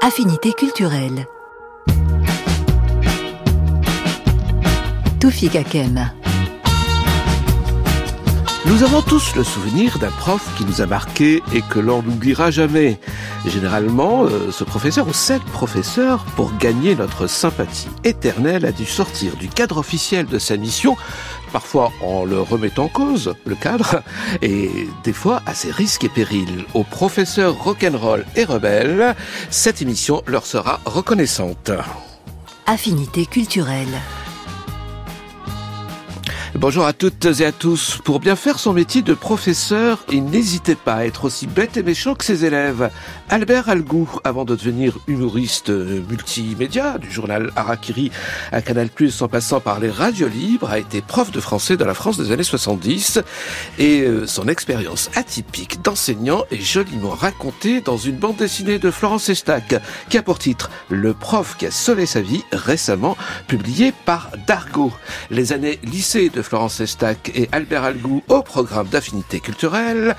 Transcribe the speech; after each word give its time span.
Affinité 0.00 0.52
culturelle. 0.54 1.28
Toufik 5.20 5.52
Kakem. 5.52 6.21
Nous 8.72 8.84
avons 8.84 9.02
tous 9.02 9.36
le 9.36 9.44
souvenir 9.44 9.98
d'un 9.98 10.10
prof 10.10 10.42
qui 10.56 10.64
nous 10.64 10.80
a 10.80 10.86
marqué 10.86 11.42
et 11.52 11.60
que 11.60 11.78
l'on 11.78 12.02
n'oubliera 12.02 12.50
jamais. 12.50 12.98
Généralement, 13.44 14.24
euh, 14.24 14.50
ce 14.50 14.64
professeur 14.64 15.06
ou 15.06 15.12
cette 15.12 15.42
professeur, 15.42 16.24
pour 16.36 16.56
gagner 16.56 16.94
notre 16.94 17.26
sympathie 17.26 17.90
éternelle, 18.02 18.64
a 18.64 18.72
dû 18.72 18.86
sortir 18.86 19.36
du 19.36 19.48
cadre 19.48 19.76
officiel 19.76 20.24
de 20.24 20.38
sa 20.38 20.56
mission, 20.56 20.96
parfois 21.52 21.92
en 22.00 22.24
le 22.24 22.40
remettant 22.40 22.84
en 22.84 22.88
cause, 22.88 23.34
le 23.44 23.56
cadre, 23.56 24.02
et 24.42 24.70
des 25.04 25.12
fois 25.12 25.42
à 25.44 25.52
ses 25.52 25.70
risques 25.70 26.04
et 26.04 26.08
périls. 26.08 26.64
Aux 26.72 26.84
professeurs 26.84 27.62
rock'n'roll 27.62 28.24
et 28.36 28.44
rebelles, 28.44 29.14
cette 29.50 29.82
émission 29.82 30.22
leur 30.26 30.46
sera 30.46 30.80
reconnaissante. 30.86 31.72
Affinité 32.66 33.26
culturelle. 33.26 34.00
Bonjour 36.62 36.86
à 36.86 36.92
toutes 36.92 37.24
et 37.40 37.44
à 37.44 37.50
tous. 37.50 37.98
Pour 38.04 38.20
bien 38.20 38.36
faire 38.36 38.60
son 38.60 38.72
métier 38.72 39.02
de 39.02 39.14
professeur, 39.14 40.04
il 40.12 40.22
n'hésitait 40.26 40.76
pas 40.76 40.94
à 40.94 41.04
être 41.06 41.24
aussi 41.24 41.48
bête 41.48 41.76
et 41.76 41.82
méchant 41.82 42.14
que 42.14 42.24
ses 42.24 42.44
élèves. 42.44 42.88
Albert 43.30 43.68
Algou, 43.68 44.08
avant 44.22 44.44
de 44.44 44.54
devenir 44.54 44.96
humoriste 45.08 45.70
multimédia 45.70 46.98
du 46.98 47.10
journal 47.10 47.50
Harakiri 47.56 48.12
à 48.52 48.62
Canal+, 48.62 48.90
en 49.20 49.26
passant 49.26 49.58
par 49.58 49.80
les 49.80 49.90
radios 49.90 50.28
libres, 50.28 50.70
a 50.70 50.78
été 50.78 51.02
prof 51.02 51.32
de 51.32 51.40
français 51.40 51.76
dans 51.76 51.84
la 51.84 51.94
France 51.94 52.16
des 52.16 52.30
années 52.30 52.44
70 52.44 53.20
et 53.80 54.02
euh, 54.02 54.28
son 54.28 54.46
expérience 54.46 55.10
atypique 55.16 55.82
d'enseignant 55.82 56.44
est 56.52 56.62
joliment 56.62 57.10
racontée 57.10 57.80
dans 57.80 57.96
une 57.96 58.18
bande 58.18 58.36
dessinée 58.36 58.78
de 58.78 58.92
Florence 58.92 59.28
Estac 59.28 59.74
qui 60.08 60.16
a 60.16 60.22
pour 60.22 60.38
titre 60.38 60.70
Le 60.90 61.12
prof 61.12 61.56
qui 61.56 61.66
a 61.66 61.72
sauvé 61.72 62.06
sa 62.06 62.20
vie 62.20 62.44
récemment 62.52 63.16
publiée 63.48 63.92
par 64.04 64.30
Dargo. 64.46 64.92
Les 65.28 65.52
années 65.52 65.80
lycée 65.82 66.28
de 66.28 66.40
Florence 66.52 66.80
Estac 66.80 67.32
et 67.34 67.48
Albert 67.50 67.82
Algou 67.82 68.22
au 68.28 68.42
programme 68.42 68.86
d'affinité 68.86 69.40
culturelle. 69.40 70.14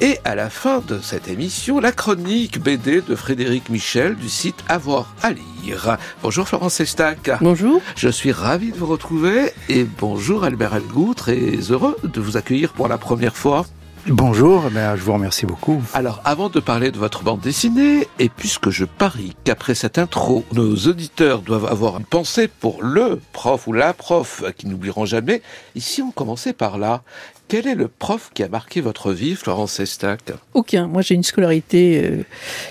Et 0.00 0.20
à 0.24 0.36
la 0.36 0.48
fin 0.48 0.78
de 0.78 1.00
cette 1.00 1.26
émission, 1.26 1.80
la 1.80 1.90
chronique 1.90 2.60
BD 2.60 3.00
de 3.00 3.16
Frédéric 3.16 3.68
Michel 3.68 4.14
du 4.14 4.28
site 4.28 4.62
Avoir 4.68 5.12
à 5.24 5.32
lire. 5.32 5.98
Bonjour 6.22 6.46
Florence 6.46 6.78
Estac. 6.78 7.32
Bonjour. 7.40 7.82
Je 7.96 8.08
suis 8.08 8.30
ravi 8.30 8.70
de 8.70 8.76
vous 8.76 8.86
retrouver 8.86 9.50
et 9.68 9.82
bonjour 9.82 10.44
Albert 10.44 10.74
Algou, 10.74 11.14
très 11.14 11.56
heureux 11.72 11.96
de 12.04 12.20
vous 12.20 12.36
accueillir 12.36 12.74
pour 12.74 12.86
la 12.86 12.96
première 12.96 13.34
fois. 13.34 13.66
Bonjour, 14.08 14.68
ben, 14.72 14.96
je 14.96 15.02
vous 15.02 15.12
remercie 15.12 15.46
beaucoup. 15.46 15.80
Alors, 15.94 16.20
avant 16.24 16.48
de 16.48 16.58
parler 16.58 16.90
de 16.90 16.98
votre 16.98 17.22
bande 17.22 17.40
dessinée, 17.40 18.08
et 18.18 18.28
puisque 18.28 18.70
je 18.70 18.84
parie 18.84 19.36
qu'après 19.44 19.76
cette 19.76 19.96
intro, 19.96 20.44
nos 20.52 20.74
auditeurs 20.74 21.40
doivent 21.40 21.66
avoir 21.66 21.98
une 21.98 22.04
pensée 22.04 22.48
pour 22.48 22.82
le 22.82 23.20
prof 23.32 23.68
ou 23.68 23.72
la 23.72 23.92
prof 23.92 24.42
qui 24.58 24.66
n'oublieront 24.66 25.04
jamais, 25.04 25.40
ici 25.76 26.02
on 26.02 26.10
commençait 26.10 26.52
par 26.52 26.78
là. 26.78 27.02
Quel 27.46 27.68
est 27.68 27.74
le 27.76 27.86
prof 27.86 28.30
qui 28.34 28.42
a 28.42 28.48
marqué 28.48 28.80
votre 28.80 29.12
vie, 29.12 29.36
Florence 29.36 29.78
Estac 29.78 30.32
Aucun. 30.54 30.86
Moi, 30.88 31.02
j'ai 31.02 31.14
une 31.14 31.22
scolarité 31.22 32.02
euh, 32.02 32.24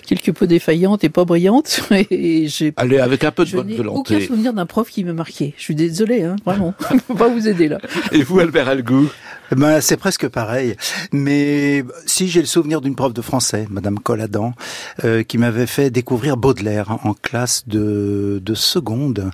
quelque 0.08 0.32
peu 0.32 0.48
défaillante 0.48 1.04
et 1.04 1.10
pas 1.10 1.23
brillante. 1.23 1.82
Et 2.10 2.48
j'ai. 2.48 2.73
Allez, 2.78 2.98
avec 2.98 3.23
un 3.23 3.32
peu 3.32 3.44
de 3.45 3.50
Je 3.50 3.58
bonne 3.58 3.68
n'ai 3.68 3.76
volonté. 3.76 4.16
aucun 4.16 4.26
souvenir 4.26 4.54
d'un 4.54 4.66
prof 4.66 4.89
qui 4.89 5.04
m'a 5.04 5.14
marqué. 5.14 5.54
Je 5.58 5.64
suis 5.64 5.76
désolée, 5.76 6.23
hein, 6.23 6.36
vraiment. 6.45 6.73
Je 6.92 6.98
peux 6.98 7.16
pas 7.16 7.28
vous 7.30 7.48
aider 7.48 7.67
là. 7.67 7.78
Et 8.11 8.23
vous, 8.23 8.39
Albert 8.39 8.70
Algou 8.70 9.08
Ben, 9.56 9.82
c'est 9.82 9.98
presque 9.98 10.30
pareil. 10.30 10.78
Mais 11.12 11.84
si 12.06 12.30
j'ai 12.30 12.39
le 12.39 12.45
souvenir 12.45 12.80
d'une 12.80 12.95
prof 12.95 13.14
de 13.14 13.22
français, 13.22 13.67
Madame 13.70 14.00
Colladan, 14.00 14.54
euh, 15.04 15.23
qui 15.23 15.38
m'avait 15.38 15.67
fait 15.67 15.89
découvrir 15.89 16.38
Baudelaire 16.38 16.98
en 17.04 17.14
classe 17.14 17.67
de, 17.67 18.42
de 18.42 18.54
seconde. 18.54 19.32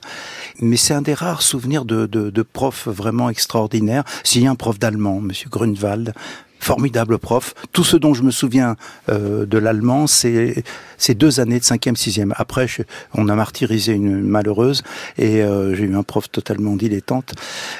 Mais 0.59 0.75
c'est 0.75 0.95
un 0.95 1.03
des 1.03 1.13
rares 1.13 1.44
souvenirs 1.44 1.85
de, 1.85 2.07
de, 2.07 2.31
de 2.31 2.41
prof 2.41 2.88
vraiment 2.88 3.29
extraordinaire. 3.29 4.03
S'il 4.23 4.41
y 4.41 4.47
a 4.47 4.51
un 4.51 4.56
prof 4.56 4.79
d'allemand, 4.79 5.22
Monsieur 5.22 5.50
Grunewald, 5.51 6.13
formidable 6.59 7.18
prof. 7.18 7.53
Tout 7.72 7.84
ce 7.84 7.97
dont 7.97 8.13
je 8.13 8.23
me 8.23 8.31
souviens 8.31 8.75
euh, 9.09 9.45
de 9.45 9.57
l'allemand, 9.57 10.07
c'est 10.07 10.63
ces 10.97 11.13
deux 11.16 11.40
années 11.40 11.59
de 11.59 11.63
cinquième, 11.63 11.95
sixième. 11.95 12.34
Après, 12.38 12.68
je- 12.68 12.81
on 13.13 13.29
a 13.29 13.35
martyrisé 13.35 13.94
une 13.94 14.22
malheureuse 14.22 14.84
et 15.18 15.41
euh, 15.44 15.75
j'ai 15.75 15.84
eu 15.84 15.95
un 15.95 16.03
prof 16.03 16.29
totalement 16.31 16.75
dilettante. 16.75 17.34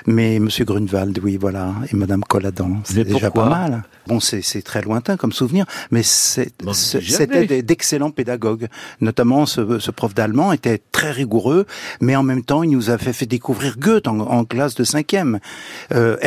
Mais 0.06 0.40
Monsieur 0.40 0.66
Grunewald, 0.66 1.20
oui, 1.24 1.38
voilà, 1.40 1.74
et 1.92 1.96
Madame 1.96 2.24
Colladan, 2.24 2.78
c'est 2.84 3.04
déjà 3.04 3.32
pas 3.32 3.50
mal. 3.50 3.84
Bon, 4.08 4.20
c'est 4.20 4.62
très 4.62 4.82
lointain 4.82 5.18
comme 5.18 5.34
souvenir, 5.34 5.66
mais 5.92 6.02
c'était 6.04 7.62
d'excellents 7.62 8.12
pédagogues. 8.12 8.68
Notamment, 9.02 9.46
ce, 9.46 9.80
ce 9.80 9.92
prof 9.92 10.14
d'allemand 10.14 10.54
était 10.54 10.82
très 10.92 11.12
rigoureux, 11.12 11.66
mais 12.02 12.16
en 12.16 12.24
même 12.24 12.44
temps, 12.44 12.64
il 12.64 12.72
nous 12.72 12.90
a 12.90 12.98
fait, 12.98 13.26
découvrir 13.26 13.78
Goethe 13.78 14.08
en, 14.08 14.20
en 14.20 14.46
classe 14.46 14.76
de 14.76 14.84
cinquième. 14.84 15.40
Euh, 15.94 16.18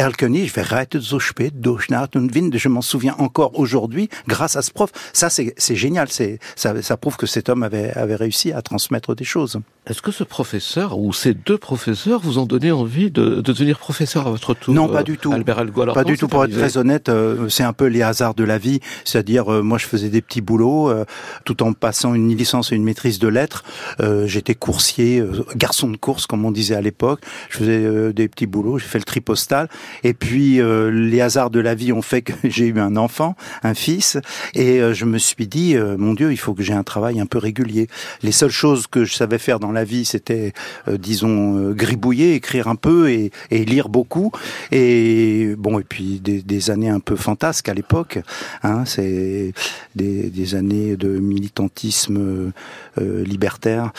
und 2.15 2.31
Wind, 2.35 2.57
je 2.57 2.69
m'en 2.69 2.83
souviens 2.83 3.15
encore 3.19 3.59
aujourd'hui, 3.59 4.09
grâce 4.29 4.57
à 4.57 4.63
ce 4.63 4.71
prof. 4.71 4.91
Ça, 5.13 5.31
c'est 5.31 5.77
génial. 5.77 6.09
C'est 6.11 6.39
ça, 6.57 6.81
ça 6.83 6.97
prouve 6.97 7.17
que 7.17 7.27
cet 7.27 7.49
homme 7.49 7.63
avait, 7.63 7.93
avait 7.93 8.17
réussi 8.17 8.53
à 8.53 8.63
transmettre 8.63 9.15
des 9.15 9.25
choses. 9.25 9.61
Est-ce 9.87 10.03
que 10.03 10.13
ce 10.13 10.25
professeur 10.25 10.99
ou 10.99 11.13
ces 11.13 11.35
deux 11.35 11.59
professeurs 11.59 12.21
vous 12.21 12.39
ont 12.39 12.47
donné 12.47 12.71
envie 12.71 13.11
de, 13.11 13.37
de 13.37 13.41
devenir 13.41 13.79
professeur 13.79 14.27
à 14.27 14.31
votre 14.31 14.55
tour 14.55 14.75
Non, 14.75 14.89
pas 14.89 15.01
euh, 15.01 15.03
du 15.03 15.19
tout. 15.19 15.33
Albert 15.33 15.59
Algou, 15.59 15.83
alors 15.83 15.95
pas 15.95 16.05
du 16.05 16.17
tout. 16.19 16.29
Pour 16.29 16.45
être 16.45 16.53
très 16.53 16.77
honnête, 16.77 17.09
euh, 17.09 17.49
c'est 17.49 17.63
un 17.63 17.70
peu 17.73 17.87
les 17.87 18.03
hasards 18.03 18.35
de 18.35 18.45
la 18.45 18.59
vie. 18.59 18.81
C'est-à-dire, 19.05 19.53
euh, 19.53 19.63
moi, 19.63 19.79
je 19.79 19.87
faisais 19.87 20.09
des 20.09 20.23
petits 20.23 20.41
boulots, 20.41 20.91
euh, 20.91 21.05
tout 21.45 21.63
en 21.63 21.73
passant 21.73 22.15
une 22.15 22.35
licence 22.37 22.73
et 22.73 22.77
une 22.77 22.85
maîtrise 22.85 23.19
de 23.19 23.29
lettres. 23.29 23.65
Euh, 24.01 24.27
J'étais 24.27 24.55
coursier, 24.55 25.21
euh, 25.21 25.45
garçon 25.57 25.89
de 25.89 25.97
course, 25.97 26.27
comme 26.27 26.45
on 26.45 26.51
disait 26.51 26.75
à 26.75 26.81
l'époque. 26.81 27.21
Je 27.49 27.59
faisais 27.59 27.85
euh, 27.85 28.13
des 28.13 28.29
petits 28.29 28.47
boulots. 28.47 28.79
J'ai 28.79 28.87
fait 28.87 28.99
le 28.99 29.05
tri 29.05 29.21
postal. 29.21 29.69
Et 30.05 30.15
puis, 30.15 30.61
les 30.61 31.21
hasards 31.21 31.51
de 31.51 31.61
la 31.61 31.75
vie 31.75 31.93
ont 31.93 32.03
fait 32.03 32.23
que 32.23 32.33
j'ai 32.45 32.67
eu 32.67 32.79
un 32.79 32.97
enfant, 32.97 33.37
un 33.63 33.75
fils, 33.75 34.19
et 34.55 34.81
je 34.93 35.05
me 35.05 35.19
suis 35.19 35.47
dit, 35.47 35.77
mon 35.77 36.15
Dieu, 36.15 36.33
il 36.33 36.37
faut 36.37 36.55
que 36.55 36.63
j'ai 36.63 36.73
un 36.73 36.83
travail 36.83 37.21
un 37.21 37.27
peu 37.27 37.39
régulier. 37.39 37.89
Les 38.23 38.33
seules 38.33 38.51
choses 38.51 38.87
que 38.87 39.05
je 39.05 39.15
savais 39.15 39.39
faire 39.39 39.61
dans 39.61 39.73
la 39.73 39.85
vie, 39.85 40.05
c'était, 40.05 40.53
disons, 40.89 41.73
gribouiller, 41.73 42.35
écrire 42.35 42.69
un 42.69 42.77
peu 42.77 43.11
et, 43.11 43.31
et 43.51 43.65
lire 43.65 43.89
beaucoup. 43.89 44.33
Et 44.73 45.55
bon, 45.59 45.79
et 45.79 45.85
puis 45.85 46.21
des, 46.21 46.43
des 46.43 46.71
années 46.71 46.89
un 46.89 47.01
peu 47.01 47.17
fantasques 47.17 47.60
à 47.69 47.75
l'époque. 47.75 48.19
Hein, 48.63 48.85
c'est 48.85 49.53
des, 49.95 50.55
années 50.55 50.97
de 50.97 51.09
militantisme 51.09 52.53
euh, 52.99 53.25
libertaire. 53.25 53.93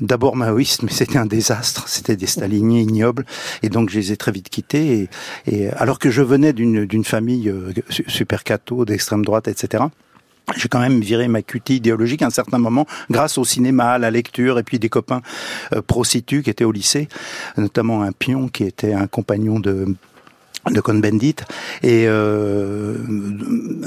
D'abord 0.00 0.36
maoïste, 0.36 0.82
mais 0.82 0.90
c'était 0.90 1.18
un 1.18 1.26
désastre. 1.26 1.88
C'était 1.88 2.16
des 2.16 2.26
staliniers 2.26 2.82
ignobles. 2.82 3.24
Et 3.62 3.68
donc, 3.68 3.90
je 3.90 3.98
les 3.98 4.12
ai 4.12 4.16
très 4.16 4.32
vite 4.32 4.48
quittés. 4.48 5.08
Et, 5.46 5.68
alors 5.70 5.98
que 5.98 6.10
je 6.10 6.22
venais 6.22 6.52
d'une 6.52 7.04
famille 7.04 7.48
euh, 7.48 7.72
su- 7.88 8.04
super 8.08 8.44
catho, 8.44 8.84
d'extrême 8.84 9.24
droite, 9.24 9.48
etc. 9.48 9.84
J'ai 10.56 10.68
quand 10.68 10.80
même 10.80 11.00
viré 11.00 11.26
ma 11.26 11.40
cutie 11.42 11.76
idéologique 11.76 12.20
à 12.22 12.26
un 12.26 12.30
certain 12.30 12.58
moment 12.58 12.86
grâce 13.10 13.38
au 13.38 13.44
cinéma, 13.44 13.92
à 13.92 13.98
la 13.98 14.10
lecture 14.10 14.58
et 14.58 14.62
puis 14.62 14.78
des 14.78 14.90
copains 14.90 15.22
euh, 15.72 15.80
pro-situ 15.80 16.42
qui 16.42 16.50
étaient 16.50 16.64
au 16.64 16.72
lycée, 16.72 17.08
notamment 17.56 18.02
un 18.02 18.12
pion 18.12 18.48
qui 18.48 18.64
était 18.64 18.92
un 18.92 19.06
compagnon 19.06 19.58
de 19.58 19.94
de 20.70 20.80
Cohn-Bendit 20.80 21.36
et 21.82 22.04
euh, 22.06 22.96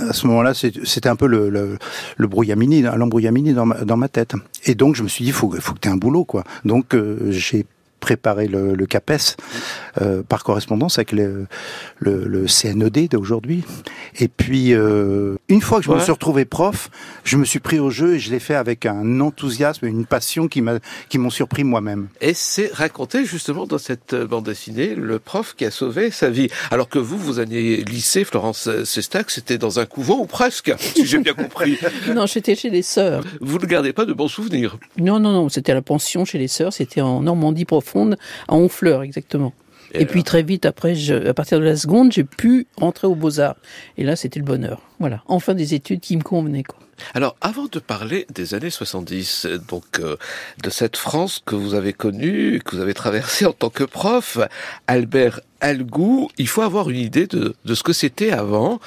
à 0.09 0.13
ce 0.13 0.27
moment-là 0.27 0.53
c'était 0.53 1.09
un 1.09 1.15
peu 1.15 1.27
le, 1.27 1.49
le, 1.49 1.77
le 2.17 2.27
brouillamini 2.27 2.81
l'embrouillamini 2.81 3.53
dans 3.53 3.65
ma, 3.65 3.75
dans 3.83 3.97
ma 3.97 4.09
tête. 4.09 4.35
Et 4.65 4.75
donc 4.75 4.95
je 4.95 5.03
me 5.03 5.07
suis 5.07 5.25
dit 5.25 5.31
faut 5.31 5.51
faut 5.59 5.73
que 5.73 5.79
tu 5.79 5.87
aies 5.87 5.91
un 5.91 5.97
boulot 5.97 6.25
quoi. 6.25 6.43
Donc 6.65 6.93
euh, 6.93 7.17
j'ai 7.29 7.65
préparé 7.99 8.47
le, 8.47 8.75
le 8.75 8.85
CAPES 8.85 9.35
euh, 10.01 10.23
par 10.23 10.43
correspondance 10.43 10.97
avec 10.97 11.11
le, 11.11 11.47
le, 11.99 12.25
le 12.25 12.45
CNED 12.47 13.09
d'aujourd'hui. 13.09 13.63
Et 14.19 14.27
puis, 14.27 14.73
euh, 14.73 15.35
une 15.49 15.61
fois 15.61 15.79
que 15.79 15.85
je 15.85 15.91
me 15.91 15.99
suis 15.99 16.11
retrouvé 16.11 16.45
prof, 16.45 16.89
je 17.23 17.37
me 17.37 17.45
suis 17.45 17.59
pris 17.59 17.79
au 17.79 17.89
jeu 17.89 18.15
et 18.15 18.19
je 18.19 18.31
l'ai 18.31 18.39
fait 18.39 18.55
avec 18.55 18.85
un 18.85 19.19
enthousiasme 19.19 19.85
et 19.85 19.89
une 19.89 20.05
passion 20.05 20.47
qui 20.47 20.61
m'a 20.61 20.79
qui 21.09 21.17
m'ont 21.17 21.29
surpris 21.29 21.63
moi-même. 21.63 22.07
Et 22.21 22.33
c'est 22.33 22.71
raconté 22.73 23.25
justement 23.25 23.65
dans 23.65 23.77
cette 23.77 24.15
bande 24.15 24.45
dessinée, 24.45 24.95
le 24.95 25.19
prof 25.19 25.55
qui 25.55 25.65
a 25.65 25.71
sauvé 25.71 26.11
sa 26.11 26.29
vie. 26.29 26.49
Alors 26.71 26.89
que 26.89 26.99
vous, 26.99 27.17
vous 27.17 27.39
alliez 27.39 27.83
lycée, 27.83 28.23
Florence 28.23 28.69
Sestac, 28.83 29.29
c'était 29.31 29.57
dans 29.57 29.79
un 29.79 29.85
couvent 29.85 30.19
ou 30.19 30.25
presque, 30.25 30.73
si 30.79 31.05
j'ai 31.05 31.19
bien 31.19 31.33
compris. 31.33 31.77
Non, 32.13 32.25
j'étais 32.25 32.55
chez 32.55 32.69
les 32.69 32.81
sœurs. 32.81 33.23
Vous 33.41 33.59
ne 33.59 33.65
gardez 33.65 33.93
pas 33.93 34.05
de 34.05 34.13
bons 34.13 34.27
souvenirs. 34.27 34.77
Non, 34.97 35.19
non, 35.19 35.31
non, 35.33 35.49
c'était 35.49 35.71
à 35.71 35.75
la 35.75 35.81
pension 35.81 36.25
chez 36.25 36.37
les 36.37 36.47
sœurs. 36.47 36.73
C'était 36.73 37.01
en 37.01 37.21
Normandie 37.21 37.65
profonde, 37.65 37.87
à 38.47 38.55
Honfleur 38.55 39.03
exactement. 39.03 39.53
Et, 39.93 40.05
puis 40.05 40.23
très 40.23 40.43
vite 40.43 40.65
après, 40.65 40.95
je, 40.95 41.13
à 41.27 41.33
partir 41.33 41.59
de 41.59 41.63
la 41.63 41.75
seconde, 41.75 42.11
j'ai 42.11 42.23
pu 42.23 42.67
entrer 42.75 43.07
aux 43.07 43.15
Beaux-Arts. 43.15 43.55
Et 43.97 44.03
là, 44.03 44.15
c'était 44.15 44.39
le 44.39 44.45
bonheur. 44.45 44.81
Voilà, 44.99 45.23
enfin 45.27 45.53
des 45.53 45.73
études 45.73 46.01
qui 46.01 46.17
me 46.17 46.23
convenaient. 46.23 46.63
Quoi. 46.63 46.79
Alors, 47.13 47.35
avant 47.41 47.65
de 47.65 47.79
parler 47.79 48.25
des 48.33 48.53
années 48.53 48.69
70, 48.69 49.47
donc 49.67 49.99
euh, 49.99 50.17
de 50.63 50.69
cette 50.69 50.97
France 50.97 51.41
que 51.45 51.55
vous 51.55 51.73
avez 51.73 51.93
connue, 51.93 52.59
que 52.63 52.75
vous 52.75 52.81
avez 52.81 52.93
traversée 52.93 53.45
en 53.45 53.53
tant 53.53 53.69
que 53.69 53.83
prof, 53.83 54.39
Albert 54.87 55.41
Algou, 55.61 56.29
il 56.37 56.47
faut 56.47 56.61
avoir 56.61 56.89
une 56.89 56.97
idée 56.97 57.27
de, 57.27 57.55
de 57.65 57.75
ce 57.75 57.83
que 57.83 57.93
c'était 57.93 58.31
avant, 58.31 58.79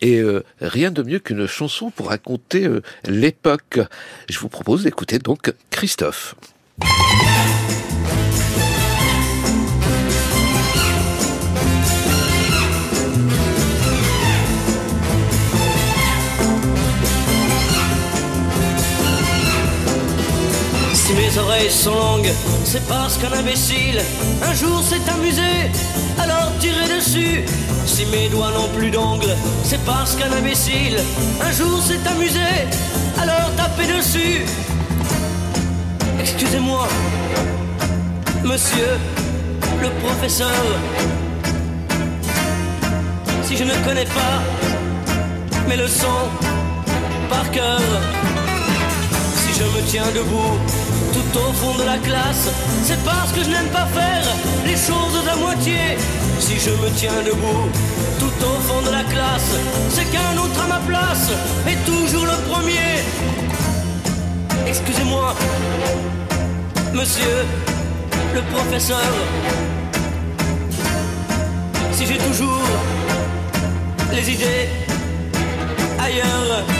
et 0.00 0.18
euh, 0.18 0.44
rien 0.60 0.90
de 0.90 1.02
mieux 1.02 1.18
qu'une 1.18 1.46
chanson 1.46 1.90
pour 1.90 2.08
raconter 2.08 2.66
euh, 2.66 2.82
l'époque. 3.04 3.80
Je 4.28 4.38
vous 4.38 4.48
propose 4.48 4.84
d'écouter 4.84 5.18
donc 5.18 5.52
Christophe. 5.70 6.34
Oreilles 21.38 21.70
sont 21.70 21.94
longues, 21.94 22.32
c'est 22.64 22.86
parce 22.86 23.16
qu'un 23.16 23.32
imbécile 23.32 24.00
un 24.42 24.54
jour 24.54 24.82
s'est 24.82 25.10
amusé, 25.12 25.70
alors 26.18 26.52
tirez 26.60 26.96
dessus. 26.96 27.44
Si 27.86 28.04
mes 28.06 28.28
doigts 28.28 28.50
n'ont 28.52 28.68
plus 28.76 28.90
d'ongles, 28.90 29.34
c'est 29.64 29.82
parce 29.84 30.14
qu'un 30.14 30.32
imbécile 30.32 30.98
un 31.40 31.52
jour 31.52 31.82
s'est 31.82 32.06
amusé, 32.06 32.48
alors 33.20 33.50
tapez 33.56 33.86
dessus. 33.92 34.44
Excusez-moi, 36.20 36.86
monsieur 38.44 38.98
le 39.82 39.88
professeur, 40.04 40.64
si 43.44 43.56
je 43.56 43.64
ne 43.64 43.74
connais 43.86 44.06
pas 44.06 44.42
mes 45.68 45.76
leçons 45.76 46.28
par 47.30 47.50
cœur, 47.50 47.80
si 49.36 49.58
je 49.58 49.64
me 49.64 49.82
tiens 49.90 50.06
debout 50.14 50.58
tout 51.32 51.38
au 51.38 51.52
fond 51.52 51.78
de 51.78 51.84
la 51.84 51.98
classe, 51.98 52.48
c'est 52.82 53.02
parce 53.04 53.32
que 53.32 53.42
je 53.42 53.50
n'aime 53.50 53.68
pas 53.68 53.86
faire 53.86 54.24
les 54.64 54.76
choses 54.76 55.16
à 55.30 55.36
moitié. 55.36 55.96
Si 56.38 56.58
je 56.58 56.70
me 56.70 56.88
tiens 56.96 57.22
debout 57.24 57.68
tout 58.18 58.44
au 58.44 58.60
fond 58.66 58.82
de 58.82 58.90
la 58.90 59.04
classe, 59.04 59.52
c'est 59.90 60.04
qu'un 60.10 60.36
autre 60.38 60.60
à 60.64 60.68
ma 60.68 60.80
place 60.86 61.30
est 61.66 61.84
toujours 61.84 62.26
le 62.26 62.36
premier. 62.50 63.02
Excusez-moi, 64.66 65.34
monsieur 66.92 67.46
le 68.34 68.42
professeur, 68.54 69.12
si 71.92 72.06
j'ai 72.06 72.18
toujours 72.18 72.62
les 74.12 74.30
idées 74.30 74.68
ailleurs. 75.98 76.77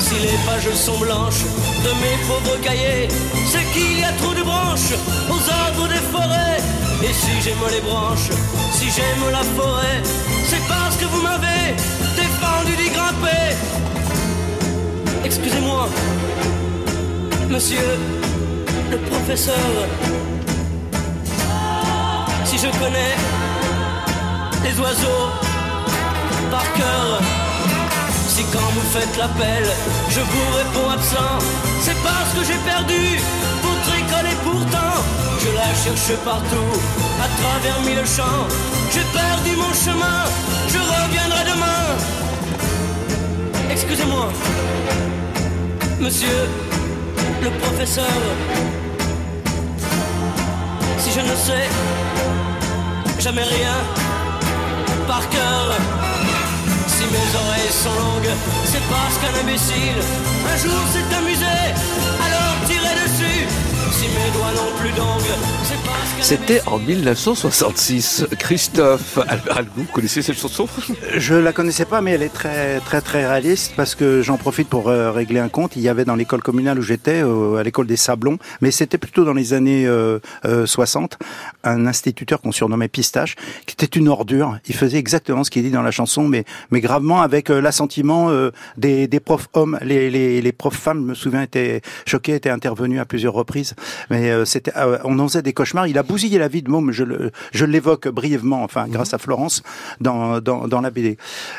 Si 0.00 0.14
les 0.14 0.38
pages 0.46 0.74
sont 0.74 0.98
blanches 0.98 1.44
de 1.84 1.90
mes 2.02 2.16
pauvres 2.26 2.58
cahiers, 2.62 3.08
c'est 3.46 3.64
qu'il 3.72 4.00
y 4.00 4.04
a 4.04 4.12
trop 4.12 4.34
de 4.34 4.42
branches 4.42 4.94
aux 5.28 5.50
arbres 5.50 5.88
des 5.88 6.02
forêts. 6.12 6.58
Et 7.02 7.12
si 7.12 7.40
j'aime 7.42 7.64
les 7.70 7.80
branches, 7.80 8.30
si 8.72 8.86
j'aime 8.90 9.30
la 9.30 9.42
forêt, 9.56 10.00
c'est 10.48 10.62
parce 10.68 10.96
que 10.96 11.04
vous 11.04 11.22
m'avez 11.22 11.74
défendu 12.16 12.76
d'y 12.76 12.90
grimper. 12.90 13.54
Excusez-moi, 15.24 15.88
monsieur 17.48 17.98
le 18.90 18.98
professeur, 18.98 19.70
si 22.44 22.56
je 22.58 22.70
connais 22.78 23.14
les 24.64 24.80
oiseaux 24.80 25.30
par 26.50 26.64
cœur. 26.72 27.39
Si 28.40 28.46
quand 28.54 28.72
vous 28.74 28.88
faites 28.98 29.18
l'appel, 29.18 29.64
je 30.08 30.20
vous 30.20 30.48
réponds 30.56 30.88
absent, 30.88 31.38
c'est 31.82 31.96
parce 32.02 32.32
que 32.34 32.42
j'ai 32.42 32.58
perdu 32.64 33.20
votre 33.62 33.92
école 34.00 34.28
et 34.32 34.38
pourtant 34.42 34.94
je 35.42 35.48
la 35.60 35.68
cherche 35.82 36.16
partout, 36.24 36.72
à 37.20 37.28
travers 37.38 37.80
mille 37.82 38.06
champs. 38.06 38.46
J'ai 38.94 39.04
perdu 39.12 39.56
mon 39.56 39.74
chemin, 39.74 40.24
je 40.68 40.78
reviendrai 40.78 41.42
demain. 41.52 41.84
Excusez-moi, 43.70 44.32
monsieur 46.00 46.48
le 47.42 47.50
professeur, 47.62 48.20
si 50.96 51.10
je 51.12 51.20
ne 51.20 51.36
sais 51.36 51.68
jamais 53.18 53.42
rien 53.42 53.76
par 55.06 55.28
cœur. 55.28 56.09
Si 57.00 57.06
mes 57.06 57.34
oreilles 57.34 57.72
sont 57.72 57.94
longues, 57.94 58.28
c'est 58.66 58.82
parce 58.90 59.16
qu'un 59.16 59.40
imbécile 59.40 59.96
un 60.52 60.56
jour 60.58 60.80
s'est 60.92 61.16
amusé, 61.16 61.46
alors 62.26 62.39
C'était 66.20 66.60
en 66.66 66.78
1966. 66.78 68.26
Christophe 68.38 69.18
Albert 69.26 69.56
Algou, 69.56 69.70
vous 69.78 69.84
connaissez 69.92 70.22
cette 70.22 70.38
chanson? 70.38 70.68
Je 71.16 71.34
la 71.34 71.52
connaissais 71.52 71.86
pas, 71.86 72.00
mais 72.02 72.12
elle 72.12 72.22
est 72.22 72.32
très 72.32 72.78
très 72.80 73.00
très 73.00 73.26
réaliste 73.26 73.72
parce 73.74 73.94
que 73.94 74.20
j'en 74.22 74.36
profite 74.36 74.68
pour 74.68 74.88
euh, 74.90 75.10
régler 75.10 75.40
un 75.40 75.48
compte. 75.48 75.74
Il 75.76 75.82
y 75.82 75.88
avait 75.88 76.04
dans 76.04 76.14
l'école 76.14 76.42
communale 76.42 76.78
où 76.78 76.82
j'étais, 76.82 77.22
euh, 77.24 77.56
à 77.56 77.62
l'école 77.62 77.86
des 77.86 77.96
Sablons, 77.96 78.38
mais 78.60 78.70
c'était 78.70 78.98
plutôt 78.98 79.24
dans 79.24 79.32
les 79.32 79.54
années 79.54 79.86
euh, 79.86 80.20
euh, 80.44 80.66
60, 80.66 81.18
un 81.64 81.86
instituteur 81.86 82.40
qu'on 82.40 82.52
surnommait 82.52 82.88
Pistache, 82.88 83.34
qui 83.66 83.72
était 83.72 83.98
une 83.98 84.08
ordure. 84.08 84.58
Il 84.68 84.74
faisait 84.74 84.98
exactement 84.98 85.42
ce 85.42 85.50
qu'il 85.50 85.62
dit 85.62 85.70
dans 85.70 85.82
la 85.82 85.90
chanson, 85.90 86.28
mais 86.28 86.44
mais 86.70 86.80
gravement 86.80 87.22
avec 87.22 87.50
euh, 87.50 87.60
l'assentiment 87.60 88.30
euh, 88.30 88.50
des, 88.76 89.08
des 89.08 89.20
profs 89.20 89.48
hommes. 89.54 89.78
Les, 89.82 90.10
les, 90.10 90.40
les 90.42 90.52
profs 90.52 90.76
femmes, 90.76 91.00
je 91.02 91.08
me 91.08 91.14
souviens, 91.14 91.42
étaient 91.42 91.80
choqués, 92.06 92.34
étaient 92.34 92.50
intervenus 92.50 93.00
à 93.00 93.04
plusieurs 93.04 93.32
reprises. 93.34 93.74
Mais 94.10 94.19
euh, 94.28 94.44
c'était, 94.44 94.72
euh, 94.76 94.98
on 95.04 95.18
en 95.20 95.28
faisait 95.28 95.42
des 95.42 95.52
cauchemars. 95.52 95.86
Il 95.86 95.96
a 95.96 96.02
bousillé 96.02 96.38
la 96.38 96.48
vie 96.48 96.62
de 96.62 96.68
Môme. 96.70 96.90
Je 96.92 97.04
le, 97.04 97.30
je 97.52 97.64
l'évoque 97.64 98.08
brièvement, 98.08 98.62
enfin 98.64 98.86
grâce 98.88 99.14
à 99.14 99.18
Florence 99.18 99.62
dans 100.00 100.40
dans, 100.40 100.66
dans 100.68 100.80
la 100.80 100.90
BD. 100.90 101.16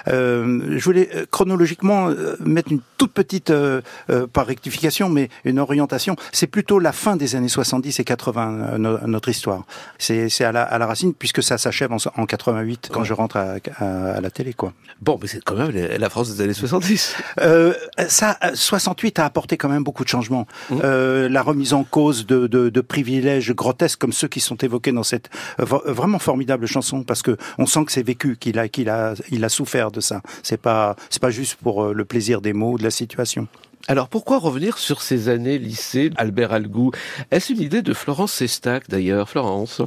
Euh, 0.08 0.78
je 0.78 0.84
voulais 0.84 1.10
euh, 1.16 1.26
chronologiquement 1.32 2.10
euh, 2.10 2.36
mettre 2.40 2.72
une 2.72 2.82
toute 2.98 3.14
petite, 3.14 3.50
euh, 3.50 3.82
euh, 4.10 4.28
par 4.28 4.46
rectification, 4.46 5.10
mais 5.10 5.30
une 5.46 5.60
orientation. 5.60 6.16
C'est 6.32 6.48
plutôt 6.48 6.80
la 6.80 6.92
fin 6.92 7.16
des 7.16 7.36
années 7.36 7.48
70 7.48 8.00
et 8.00 8.04
80 8.04 8.52
euh, 8.74 8.78
no- 8.78 8.98
notre 9.08 9.30
histoire. 9.30 9.64
C'est 9.98 10.30
c'est 10.30 10.44
à 10.44 10.52
la, 10.52 10.64
à 10.64 10.78
la 10.78 10.86
racine 10.86 11.14
puisque 11.14 11.42
ça 11.42 11.58
s'achève 11.58 11.92
en, 11.92 11.98
en 12.16 12.26
88 12.26 12.90
quand 12.92 13.02
Ouais. 13.02 13.06
je 13.08 13.14
rentre 13.14 13.38
à, 13.38 13.56
à, 13.80 13.86
à 14.18 14.22
la 14.22 14.30
télé 14.30 14.54
quoi. 14.54 14.74
Bon, 15.02 15.18
mais 15.22 15.28
c'est 15.28 15.44
quand 15.44 15.56
même 15.56 15.72
la 15.72 15.98
la 15.98 16.10
France 16.10 16.34
des 16.36 16.44
années 16.44 16.54
70. 16.54 17.16
Euh, 17.42 17.74
ça, 18.08 18.38
euh, 18.44 18.52
68 18.54 19.18
a 19.20 19.26
apporté 19.26 19.58
quand 19.58 19.70
même 19.70 19.84
beaucoup 19.84 20.04
de 20.04 20.10
changements. 20.10 20.46
Mmh. 20.70 20.76
Euh, 20.84 21.30
la 21.30 21.42
remise 21.42 21.74
en 21.74 21.84
cause 21.84 22.26
de, 22.28 22.48
de, 22.52 22.82
privilèges 22.82 23.54
grotesques 23.54 24.00
comme 24.00 24.14
ceux 24.14 24.28
qui 24.28 24.40
sont 24.40 24.58
évoqués 24.58 24.92
dans 24.92 25.04
cette 25.04 25.30
vraiment 25.58 26.20
formidable 26.20 26.66
chanson, 26.66 27.04
parce 27.04 27.22
que 27.22 27.38
on 27.58 27.66
sent 27.66 27.86
que 27.86 27.92
c'est 27.92 28.04
vécu, 28.04 28.38
qu'il 28.38 28.60
a, 28.60 28.68
qu'il 28.68 28.90
a, 28.90 29.14
il 29.32 29.44
a 29.44 29.50
souffert 29.50 29.92
de 29.92 30.02
ça. 30.02 30.22
C'est 30.44 30.62
pas, 30.62 30.96
c'est 31.10 31.22
pas 31.22 31.32
juste 31.32 31.56
pour 31.56 31.84
euh, 31.84 31.94
le 31.94 32.06
plaisir 32.06 32.42
des 32.42 32.54
mots, 32.54 32.78
de 32.78 32.84
la 32.84 32.92
situation. 32.92 33.48
Alors 33.88 34.10
pourquoi 34.10 34.38
revenir 34.38 34.78
sur 34.78 35.02
ces 35.02 35.30
années 35.30 35.58
lycée 35.58 36.12
Albert 36.16 36.54
Algou? 36.54 36.92
Est-ce 37.32 37.54
une 37.54 37.62
idée 37.62 37.82
de 37.82 37.94
Florence 37.94 38.34
Sestac 38.34 38.90
d'ailleurs? 38.90 39.28
Florence? 39.30 39.82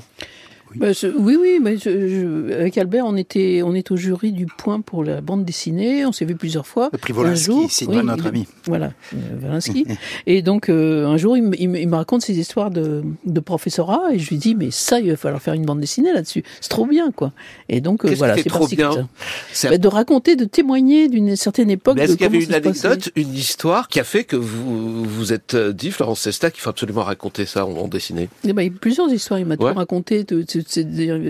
Bah, 0.77 0.93
je- 0.93 1.07
oui, 1.07 1.37
oui, 1.41 1.59
mais 1.63 1.77
je- 1.77 2.09
je- 2.09 2.53
avec 2.53 2.77
Albert, 2.79 3.05
on 3.07 3.17
était, 3.17 3.63
on 3.65 3.75
est 3.75 3.91
au 3.91 3.97
jury 3.97 4.33
du 4.33 4.47
point 4.47 4.81
pour 4.81 5.05
la 5.05 5.21
bande 5.21 5.45
dessinée. 5.45 6.05
On 6.07 6.13
s'est 6.13 6.25
vu 6.25 6.35
plusieurs 6.35 6.67
fois. 6.67 6.89
Le 6.93 6.99
prix 6.99 7.13
Volinsky, 7.13 7.69
signé 7.69 7.99
oui, 7.99 8.05
notre 8.05 8.25
il- 8.25 8.29
ami. 8.29 8.47
Voilà, 8.67 8.93
euh, 9.15 9.17
Volinsky. 9.41 9.87
et 10.27 10.43
donc, 10.43 10.69
euh, 10.69 11.07
un 11.07 11.17
jour, 11.17 11.37
il, 11.37 11.43
me- 11.45 11.61
il 11.61 11.69
me- 11.69 11.79
il 11.81 11.89
me 11.89 11.97
raconte 11.97 12.23
ses 12.23 12.39
histoires 12.39 12.71
de, 12.71 13.03
de 13.25 13.41
professorat 13.41 14.13
et 14.13 14.19
je 14.19 14.29
lui 14.31 14.37
dis, 14.39 14.55
mais 14.55 14.71
ça, 14.71 15.01
il 15.01 15.11
va 15.11 15.17
falloir 15.17 15.41
faire 15.43 15.55
une 15.55 15.65
bande 15.65 15.81
dessinée 15.81 16.13
là-dessus. 16.13 16.43
C'est 16.61 16.69
trop 16.71 16.87
bien, 16.87 17.11
quoi. 17.13 17.33
Et 17.69 17.81
donc, 17.81 18.05
euh, 18.05 18.15
voilà, 18.17 18.37
c'est 18.37 18.45
trop 18.49 18.67
bien 18.69 18.93
ça. 18.93 19.09
C'est- 19.53 19.69
Bah, 19.71 19.79
de 19.79 19.89
raconter, 19.89 20.37
de 20.37 20.45
témoigner 20.45 21.09
d'une 21.09 21.37
certaine 21.37 21.71
époque. 21.71 21.99
Est-ce 21.99 22.13
qu'il 22.13 22.23
y 22.23 22.25
avait 22.25 22.43
une 22.45 22.55
anecdote, 22.55 23.11
une 23.17 23.35
histoire 23.35 23.89
qui 23.89 24.01
a 24.01 24.05
fait 24.05 24.25
que 24.25 24.37
vous 24.37 25.05
vous 25.05 25.33
êtes 25.33 25.55
dit, 25.57 25.91
Florence 25.91 26.21
Sestac, 26.21 26.55
il 26.57 26.61
faut 26.61 26.71
absolument 26.71 27.03
raconter 27.03 27.47
ça 27.47 27.67
en, 27.67 27.73
en 27.77 27.89
dessinée? 27.89 28.29
Eh 28.47 28.53
ben, 28.53 28.63
il 28.63 28.73
y 28.73 28.75
a 28.75 28.79
plusieurs 28.81 29.11
histoires. 29.13 29.39
Il 29.41 29.47
m'a 29.47 29.55
Ouais. 29.57 29.71
tout 29.73 29.79
raconté 29.79 30.25
de- 30.25 30.43
de- 30.43 30.64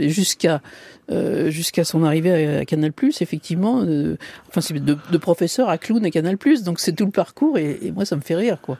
jusqu'à 0.08 0.60
euh, 1.10 1.50
jusqu'à 1.50 1.84
son 1.84 2.02
arrivée 2.02 2.56
à, 2.56 2.60
à 2.60 2.64
Canal+. 2.64 2.92
Effectivement, 3.20 3.82
euh, 3.82 4.16
enfin 4.48 4.60
c'est 4.60 4.74
de, 4.74 4.96
de 5.10 5.18
professeur 5.18 5.68
à 5.68 5.78
clown 5.78 6.04
à 6.04 6.10
Canal+. 6.10 6.36
Donc 6.64 6.80
c'est 6.80 6.92
tout 6.92 7.04
le 7.04 7.10
parcours 7.10 7.58
et, 7.58 7.78
et 7.82 7.92
moi 7.92 8.04
ça 8.04 8.16
me 8.16 8.22
fait 8.22 8.36
rire 8.36 8.58
quoi. 8.62 8.78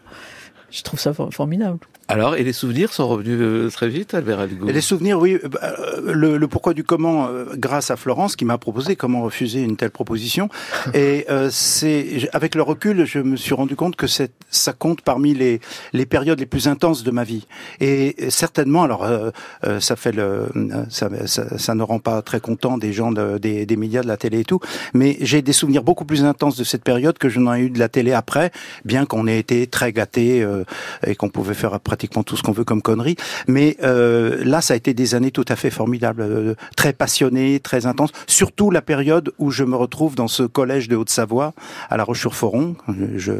Je 0.74 0.82
trouve 0.82 0.98
ça 0.98 1.12
formidable. 1.14 1.78
Alors, 2.08 2.36
et 2.36 2.42
les 2.42 2.52
souvenirs 2.52 2.92
sont 2.92 3.08
revenus 3.08 3.38
euh, 3.40 3.70
très 3.70 3.88
vite, 3.88 4.12
Albert 4.12 4.40
Algo 4.40 4.66
Les 4.66 4.80
souvenirs, 4.82 5.18
oui. 5.18 5.38
Euh, 5.42 5.48
bah, 5.48 5.74
le, 6.02 6.36
le, 6.36 6.48
pourquoi 6.48 6.74
du 6.74 6.84
comment, 6.84 7.28
euh, 7.28 7.46
grâce 7.56 7.90
à 7.90 7.96
Florence 7.96 8.36
qui 8.36 8.44
m'a 8.44 8.58
proposé 8.58 8.94
comment 8.94 9.22
refuser 9.22 9.62
une 9.62 9.76
telle 9.76 9.90
proposition. 9.90 10.50
Et 10.94 11.26
c'est 11.50 12.28
avec 12.32 12.54
le 12.54 12.62
recul, 12.62 13.06
je 13.06 13.20
me 13.20 13.36
suis 13.36 13.54
rendu 13.54 13.74
compte 13.76 13.96
que 13.96 14.06
ça 14.06 14.72
compte 14.72 15.00
parmi 15.00 15.32
les, 15.32 15.60
les 15.92 16.06
périodes 16.06 16.40
les 16.40 16.46
plus 16.46 16.68
intenses 16.68 17.04
de 17.04 17.10
ma 17.10 17.24
vie. 17.24 17.46
Et 17.80 18.16
certainement, 18.28 18.82
alors 18.82 19.06
ça 19.80 19.96
fait 19.96 20.12
le, 20.12 20.48
ça, 20.90 21.08
ça, 21.26 21.58
ça, 21.58 21.74
ne 21.74 21.82
rend 21.82 21.98
pas 21.98 22.20
très 22.22 22.40
content 22.40 22.78
des 22.78 22.92
gens 22.92 23.12
de, 23.12 23.38
des, 23.38 23.66
des 23.66 23.76
médias, 23.76 24.02
de 24.02 24.08
la 24.08 24.16
télé 24.16 24.40
et 24.40 24.44
tout. 24.44 24.60
Mais 24.92 25.16
j'ai 25.20 25.42
des 25.42 25.52
souvenirs 25.52 25.82
beaucoup 25.82 26.04
plus 26.04 26.24
intenses 26.24 26.56
de 26.56 26.64
cette 26.64 26.84
période 26.84 27.18
que 27.18 27.28
je 27.28 27.40
n'en 27.40 27.54
ai 27.54 27.60
eu 27.60 27.70
de 27.70 27.78
la 27.78 27.88
télé 27.88 28.12
après, 28.12 28.50
bien 28.84 29.06
qu'on 29.06 29.26
ait 29.26 29.38
été 29.38 29.66
très 29.66 29.92
gâtés 29.92 30.46
et 31.06 31.14
qu'on 31.14 31.28
pouvait 31.28 31.54
faire 31.54 31.78
pratiquement 31.80 32.22
tout 32.22 32.36
ce 32.36 32.42
qu'on 32.42 32.52
veut 32.52 32.64
comme 32.64 32.82
conneries. 32.82 33.16
Mais 33.46 33.76
euh, 33.82 34.42
là, 34.44 34.60
ça 34.60 34.74
a 34.74 34.76
été 34.76 34.94
des 34.94 35.14
années 35.14 35.30
tout 35.30 35.44
à 35.48 35.56
fait 35.56 35.70
formidables, 35.70 36.22
euh, 36.22 36.54
très 36.76 36.92
passionnées, 36.92 37.60
très 37.60 37.86
intenses. 37.86 38.10
Surtout 38.26 38.70
la 38.70 38.82
période 38.82 39.32
où 39.38 39.50
je 39.50 39.64
me 39.64 39.76
retrouve 39.76 40.14
dans 40.14 40.28
ce 40.28 40.42
collège 40.42 40.88
de 40.88 40.96
Haute-Savoie, 40.96 41.54
à 41.90 41.96
La 41.96 42.04
Roche-sur-Foron. 42.04 42.76
Je, 43.16 43.32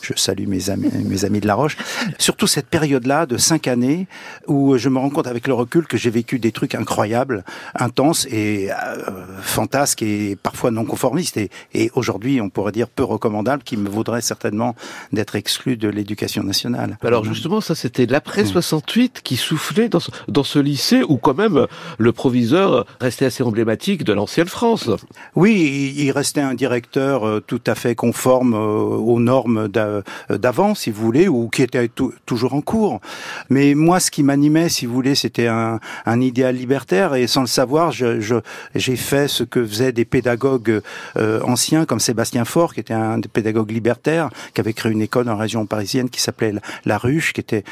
je 0.00 0.12
salue 0.16 0.46
mes 0.46 0.70
amis, 0.70 0.90
mes 1.04 1.24
amis 1.24 1.40
de 1.40 1.46
La 1.46 1.54
Roche. 1.54 1.76
Surtout 2.18 2.46
cette 2.46 2.68
période-là 2.68 3.26
de 3.26 3.36
cinq 3.36 3.68
années 3.68 4.06
où 4.46 4.76
je 4.76 4.88
me 4.88 4.98
rends 4.98 5.10
compte 5.10 5.26
avec 5.26 5.46
le 5.46 5.54
recul 5.54 5.86
que 5.86 5.96
j'ai 5.96 6.10
vécu 6.10 6.38
des 6.38 6.52
trucs 6.52 6.74
incroyables, 6.74 7.44
intenses 7.74 8.26
et 8.30 8.70
euh, 8.70 9.10
fantasques 9.42 10.02
et 10.02 10.36
parfois 10.36 10.70
non 10.70 10.84
conformistes. 10.84 11.36
Et, 11.36 11.50
et 11.72 11.90
aujourd'hui, 11.94 12.40
on 12.40 12.50
pourrait 12.50 12.72
dire 12.72 12.88
peu 12.88 13.04
recommandables, 13.04 13.62
qui 13.62 13.76
me 13.76 13.88
vaudraient 13.88 14.20
certainement 14.20 14.74
d'être 15.12 15.36
exclu 15.36 15.76
de 15.76 15.88
l'éducation 15.88 16.42
nationale. 16.42 16.53
Alors 17.02 17.24
justement, 17.24 17.60
ça 17.60 17.74
c'était 17.74 18.06
l'après 18.06 18.44
68 18.44 19.20
qui 19.22 19.36
soufflait 19.36 19.88
dans 19.88 20.00
ce, 20.00 20.10
dans 20.28 20.44
ce 20.44 20.58
lycée 20.58 21.02
où 21.06 21.16
quand 21.16 21.36
même 21.36 21.66
le 21.98 22.12
proviseur 22.12 22.86
restait 23.00 23.26
assez 23.26 23.42
emblématique 23.42 24.04
de 24.04 24.12
l'ancienne 24.12 24.48
France. 24.48 24.88
Oui, 25.34 25.94
il 25.96 26.10
restait 26.10 26.40
un 26.40 26.54
directeur 26.54 27.26
euh, 27.26 27.40
tout 27.40 27.60
à 27.66 27.74
fait 27.74 27.94
conforme 27.94 28.54
euh, 28.54 28.58
aux 28.58 29.20
normes 29.20 29.68
d'avant, 29.68 30.74
si 30.74 30.90
vous 30.90 31.02
voulez, 31.02 31.28
ou 31.28 31.48
qui 31.48 31.62
était 31.62 31.88
toujours 32.26 32.54
en 32.54 32.60
cours. 32.60 33.00
Mais 33.50 33.74
moi, 33.74 34.00
ce 34.00 34.10
qui 34.10 34.22
m'animait, 34.22 34.68
si 34.68 34.86
vous 34.86 34.94
voulez, 34.94 35.14
c'était 35.14 35.48
un, 35.48 35.80
un, 36.06 36.20
idéal 36.20 36.56
libertaire 36.56 37.14
et 37.14 37.26
sans 37.26 37.42
le 37.42 37.46
savoir, 37.46 37.92
j'ai 37.92 38.20
je, 38.20 38.36
fait 38.96 39.28
ce 39.28 39.42
que 39.42 39.64
faisaient 39.64 39.92
des 39.92 40.04
pédagogues 40.04 40.80
euh, 41.16 41.40
anciens 41.42 41.84
comme 41.84 42.00
Sébastien 42.00 42.44
Faure, 42.44 42.74
qui 42.74 42.80
était 42.80 42.94
un 42.94 43.18
des 43.18 43.28
pédagogues 43.28 43.70
libertaires, 43.70 44.30
qui 44.54 44.60
avait 44.60 44.72
créé 44.72 44.92
une 44.92 45.02
école 45.02 45.28
en 45.28 45.36
région 45.36 45.66
parisienne 45.66 46.08
qui 46.08 46.20
s'appelait 46.20 46.43
La 46.84 46.98
Ruche, 46.98 47.32
qui 47.32 47.40
était 47.40 47.64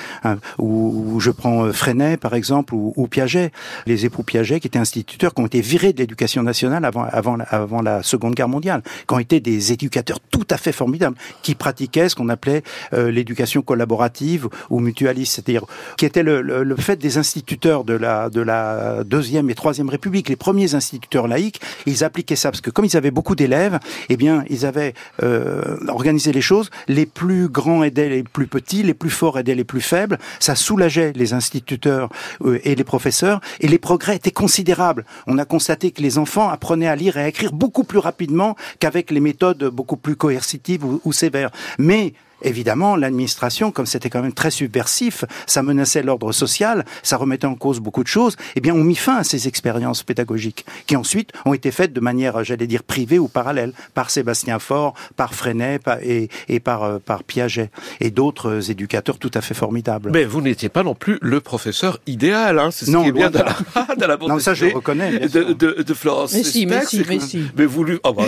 où, 0.58 1.18
je 1.20 1.30
prends 1.30 1.64
euh, 1.64 1.72
Freinet 1.72 2.16
par 2.16 2.34
exemple 2.34 2.74
ou, 2.74 3.06
Piaget, 3.08 3.52
les 3.86 4.06
époux 4.06 4.22
Piaget 4.22 4.60
qui 4.60 4.66
étaient 4.66 4.78
instituteurs, 4.78 5.34
qui 5.34 5.42
ont 5.42 5.46
été 5.46 5.60
virés 5.60 5.92
de 5.92 5.98
l'éducation 5.98 6.42
nationale 6.42 6.84
avant, 6.84 7.04
avant, 7.04 7.38
avant 7.48 7.82
la 7.82 8.02
Seconde 8.02 8.34
Guerre 8.34 8.48
mondiale, 8.48 8.82
qui 9.06 9.14
ont 9.14 9.18
été 9.18 9.40
des 9.40 9.72
éducateurs 9.72 10.20
tout 10.30 10.46
à 10.50 10.56
fait 10.56 10.72
formidables, 10.72 11.16
qui 11.42 11.54
pratiquaient 11.54 12.08
ce 12.08 12.16
qu'on 12.16 12.28
appelait 12.28 12.62
euh, 12.92 13.10
l'éducation 13.10 13.62
collaborative 13.62 14.48
ou 14.70 14.80
mutualiste, 14.80 15.34
c'est-à-dire 15.34 15.64
qui 15.96 16.06
était 16.06 16.22
le, 16.22 16.40
le, 16.42 16.76
fait 16.76 16.96
des 16.96 17.18
instituteurs 17.18 17.84
de 17.84 17.94
la, 17.94 18.30
de 18.30 18.40
la 18.40 19.04
deuxième 19.04 19.50
et 19.50 19.54
troisième 19.54 19.88
République, 19.88 20.28
les 20.28 20.36
premiers 20.36 20.74
instituteurs 20.74 21.28
laïcs, 21.28 21.60
ils 21.86 22.04
appliquaient 22.04 22.36
ça 22.36 22.50
parce 22.50 22.60
que 22.60 22.70
comme 22.70 22.84
ils 22.84 22.96
avaient 22.96 23.10
beaucoup 23.10 23.34
d'élèves, 23.34 23.78
eh 24.08 24.16
bien 24.16 24.44
ils 24.48 24.66
avaient 24.66 24.94
euh, 25.22 25.76
organisé 25.88 26.32
les 26.32 26.40
choses. 26.40 26.70
Les 26.88 27.06
plus 27.06 27.48
grands 27.48 27.82
aidaient 27.82 28.08
les 28.08 28.22
plus 28.22 28.46
les 28.72 28.94
plus 28.94 29.10
forts 29.10 29.38
aidaient 29.38 29.54
les 29.54 29.64
plus 29.64 29.80
faibles 29.80 30.18
ça 30.38 30.54
soulageait 30.54 31.12
les 31.14 31.32
instituteurs 31.34 32.08
euh, 32.44 32.58
et 32.64 32.74
les 32.74 32.84
professeurs, 32.84 33.40
et 33.60 33.68
les 33.68 33.78
progrès 33.78 34.16
étaient 34.16 34.30
considérables. 34.30 35.04
On 35.26 35.38
a 35.38 35.44
constaté 35.44 35.90
que 35.90 36.02
les 36.02 36.18
enfants 36.18 36.48
apprenaient 36.48 36.88
à 36.88 36.96
lire 36.96 37.16
et 37.16 37.22
à 37.22 37.28
écrire 37.28 37.52
beaucoup 37.52 37.84
plus 37.84 37.98
rapidement 37.98 38.56
qu'avec 38.80 39.10
les 39.10 39.20
méthodes 39.20 39.64
beaucoup 39.64 39.96
plus 39.96 40.16
coercitives 40.16 40.84
ou, 40.84 41.00
ou 41.04 41.12
sévères. 41.12 41.50
Mais 41.78 42.14
évidemment, 42.42 42.96
l'administration, 42.96 43.70
comme 43.70 43.86
c'était 43.86 44.10
quand 44.10 44.22
même 44.22 44.32
très 44.32 44.50
subversif, 44.50 45.24
ça 45.46 45.62
menaçait 45.62 46.02
l'ordre 46.02 46.32
social, 46.32 46.84
ça 47.02 47.16
remettait 47.16 47.46
en 47.46 47.54
cause 47.54 47.80
beaucoup 47.80 48.02
de 48.02 48.08
choses, 48.08 48.36
eh 48.56 48.60
bien, 48.60 48.74
on 48.74 48.84
mit 48.84 48.96
fin 48.96 49.16
à 49.16 49.24
ces 49.24 49.48
expériences 49.48 50.02
pédagogiques, 50.02 50.64
qui 50.86 50.96
ensuite 50.96 51.32
ont 51.44 51.54
été 51.54 51.70
faites 51.70 51.92
de 51.92 52.00
manière, 52.00 52.44
j'allais 52.44 52.66
dire, 52.66 52.82
privée 52.82 53.18
ou 53.18 53.28
parallèle, 53.28 53.72
par 53.94 54.10
Sébastien 54.10 54.58
Faure, 54.58 54.94
par 55.16 55.34
Freinet 55.34 55.80
et, 56.02 56.28
et 56.48 56.60
par, 56.60 56.82
euh, 56.84 56.98
par 56.98 57.24
Piaget, 57.24 57.70
et 58.00 58.10
d'autres 58.10 58.70
éducateurs 58.70 59.18
tout 59.18 59.30
à 59.34 59.40
fait 59.40 59.54
formidables. 59.54 60.10
Mais 60.10 60.24
vous 60.24 60.40
n'étiez 60.40 60.68
pas 60.68 60.82
non 60.82 60.94
plus 60.94 61.18
le 61.20 61.40
professeur 61.40 61.98
idéal, 62.06 62.58
hein, 62.58 62.70
c'est 62.70 62.86
ce 62.86 62.90
non, 62.90 63.02
qui 63.02 63.08
est 63.08 63.12
bien 63.12 63.30
dans 63.30 63.44
la, 63.44 63.94
dans 63.98 64.06
la 64.06 64.16
Non, 64.16 64.38
ça 64.38 64.54
je 64.54 64.66
reconnais, 64.66 65.18
bien 65.18 65.28
de, 65.28 65.52
de, 65.52 65.82
de, 65.82 65.94
Florence 65.94 66.32
mais 66.32 66.42
si, 66.42 66.66
mais 66.66 66.84
si, 66.84 67.04
mais 67.08 67.20
si. 67.20 67.44
Mais 67.56 67.66
vous 67.66 67.84
lui, 67.84 67.98
oh 68.04 68.12
bah, 68.12 68.24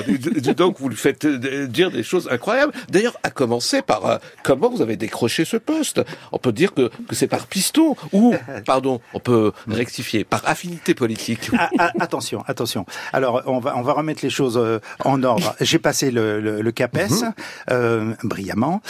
donc 0.57 0.79
vous 0.81 0.89
lui 0.89 0.97
faites 0.97 1.25
euh, 1.25 1.67
dire 1.67 1.91
des 1.91 2.03
choses 2.03 2.29
incroyables. 2.31 2.73
D'ailleurs, 2.89 3.17
à 3.23 3.31
commencer 3.31 3.83
par 3.83 4.04
comment 4.43 4.71
vous 4.71 4.83
avez 4.83 4.97
décroché 4.97 5.45
ce 5.45 5.57
poste? 5.57 6.03
On 6.33 6.39
peut 6.39 6.53
dire 6.53 6.75
que, 6.75 6.91
que 7.09 7.15
c'est 7.15 7.27
par 7.27 7.47
piston 7.47 7.97
ou, 8.13 8.35
pardon, 8.67 9.01
on 9.13 9.21
peut 9.21 9.53
rectifier, 9.69 10.25
par 10.25 10.43
affinité 10.47 10.95
politique. 10.95 11.51
Ah, 11.59 11.71
ah, 11.79 11.93
attention, 12.01 12.43
attention. 12.47 12.87
Alors, 13.13 13.43
on 13.47 13.59
va, 13.59 13.77
on 13.77 13.83
va 13.83 13.93
remettre 13.93 14.21
les 14.23 14.31
choses 14.31 14.57
euh, 14.57 14.79
en 15.05 15.23
ordre. 15.23 15.55
J'ai 15.61 15.79
passé 15.79 16.11
le, 16.11 16.41
le, 16.41 16.61
le 16.63 16.73
CAPES, 16.73 17.11
mhm. 17.11 17.33
euh, 17.71 18.15
brillamment, 18.23 18.83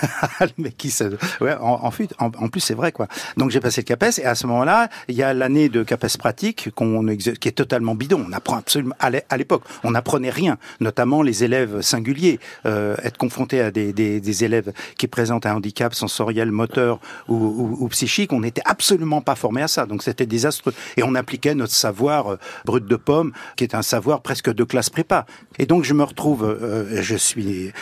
mais 0.58 0.72
qui 0.72 0.90
se... 0.90 1.04
Ouais, 1.40 1.54
en, 1.60 1.80
en, 1.84 1.90
en, 2.18 2.48
plus, 2.48 2.60
c'est 2.60 2.74
vrai, 2.74 2.92
quoi. 2.92 3.08
Donc, 3.36 3.50
j'ai 3.50 3.60
passé 3.60 3.82
le 3.82 3.86
CAPES, 3.86 4.20
et 4.20 4.24
à 4.24 4.34
ce 4.34 4.46
moment-là, 4.46 4.88
il 5.08 5.14
y 5.14 5.22
a 5.22 5.32
l'année 5.34 5.68
de 5.68 5.82
CAPES 5.82 6.18
pratique 6.18 6.70
qu'on 6.74 7.06
qui 7.16 7.48
est 7.48 7.52
totalement 7.52 7.94
bidon. 7.94 8.24
On 8.28 8.32
apprend 8.32 8.56
absolument... 8.56 8.94
À 9.00 9.36
l'époque, 9.36 9.62
on 9.84 9.92
n'apprenait 9.92 10.30
rien, 10.30 10.58
notamment 10.80 11.22
les 11.22 11.44
élèves 11.44 11.80
singuliers. 11.80 12.40
Euh, 12.66 12.96
être 13.02 13.16
confronté 13.16 13.60
à 13.60 13.70
des, 13.70 13.92
des, 13.92 14.20
des 14.20 14.44
élèves 14.44 14.57
qui 14.96 15.06
présente 15.06 15.46
un 15.46 15.56
handicap 15.56 15.94
sensoriel, 15.94 16.50
moteur 16.50 17.00
ou, 17.28 17.34
ou, 17.34 17.76
ou 17.80 17.88
psychique, 17.88 18.32
on 18.32 18.40
n'était 18.40 18.62
absolument 18.64 19.20
pas 19.20 19.34
formé 19.34 19.62
à 19.62 19.68
ça. 19.68 19.86
Donc 19.86 20.02
c'était 20.02 20.26
désastreux. 20.26 20.74
Et 20.96 21.02
on 21.02 21.14
appliquait 21.14 21.54
notre 21.54 21.72
savoir 21.72 22.32
euh, 22.32 22.36
brut 22.64 22.86
de 22.86 22.96
pomme, 22.96 23.32
qui 23.56 23.64
est 23.64 23.74
un 23.74 23.82
savoir 23.82 24.22
presque 24.22 24.52
de 24.52 24.64
classe 24.64 24.90
prépa. 24.90 25.26
Et 25.58 25.66
donc 25.66 25.84
je 25.84 25.94
me 25.94 26.02
retrouve, 26.02 26.44
euh, 26.44 27.02
je 27.02 27.16
suis, 27.16 27.72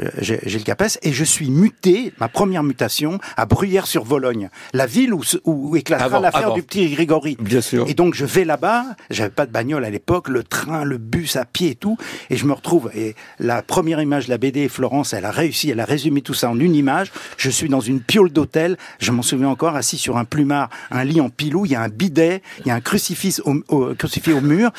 euh, 0.00 0.10
j'ai 0.18 0.38
le 0.44 0.64
CAPES, 0.64 0.98
et 1.02 1.12
je 1.12 1.24
suis 1.24 1.50
muté, 1.50 2.12
ma 2.18 2.28
première 2.28 2.62
mutation, 2.62 3.18
à 3.36 3.46
Bruyères-sur-Vologne, 3.46 4.50
la 4.72 4.86
ville 4.86 5.14
où, 5.14 5.22
où 5.44 5.76
éclatera 5.76 6.20
l'affaire 6.20 6.52
du 6.52 6.62
petit 6.62 6.90
Grégory. 6.90 7.36
Bien 7.40 7.60
sûr. 7.60 7.88
Et 7.88 7.94
donc 7.94 8.14
je 8.14 8.24
vais 8.24 8.44
là-bas, 8.44 8.84
j'avais 9.10 9.30
pas 9.30 9.46
de 9.46 9.52
bagnole 9.52 9.84
à 9.84 9.90
l'époque, 9.90 10.28
le 10.28 10.42
train, 10.42 10.84
le 10.84 10.98
bus 10.98 11.36
à 11.36 11.44
pied 11.44 11.70
et 11.70 11.74
tout, 11.74 11.96
et 12.30 12.36
je 12.36 12.46
me 12.46 12.52
retrouve, 12.52 12.90
et 12.94 13.14
la 13.38 13.62
première 13.62 14.00
image 14.00 14.26
de 14.26 14.30
la 14.30 14.38
BD, 14.38 14.68
Florence, 14.68 15.12
elle 15.12 15.24
a 15.24 15.30
réussi, 15.30 15.70
elle 15.70 15.80
a 15.80 15.84
résumé 15.84 16.19
tout 16.22 16.34
ça 16.34 16.50
en 16.50 16.58
une 16.58 16.74
image. 16.74 17.12
Je 17.36 17.50
suis 17.50 17.68
dans 17.68 17.80
une 17.80 18.00
piole 18.00 18.30
d'hôtel. 18.30 18.76
Je 18.98 19.10
m'en 19.12 19.22
souviens 19.22 19.48
encore, 19.48 19.76
assis 19.76 19.98
sur 19.98 20.16
un 20.16 20.24
plumard, 20.24 20.70
un 20.90 21.04
lit 21.04 21.20
en 21.20 21.30
pilou. 21.30 21.66
Il 21.66 21.72
y 21.72 21.74
a 21.74 21.82
un 21.82 21.88
bidet, 21.88 22.42
il 22.60 22.66
y 22.66 22.70
a 22.70 22.74
un 22.74 22.80
crucifix 22.80 23.40
au, 23.44 23.94
crucifix 23.94 24.32
au 24.32 24.40
mur. 24.40 24.70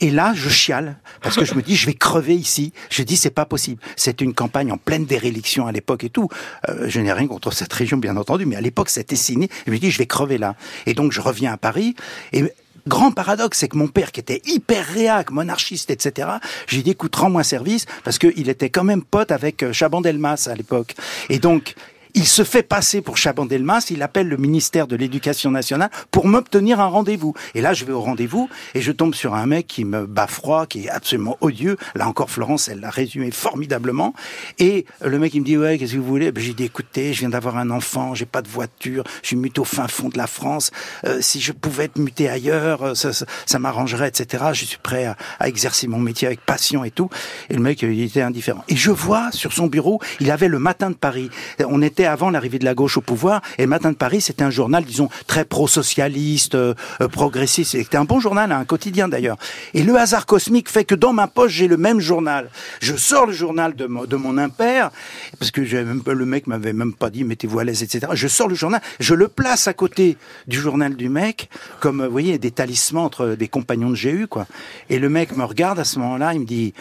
Et 0.00 0.10
là, 0.10 0.32
je 0.34 0.48
chiale 0.48 0.96
parce 1.22 1.36
que 1.36 1.44
je 1.44 1.54
me 1.54 1.62
dis, 1.62 1.74
je 1.74 1.86
vais 1.86 1.94
crever 1.94 2.36
ici. 2.36 2.72
Je 2.90 3.02
dis, 3.02 3.16
c'est 3.16 3.30
pas 3.30 3.44
possible. 3.44 3.82
C'est 3.96 4.20
une 4.20 4.32
campagne 4.32 4.70
en 4.70 4.76
pleine 4.76 5.06
déréliction 5.06 5.66
à 5.66 5.72
l'époque 5.72 6.04
et 6.04 6.10
tout. 6.10 6.28
Euh, 6.68 6.88
je 6.88 7.00
n'ai 7.00 7.12
rien 7.12 7.26
contre 7.26 7.52
cette 7.52 7.72
région, 7.72 7.96
bien 7.96 8.16
entendu, 8.16 8.46
mais 8.46 8.56
à 8.56 8.60
l'époque, 8.60 8.90
c'était 8.90 9.16
signé. 9.16 9.48
Je 9.66 9.72
me 9.72 9.78
dis, 9.78 9.90
je 9.90 9.98
vais 9.98 10.06
crever 10.06 10.38
là. 10.38 10.54
Et 10.86 10.94
donc, 10.94 11.12
je 11.12 11.20
reviens 11.20 11.52
à 11.52 11.56
Paris 11.56 11.96
et 12.32 12.44
grand 12.88 13.12
paradoxe, 13.12 13.58
c'est 13.58 13.68
que 13.68 13.76
mon 13.76 13.88
père, 13.88 14.12
qui 14.12 14.20
était 14.20 14.42
hyper 14.46 14.84
réac, 14.86 15.30
monarchiste, 15.30 15.90
etc., 15.90 16.28
j'ai 16.66 16.82
dit, 16.82 16.90
écoute, 16.90 17.14
rends-moi 17.14 17.44
service, 17.44 17.86
parce 18.04 18.18
qu'il 18.18 18.48
était 18.48 18.70
quand 18.70 18.84
même 18.84 19.02
pote 19.02 19.30
avec 19.30 19.62
euh, 19.62 19.72
Chaban-Delmas 19.72 20.48
à 20.50 20.54
l'époque. 20.54 20.94
Et 21.28 21.38
donc, 21.38 21.74
il 22.14 22.26
se 22.26 22.44
fait 22.44 22.62
passer 22.62 23.00
pour 23.02 23.16
Chaban-Delmas, 23.16 23.88
il 23.90 24.02
appelle 24.02 24.28
le 24.28 24.36
ministère 24.36 24.86
de 24.86 24.96
l'Éducation 24.96 25.50
nationale 25.50 25.90
pour 26.10 26.26
m'obtenir 26.26 26.80
un 26.80 26.86
rendez-vous. 26.86 27.34
Et 27.54 27.60
là, 27.60 27.74
je 27.74 27.84
vais 27.84 27.92
au 27.92 28.00
rendez-vous 28.00 28.48
et 28.74 28.80
je 28.80 28.92
tombe 28.92 29.14
sur 29.14 29.34
un 29.34 29.46
mec 29.46 29.66
qui 29.66 29.84
me 29.84 30.06
bat 30.06 30.26
froid, 30.26 30.66
qui 30.66 30.86
est 30.86 30.90
absolument 30.90 31.36
odieux. 31.40 31.76
Là 31.94 32.08
encore, 32.08 32.30
Florence, 32.30 32.68
elle 32.68 32.80
l'a 32.80 32.90
résumé 32.90 33.30
formidablement. 33.30 34.14
Et 34.58 34.86
le 35.04 35.18
mec, 35.18 35.34
il 35.34 35.40
me 35.40 35.44
dit, 35.46 35.56
ouais, 35.56 35.78
qu'est-ce 35.78 35.92
que 35.92 35.98
vous 35.98 36.04
voulez? 36.04 36.32
Ben, 36.32 36.42
J'ai 36.42 36.54
dit, 36.54 36.64
écoutez, 36.64 37.12
je 37.12 37.20
viens 37.20 37.28
d'avoir 37.28 37.56
un 37.56 37.70
enfant, 37.70 38.14
j'ai 38.14 38.26
pas 38.26 38.42
de 38.42 38.48
voiture, 38.48 39.04
je 39.22 39.28
suis 39.28 39.36
muté 39.36 39.60
au 39.60 39.64
fin 39.64 39.88
fond 39.88 40.08
de 40.08 40.18
la 40.18 40.26
France. 40.26 40.70
Euh, 41.04 41.18
si 41.20 41.40
je 41.40 41.52
pouvais 41.52 41.84
être 41.84 41.98
muté 41.98 42.28
ailleurs, 42.28 42.82
euh, 42.82 42.94
ça, 42.94 43.10
ça, 43.12 43.58
m'arrangerait, 43.58 44.08
etc. 44.08 44.44
Je 44.52 44.64
suis 44.64 44.78
prêt 44.78 45.04
à, 45.04 45.16
à, 45.38 45.48
exercer 45.48 45.86
mon 45.86 45.98
métier 45.98 46.26
avec 46.26 46.40
passion 46.40 46.84
et 46.84 46.90
tout. 46.90 47.10
Et 47.50 47.54
le 47.54 47.60
mec, 47.60 47.82
il 47.82 48.02
était 48.02 48.22
indifférent. 48.22 48.64
Et 48.68 48.76
je 48.76 48.90
vois 48.90 49.30
sur 49.32 49.52
son 49.52 49.66
bureau, 49.66 50.00
il 50.20 50.30
avait 50.30 50.48
le 50.48 50.58
matin 50.58 50.90
de 50.90 50.96
Paris. 50.96 51.30
On 51.66 51.82
était 51.82 52.06
avant 52.08 52.30
l'arrivée 52.30 52.58
de 52.58 52.64
la 52.64 52.74
gauche 52.74 52.96
au 52.96 53.00
pouvoir. 53.00 53.42
Et 53.58 53.62
le 53.62 53.68
Matin 53.68 53.92
de 53.92 53.96
Paris, 53.96 54.20
c'était 54.20 54.42
un 54.42 54.50
journal, 54.50 54.84
disons, 54.84 55.08
très 55.26 55.44
pro-socialiste, 55.44 56.54
euh, 56.54 56.74
euh, 57.00 57.08
progressiste. 57.08 57.72
C'était 57.72 57.96
un 57.96 58.04
bon 58.04 58.20
journal, 58.20 58.50
un 58.52 58.64
quotidien 58.64 59.08
d'ailleurs. 59.08 59.36
Et 59.74 59.82
le 59.82 59.96
hasard 59.96 60.26
cosmique 60.26 60.68
fait 60.68 60.84
que 60.84 60.94
dans 60.94 61.12
ma 61.12 61.28
poche, 61.28 61.52
j'ai 61.52 61.68
le 61.68 61.76
même 61.76 62.00
journal. 62.00 62.50
Je 62.80 62.96
sors 62.96 63.26
le 63.26 63.32
journal 63.32 63.74
de, 63.74 63.86
de 64.06 64.16
mon 64.16 64.38
impère, 64.38 64.90
parce 65.38 65.50
que 65.50 65.60
le 65.60 66.24
mec 66.24 66.46
m'avait 66.46 66.72
même 66.72 66.94
pas 66.94 67.10
dit 67.10 67.24
mettez-vous 67.24 67.58
à 67.58 67.64
l'aise, 67.64 67.82
etc. 67.82 68.06
Je 68.12 68.28
sors 68.28 68.48
le 68.48 68.54
journal, 68.54 68.80
je 69.00 69.14
le 69.14 69.28
place 69.28 69.68
à 69.68 69.72
côté 69.72 70.16
du 70.46 70.58
journal 70.58 70.96
du 70.96 71.08
mec, 71.08 71.48
comme, 71.80 72.04
vous 72.04 72.10
voyez, 72.10 72.38
des 72.38 72.50
talismans 72.50 73.04
entre 73.04 73.28
des 73.28 73.48
compagnons 73.48 73.90
de 73.90 73.96
GU, 73.96 74.26
quoi. 74.26 74.46
Et 74.90 74.98
le 74.98 75.08
mec 75.08 75.36
me 75.36 75.44
regarde 75.44 75.78
à 75.78 75.84
ce 75.84 75.98
moment-là, 75.98 76.34
il 76.34 76.40
me 76.40 76.46
dit, 76.46 76.74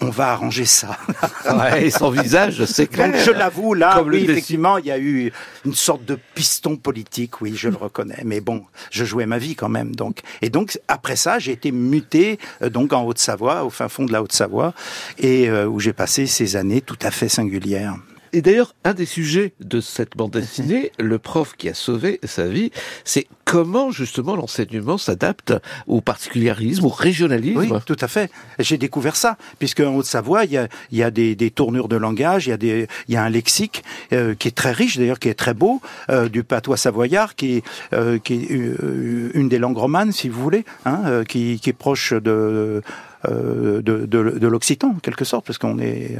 on 0.00 0.10
va 0.10 0.32
arranger 0.32 0.64
ça. 0.64 0.96
Ouais, 1.50 1.86
et 1.86 1.90
son 1.90 2.10
visage, 2.10 2.64
c'est 2.66 2.86
clair. 2.86 3.10
Donc 3.10 3.20
je 3.24 3.30
l'avoue, 3.30 3.74
là, 3.74 3.94
Comme 3.96 4.10
oui, 4.10 4.24
effectivement, 4.28 4.78
il 4.78 4.86
y 4.86 4.90
a 4.90 4.98
eu 4.98 5.32
une 5.64 5.74
sorte 5.74 6.04
de 6.04 6.18
piston 6.34 6.76
politique, 6.76 7.40
oui, 7.40 7.54
je 7.56 7.68
le 7.68 7.76
reconnais. 7.76 8.22
Mais 8.24 8.40
bon, 8.40 8.64
je 8.90 9.04
jouais 9.04 9.26
ma 9.26 9.38
vie 9.38 9.56
quand 9.56 9.68
même. 9.68 9.96
Donc, 9.96 10.20
et 10.42 10.50
donc 10.50 10.78
après 10.86 11.16
ça, 11.16 11.38
j'ai 11.38 11.52
été 11.52 11.72
muté 11.72 12.38
euh, 12.62 12.70
donc 12.70 12.92
en 12.92 13.02
Haute-Savoie, 13.02 13.64
au 13.64 13.70
fin 13.70 13.88
fond 13.88 14.04
de 14.04 14.12
la 14.12 14.22
Haute-Savoie, 14.22 14.74
et 15.18 15.48
euh, 15.48 15.66
où 15.66 15.80
j'ai 15.80 15.92
passé 15.92 16.26
ces 16.26 16.56
années 16.56 16.82
tout 16.82 16.98
à 17.02 17.10
fait 17.10 17.28
singulières. 17.28 17.96
Et 18.32 18.42
d'ailleurs, 18.42 18.74
un 18.84 18.94
des 18.94 19.06
sujets 19.06 19.54
de 19.60 19.80
cette 19.80 20.16
bande 20.16 20.30
dessinée, 20.30 20.92
le 20.98 21.18
prof 21.18 21.54
qui 21.56 21.68
a 21.68 21.74
sauvé 21.74 22.20
sa 22.22 22.46
vie, 22.46 22.70
c'est 23.04 23.26
comment 23.44 23.90
justement 23.90 24.36
l'enseignement 24.36 24.98
s'adapte 24.98 25.52
au 25.88 26.00
particularisme, 26.00 26.84
au 26.84 26.90
régionalisme. 26.90 27.58
Oui, 27.58 27.80
tout 27.86 27.96
à 28.00 28.06
fait. 28.06 28.30
J'ai 28.60 28.78
découvert 28.78 29.16
ça, 29.16 29.36
puisque 29.58 29.80
en 29.80 29.96
Haute-Savoie, 29.96 30.44
il 30.44 30.52
y 30.52 30.58
a, 30.58 30.68
il 30.92 30.98
y 30.98 31.02
a 31.02 31.10
des, 31.10 31.34
des 31.34 31.50
tournures 31.50 31.88
de 31.88 31.96
langage, 31.96 32.46
il 32.46 32.50
y 32.50 32.52
a, 32.52 32.56
des, 32.56 32.86
il 33.08 33.14
y 33.14 33.16
a 33.16 33.24
un 33.24 33.30
lexique 33.30 33.82
euh, 34.12 34.34
qui 34.34 34.46
est 34.46 34.52
très 34.52 34.72
riche, 34.72 34.96
d'ailleurs, 34.96 35.18
qui 35.18 35.28
est 35.28 35.34
très 35.34 35.54
beau, 35.54 35.80
euh, 36.10 36.28
du 36.28 36.44
patois 36.44 36.76
savoyard, 36.76 37.34
qui 37.34 37.56
est, 37.56 37.64
euh, 37.92 38.18
qui 38.18 38.34
est 38.34 38.52
euh, 38.52 39.30
une 39.34 39.48
des 39.48 39.58
langues 39.58 39.78
romanes, 39.78 40.12
si 40.12 40.28
vous 40.28 40.40
voulez, 40.40 40.64
hein, 40.84 41.02
euh, 41.06 41.24
qui, 41.24 41.58
qui 41.60 41.70
est 41.70 41.74
proche 41.74 42.12
de... 42.12 42.82
euh, 43.28 43.82
de, 43.82 44.06
de, 44.06 44.38
de 44.38 44.48
l'occitan 44.48 44.88
en 44.96 44.98
quelque 44.98 45.24
sorte 45.24 45.44
parce 45.46 45.58
qu'on 45.58 45.78
est 45.78 46.18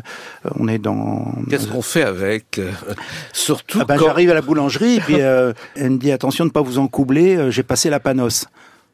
on 0.58 0.68
est 0.68 0.78
dans 0.78 1.32
Qu'est-ce 1.48 1.68
qu'on 1.68 1.82
fait 1.82 2.02
avec 2.02 2.58
euh, 2.58 2.70
Surtout 3.32 3.78
ah 3.80 3.84
ben, 3.84 3.96
quand... 3.96 4.06
j'arrive 4.06 4.30
à 4.30 4.34
la 4.34 4.42
boulangerie 4.42 4.96
et 4.96 5.00
puis 5.00 5.20
euh, 5.20 5.52
elle 5.76 5.90
me 5.90 5.98
dit 5.98 6.12
attention 6.12 6.44
de 6.44 6.50
ne 6.50 6.52
pas 6.52 6.62
vous 6.62 6.78
encoubler, 6.78 7.36
euh, 7.36 7.50
j'ai 7.50 7.62
passé 7.62 7.90
la 7.90 8.00
panos. 8.00 8.46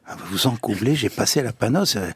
Ah, 0.09 0.15
Vous 0.17 0.37
vous 0.37 0.47
encoublez, 0.47 0.95
j'ai 0.95 1.09
passé 1.09 1.41
la 1.43 1.51
panos. 1.51 1.97
euh, 1.97 2.09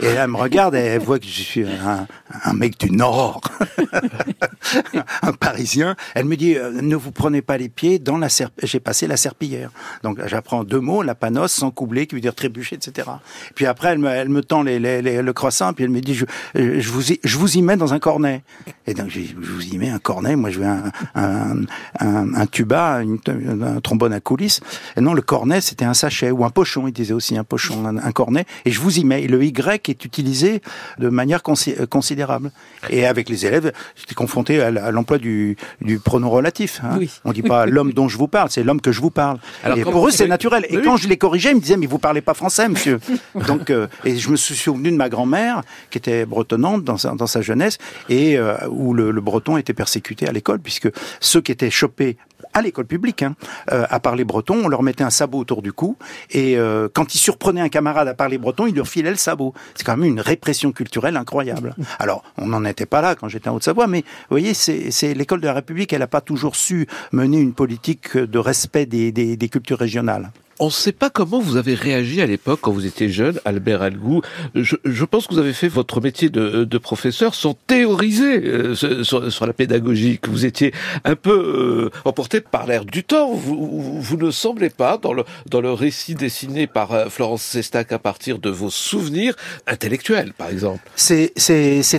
Et 0.00 0.06
elle 0.06 0.28
me 0.30 0.36
regarde 0.38 0.74
et 0.74 0.78
elle 0.78 1.00
voit 1.02 1.18
que 1.18 1.26
je 1.26 1.42
suis 1.42 1.64
un, 1.64 2.06
un 2.42 2.52
mec 2.54 2.78
du 2.80 2.90
Nord, 2.90 3.42
un 5.22 5.32
Parisien. 5.32 5.96
Elle 6.14 6.24
me 6.24 6.36
dit 6.36 6.56
euh, 6.56 6.70
ne 6.80 6.96
vous 6.96 7.10
prenez 7.12 7.42
pas 7.42 7.56
les 7.58 7.68
pieds 7.68 7.98
dans 7.98 8.18
la 8.18 8.28
J'ai 8.62 8.80
passé 8.80 9.06
la 9.06 9.16
serpillière. 9.16 9.70
Donc 10.02 10.18
j'apprends 10.26 10.64
deux 10.64 10.80
mots, 10.80 11.02
la 11.02 11.14
panos, 11.14 11.52
s'encoubler, 11.52 12.06
qui 12.06 12.14
veut 12.14 12.20
dire 12.20 12.34
trébucher, 12.34 12.76
etc. 12.76 13.08
Puis 13.54 13.66
après 13.66 13.88
elle 13.88 13.98
me, 13.98 14.08
elle 14.08 14.28
me 14.28 14.42
tend 14.42 14.62
les, 14.62 14.78
les- 14.78 15.02
les- 15.02 15.22
le 15.22 15.32
croissant, 15.32 15.72
puis 15.72 15.84
elle 15.84 15.90
me 15.90 16.00
dit 16.00 16.14
je, 16.14 16.24
je, 16.54 16.88
vous 16.90 17.12
y, 17.12 17.20
je 17.22 17.36
vous 17.38 17.56
y 17.58 17.62
mets 17.62 17.76
dans 17.76 17.92
un 17.94 17.98
cornet. 17.98 18.42
Et 18.86 18.94
donc 18.94 19.08
je, 19.10 19.20
je 19.20 19.34
vous 19.52 19.66
y 19.66 19.78
mets 19.78 19.90
un 19.90 19.98
cornet. 19.98 20.36
Moi 20.36 20.50
je 20.50 20.60
veux 20.60 20.66
un, 20.66 20.82
un, 21.14 21.56
un, 22.00 22.34
un 22.34 22.46
tuba, 22.46 23.02
une- 23.02 23.18
un 23.62 23.80
trombone 23.80 24.12
à 24.12 24.20
coulisses. 24.20 24.60
Et 24.96 25.00
non, 25.00 25.14
le 25.14 25.22
cornet 25.22 25.60
c'était 25.60 25.84
un 25.84 25.94
sachet 25.94 26.30
ou 26.30 26.44
un 26.44 26.50
pochon. 26.50 26.86
Il 26.88 26.92
disait 26.92 27.12
aussi 27.14 27.33
un 27.38 27.44
pochon, 27.44 27.86
un, 27.86 27.96
un 27.98 28.12
cornet. 28.12 28.44
Et 28.64 28.70
je 28.70 28.80
vous 28.80 28.98
y 28.98 29.04
mets. 29.04 29.22
Et 29.22 29.28
le 29.28 29.42
Y 29.44 29.88
est 29.88 30.04
utilisé 30.04 30.60
de 30.98 31.08
manière 31.08 31.40
consi- 31.40 31.74
euh, 31.80 31.86
considérable. 31.86 32.50
Et 32.90 33.06
avec 33.06 33.28
les 33.28 33.46
élèves, 33.46 33.72
j'étais 33.96 34.14
confronté 34.14 34.60
à, 34.62 34.70
l'emploi 34.90 35.18
du, 35.18 35.56
du 35.80 35.98
pronom 35.98 36.30
relatif. 36.30 36.80
hein. 36.82 36.96
Oui. 36.98 37.10
On 37.24 37.32
dit 37.32 37.42
pas 37.42 37.66
l'homme 37.74 37.92
dont 37.92 38.08
je 38.08 38.18
vous 38.18 38.28
parle, 38.28 38.50
c'est 38.50 38.62
l'homme 38.64 38.80
que 38.80 38.92
je 38.92 39.00
vous 39.00 39.10
parle. 39.10 39.38
Alors, 39.62 39.78
et 39.78 39.82
pour 39.82 40.06
eux, 40.06 40.10
c'est 40.10 40.26
naturel. 40.28 40.66
Et 40.68 40.76
Oui, 40.78 40.82
quand 40.84 40.96
je 40.96 41.08
les 41.08 41.16
corrigeais, 41.16 41.50
ils 41.50 41.56
me 41.56 41.60
disaient, 41.60 41.76
mais 41.76 41.86
vous 41.86 41.98
parlez 41.98 42.20
pas 42.20 42.34
français, 42.34 42.68
monsieur. 42.68 43.00
Donc, 43.46 43.70
euh, 43.70 43.86
et 44.04 44.16
je 44.16 44.28
me 44.30 44.36
suis 44.36 44.54
souvenu 44.54 44.90
de 44.90 44.96
ma 44.96 45.08
grand-mère, 45.08 45.62
qui 45.90 45.98
était 45.98 46.26
bretonnante 46.26 46.84
dans 46.84 46.96
sa, 46.98 47.10
dans 47.12 47.26
sa 47.26 47.42
jeunesse, 47.42 47.78
et 48.08 48.36
euh, 48.38 48.56
où 48.68 48.94
le, 48.94 49.10
le 49.10 49.20
breton 49.20 49.56
était 49.56 49.74
persécuté 49.74 50.28
à 50.28 50.32
l'école, 50.32 50.60
puisque 50.60 50.88
ceux 51.20 51.40
qui 51.40 51.52
étaient 51.52 51.70
chopés 51.70 52.16
à 52.52 52.62
l'école 52.62 52.86
publique, 52.86 53.22
hein, 53.22 53.34
euh, 53.72 53.84
à 53.90 54.00
parler 54.00 54.24
breton, 54.24 54.60
on 54.64 54.68
leur 54.68 54.82
mettait 54.82 55.02
un 55.04 55.10
sabot 55.10 55.38
autour 55.38 55.62
du 55.62 55.72
cou, 55.72 55.96
et 56.30 56.56
euh, 56.58 56.88
quand 56.92 57.14
ils 57.14 57.18
surprenaient 57.24 57.60
un 57.60 57.68
camarade 57.68 58.08
à 58.08 58.14
parler 58.14 58.38
breton, 58.38 58.66
ils 58.66 58.74
leur 58.74 58.86
filaient 58.86 59.10
le 59.10 59.16
sabot. 59.16 59.54
C'est 59.74 59.84
quand 59.84 59.96
même 59.96 60.08
une 60.08 60.20
répression 60.20 60.72
culturelle 60.72 61.16
incroyable. 61.16 61.74
Alors, 61.98 62.22
on 62.36 62.46
n'en 62.46 62.64
était 62.64 62.86
pas 62.86 63.00
là 63.00 63.14
quand 63.14 63.28
j'étais 63.28 63.48
en 63.48 63.54
Haute-Savoie, 63.54 63.86
mais 63.86 64.00
vous 64.00 64.36
voyez, 64.36 64.54
c'est 64.54 64.90
c'est 64.90 65.14
l'école 65.14 65.40
de 65.40 65.46
la 65.46 65.54
République, 65.54 65.92
elle 65.92 66.00
n'a 66.00 66.06
pas 66.06 66.20
toujours 66.20 66.56
su 66.56 66.86
mener 67.12 67.40
une 67.40 67.54
politique 67.54 68.16
de 68.16 68.38
respect 68.38 68.86
des, 68.86 69.10
des, 69.12 69.36
des 69.36 69.48
cultures 69.48 69.78
régionales. 69.78 70.30
On 70.60 70.66
ne 70.66 70.70
sait 70.70 70.92
pas 70.92 71.10
comment 71.10 71.40
vous 71.40 71.56
avez 71.56 71.74
réagi 71.74 72.20
à 72.20 72.26
l'époque 72.26 72.60
quand 72.62 72.70
vous 72.70 72.86
étiez 72.86 73.08
jeune, 73.08 73.40
Albert 73.44 73.82
Algou. 73.82 74.22
Je, 74.54 75.04
pense 75.04 75.26
que 75.26 75.34
vous 75.34 75.40
avez 75.40 75.52
fait 75.52 75.66
votre 75.66 76.00
métier 76.00 76.28
de, 76.28 76.78
professeur 76.78 77.34
sans 77.34 77.54
théoriser 77.54 78.44
euh, 78.44 78.74
sur, 78.74 79.46
la 79.46 79.52
pédagogie, 79.52 80.18
que 80.18 80.30
vous 80.30 80.44
étiez 80.44 80.72
un 81.04 81.16
peu 81.16 81.90
euh, 81.94 81.98
emporté 82.04 82.40
par 82.40 82.66
l'air 82.66 82.84
du 82.84 83.02
temps. 83.02 83.32
Vous, 83.32 84.16
ne 84.16 84.30
semblez 84.30 84.70
pas, 84.70 84.98
dans 84.98 85.12
le, 85.12 85.24
dans 85.48 85.60
le 85.60 85.72
récit 85.72 86.14
dessiné 86.14 86.66
par 86.66 86.92
euh, 86.92 87.08
Florence 87.08 87.42
Sestac 87.42 87.90
à 87.90 87.98
partir 87.98 88.38
de 88.38 88.50
vos 88.50 88.70
souvenirs 88.70 89.34
intellectuels, 89.66 90.34
par 90.34 90.48
exemple. 90.50 90.88
C'est 90.94 91.32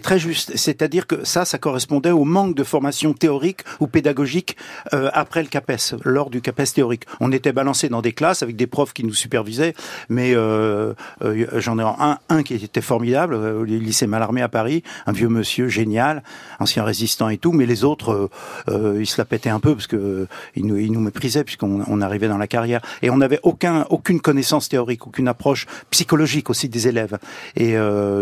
très 0.02 0.20
juste. 0.20 0.56
C'est-à-dire 0.56 1.08
que 1.08 1.26
ça, 1.26 1.44
ça 1.44 1.58
correspondait 1.58 2.12
au 2.12 2.24
manque 2.24 2.56
de 2.56 2.64
formation 2.64 3.14
théorique 3.14 3.62
ou 3.80 3.88
pédagogique 3.88 4.56
après 4.92 5.42
le 5.42 5.50
CAPES, 5.50 5.96
lors 6.04 6.30
du 6.30 6.42
CAPES 6.42 6.74
théorique. 6.76 7.04
On 7.20 7.32
était 7.32 7.52
balancé 7.52 7.90
dans 7.90 8.02
des 8.02 8.14
classes 8.14 8.44
avec 8.46 8.56
des 8.56 8.68
profs 8.68 8.94
qui 8.94 9.04
nous 9.04 9.14
supervisaient, 9.14 9.74
mais 10.10 10.34
euh, 10.36 10.94
euh, 11.24 11.46
j'en 11.60 11.78
ai 11.80 11.84
un, 11.84 12.18
un 12.30 12.44
qui 12.44 12.54
était 12.54 12.82
formidable, 12.82 13.34
euh, 13.34 13.60
au 13.60 13.64
lycée 13.64 14.08
Mallarmé 14.08 14.42
à 14.42 14.48
Paris, 14.50 14.84
un 15.06 15.12
vieux 15.12 15.28
monsieur 15.30 15.68
génial, 15.68 16.24
ancien 16.60 16.84
résistant 16.84 17.30
et 17.30 17.38
tout, 17.38 17.52
mais 17.52 17.66
les 17.66 17.84
autres, 17.84 18.30
ils 18.70 19.06
se 19.08 19.20
la 19.20 19.26
pétaient 19.26 19.50
un 19.50 19.60
peu 19.60 19.74
parce 19.76 19.88
que 19.88 20.28
ils 20.56 20.66
nous, 20.66 21.00
méprisaient 21.00 21.44
puisqu'on 21.44 21.84
on 21.88 22.02
arrivait 22.02 22.28
dans 22.28 22.38
la 22.38 22.48
carrière 22.48 22.82
et 23.02 23.10
on 23.10 23.18
n'avait 23.18 23.40
aucun 23.44 23.86
aucune 23.90 24.22
connaissance 24.22 24.70
théorique, 24.70 25.08
aucune 25.08 25.28
approche 25.28 25.66
psychologique 25.90 26.50
aussi 26.50 26.70
des 26.70 26.88
élèves. 26.88 27.18
Et 27.56 27.76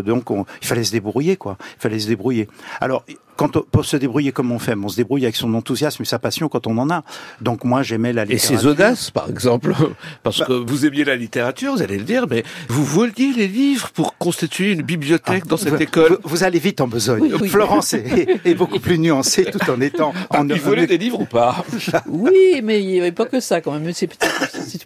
donc, 0.06 0.32
on- 0.32 0.46
il 0.62 0.68
fallait 0.68 0.84
se 0.84 0.92
débrouiller, 0.92 1.36
quoi. 1.38 1.58
Il 1.78 1.82
fallait 1.82 2.00
se 2.00 2.08
débrouiller. 2.08 2.48
Alors, 2.82 3.04
quand 3.36 3.58
on, 3.58 3.62
pour 3.62 3.86
se 3.86 3.98
débrouiller 3.98 4.32
comme 4.32 4.52
on 4.52 4.60
fait, 4.60 4.76
on 4.76 4.88
se 4.90 4.96
débrouille 4.96 5.24
avec 5.24 5.36
son 5.36 5.54
enthousiasme 5.54 6.04
et 6.04 6.06
sa 6.06 6.20
passion 6.20 6.50
quand 6.50 6.68
on 6.68 6.78
en 6.78 6.90
a. 6.90 7.04
Donc, 7.42 7.64
moi, 7.64 7.84
j'aimais 7.84 8.14
la 8.14 8.24
Et 8.24 8.26
littérature. 8.28 8.60
ses 8.60 8.66
audaces, 8.68 9.12
par 9.12 9.30
exemple, 9.30 9.74
parce 10.24 10.40
Bah- 10.40 10.46
que 10.48 10.54
vous 10.54 10.86
aimiez 10.86 11.04
la 11.04 11.16
littérature, 11.16 11.74
vous 11.74 11.82
allez 11.82 11.98
le 11.98 12.04
dire, 12.04 12.26
mais 12.30 12.44
vous 12.70 12.84
voliez 12.84 13.34
les 13.36 13.48
livres 13.48 13.90
pour 13.92 14.18
constituer 14.18 14.72
une 14.72 14.82
bibliothèque 14.82 15.46
dans 15.48 15.58
cette 15.58 15.74
Ah, 15.74 15.78
Vous- 15.78 15.84
école. 15.84 16.18
Vous, 16.24 16.30
vous 16.30 16.44
allez 16.44 16.60
vite 16.60 16.82
en 16.82 16.88
besogne. 16.88 17.22
Oui, 17.24 17.34
oui. 17.42 17.48
Florence 17.50 17.94
est, 17.94 18.40
est 18.46 18.56
beaucoup 18.56 18.80
plus 18.80 18.98
nuancée 19.00 19.46
tout 19.52 19.60
en 19.70 19.80
étant 19.82 20.14
en, 20.30 20.48
Il 20.48 20.60
volait 20.60 20.88
des 20.88 20.98
livres 20.98 21.22
ou 21.22 21.26
pas 21.26 21.64
Oui, 22.08 22.62
mais 22.64 22.82
il 22.82 22.88
n'y 22.88 23.00
avait 23.00 23.12
pas 23.12 23.26
que 23.26 23.40
ça 23.40 23.62
quand 23.62 23.72
même. 23.72 23.92
C'est 23.94 24.10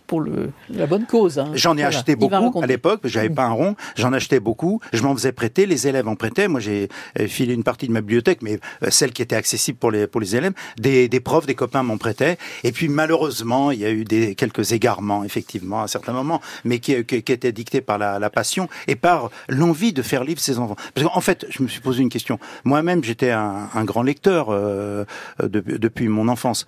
pour 0.08 0.22
le, 0.22 0.52
la 0.70 0.86
bonne 0.86 1.06
cause. 1.06 1.40
hein. 1.40 1.50
J'en 1.54 1.74
ai 1.74 1.82
Voilà. 1.82 1.88
acheté 1.98 2.16
beaucoup 2.16 2.62
à 2.62 2.66
l'époque, 2.68 3.02
j'avais 3.06 3.30
pas 3.30 3.44
un 3.46 3.52
rond, 3.52 3.76
j'en 3.96 4.14
achetais 4.14 4.40
beaucoup, 4.40 4.80
je 4.94 5.02
m'en 5.04 5.16
faisais 5.16 5.32
prêter, 5.32 5.66
les 5.66 5.88
élèves 5.88 6.08
en 6.08 6.16
prêtaient, 6.16 6.48
moi 6.48 6.60
j'ai 6.60 6.90
euh, 7.20 7.28
filé 7.28 7.54
une 7.54 7.64
partie 7.64 7.88
de 7.88 7.92
ma 7.94 8.02
bibliothèque, 8.02 8.37
mais 8.41 8.60
euh, 8.84 8.89
celle 8.89 9.12
qui 9.12 9.21
était 9.21 9.36
accessible 9.36 9.78
pour 9.78 9.91
les, 9.91 10.08
pour 10.08 10.21
les 10.21 10.36
élèves, 10.36 10.54
des, 10.78 11.08
des 11.08 11.19
profs, 11.19 11.45
des 11.45 11.56
copains 11.56 11.84
m'en 11.84 11.97
prêtaient, 11.97 12.38
et 12.63 12.71
puis 12.71 12.88
malheureusement, 12.89 13.71
il 13.71 13.80
y 13.80 13.86
a 13.86 13.91
eu 13.91 14.04
des, 14.04 14.36
quelques 14.36 14.71
égarements, 14.71 15.23
effectivement, 15.23 15.82
à 15.82 15.84
un 15.84 15.88
certain 15.88 16.13
moment, 16.13 16.41
mais 16.63 16.80
qui, 16.80 17.04
qui, 17.06 17.23
qui 17.23 17.32
étaient 17.32 17.52
dictés 17.52 17.82
par 17.82 17.97
la, 17.97 18.19
la 18.19 18.30
passion 18.30 18.67
et 18.88 18.95
par 18.95 19.30
l'envie 19.50 19.93
de 19.93 20.02
faire 20.02 20.23
lire 20.23 20.39
ses 20.39 20.60
enfants. 20.60 20.76
Parce 20.93 21.08
qu'en 21.08 21.21
fait, 21.21 21.45
je 21.50 21.63
me 21.63 21.67
suis 21.67 21.82
posé 21.82 22.02
une 22.02 22.10
question. 22.10 22.39
Moi-même, 22.63 23.04
j'étais 23.04 23.32
un, 23.32 23.69
un 23.73 23.84
grand 23.86 24.04
lecteur 24.04 24.47
euh, 24.50 25.06
de- 25.41 25.78
depuis 25.78 26.08
mon 26.08 26.28
enfance. 26.28 26.65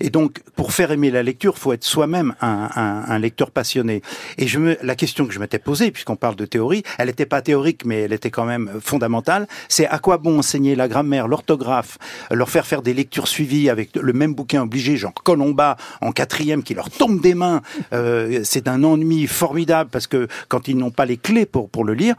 Et 0.00 0.10
donc, 0.10 0.40
pour 0.56 0.72
faire 0.72 0.90
aimer 0.90 1.10
la 1.10 1.22
lecture, 1.22 1.58
faut 1.58 1.72
être 1.72 1.84
soi-même 1.84 2.34
un, 2.40 2.68
un, 2.74 3.04
un 3.08 3.18
lecteur 3.18 3.50
passionné. 3.50 4.02
Et 4.38 4.46
je 4.46 4.58
me, 4.58 4.76
la 4.82 4.94
question 4.94 5.26
que 5.26 5.32
je 5.34 5.38
m'étais 5.38 5.58
posée, 5.58 5.90
puisqu'on 5.90 6.16
parle 6.16 6.36
de 6.36 6.46
théorie, 6.46 6.82
elle 6.98 7.08
n'était 7.08 7.26
pas 7.26 7.42
théorique, 7.42 7.84
mais 7.84 8.02
elle 8.02 8.12
était 8.12 8.30
quand 8.30 8.44
même 8.46 8.70
fondamentale. 8.80 9.46
C'est 9.68 9.86
à 9.86 9.98
quoi 9.98 10.16
bon 10.18 10.38
enseigner 10.38 10.74
la 10.74 10.88
grammaire, 10.88 11.11
l'orthographe, 11.20 11.98
leur 12.30 12.50
faire 12.50 12.66
faire 12.66 12.82
des 12.82 12.94
lectures 12.94 13.28
suivies 13.28 13.70
avec 13.70 13.96
le 13.96 14.12
même 14.12 14.34
bouquin 14.34 14.62
obligé, 14.62 14.96
genre 14.96 15.14
Colomba 15.14 15.76
en 16.00 16.12
quatrième, 16.12 16.62
qui 16.62 16.74
leur 16.74 16.90
tombe 16.90 17.20
des 17.20 17.34
mains. 17.34 17.62
Euh, 17.92 18.40
c'est 18.44 18.68
un 18.68 18.82
ennui 18.84 19.26
formidable 19.26 19.90
parce 19.90 20.06
que 20.06 20.28
quand 20.48 20.68
ils 20.68 20.76
n'ont 20.76 20.90
pas 20.90 21.04
les 21.04 21.16
clés 21.16 21.46
pour 21.46 21.68
pour 21.68 21.84
le 21.84 21.94
lire, 21.94 22.14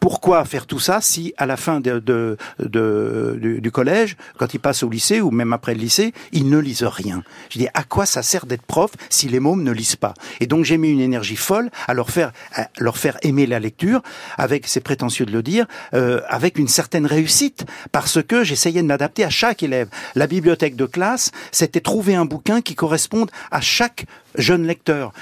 pourquoi 0.00 0.44
faire 0.44 0.66
tout 0.66 0.78
ça 0.78 1.00
si 1.00 1.34
à 1.36 1.46
la 1.46 1.56
fin 1.56 1.80
du, 1.80 3.70
collège, 3.72 4.16
quand 4.38 4.54
ils 4.54 4.60
passent 4.60 4.82
au 4.82 4.88
lycée 4.88 5.20
ou 5.20 5.30
même 5.30 5.52
après 5.52 5.74
le 5.74 5.80
lycée, 5.80 6.12
ils 6.32 6.48
ne 6.48 6.58
lisent 6.58 6.84
rien 6.84 7.22
Je 7.50 7.58
dis 7.58 7.68
à 7.74 7.82
quoi 7.82 8.06
ça 8.06 8.22
sert 8.22 8.46
d'être 8.46 8.62
prof 8.62 8.90
si 9.10 9.28
les 9.28 9.40
mômes 9.40 9.62
ne 9.62 9.72
lisent 9.72 9.96
pas? 9.96 10.14
Et 10.40 10.46
donc 10.46 10.64
j'ai 10.64 10.78
mis 10.78 10.90
une 10.90 11.00
énergie 11.00 11.36
folle 11.36 11.70
à 11.86 11.94
leur 11.94 12.10
faire 12.10 12.32
à 12.54 12.68
leur 12.78 12.96
faire 12.96 13.18
aimer 13.22 13.46
la 13.46 13.58
lecture, 13.58 14.02
avec 14.36 14.66
c'est 14.66 14.80
prétentieux 14.80 15.26
de 15.26 15.32
le 15.32 15.42
dire, 15.42 15.66
euh, 15.94 16.20
avec 16.28 16.58
une 16.58 16.68
certaine 16.68 17.06
réussite 17.06 17.64
parce 17.92 18.22
que 18.22 18.44
j'essayais 18.44 18.82
de 18.82 18.86
m'adapter 18.86 19.24
à 19.24 19.30
chaque 19.30 19.62
élève. 19.62 19.88
La 20.14 20.26
bibliothèque 20.26 20.76
de 20.76 20.86
classe, 20.86 21.32
c'était 21.52 21.80
trouver 21.80 22.14
un 22.14 22.24
bouquin 22.24 22.60
qui 22.60 22.74
corresponde 22.74 23.30
à 23.50 23.60
chaque 23.60 24.06
jeune 24.36 24.66
lecteur. 24.66 25.12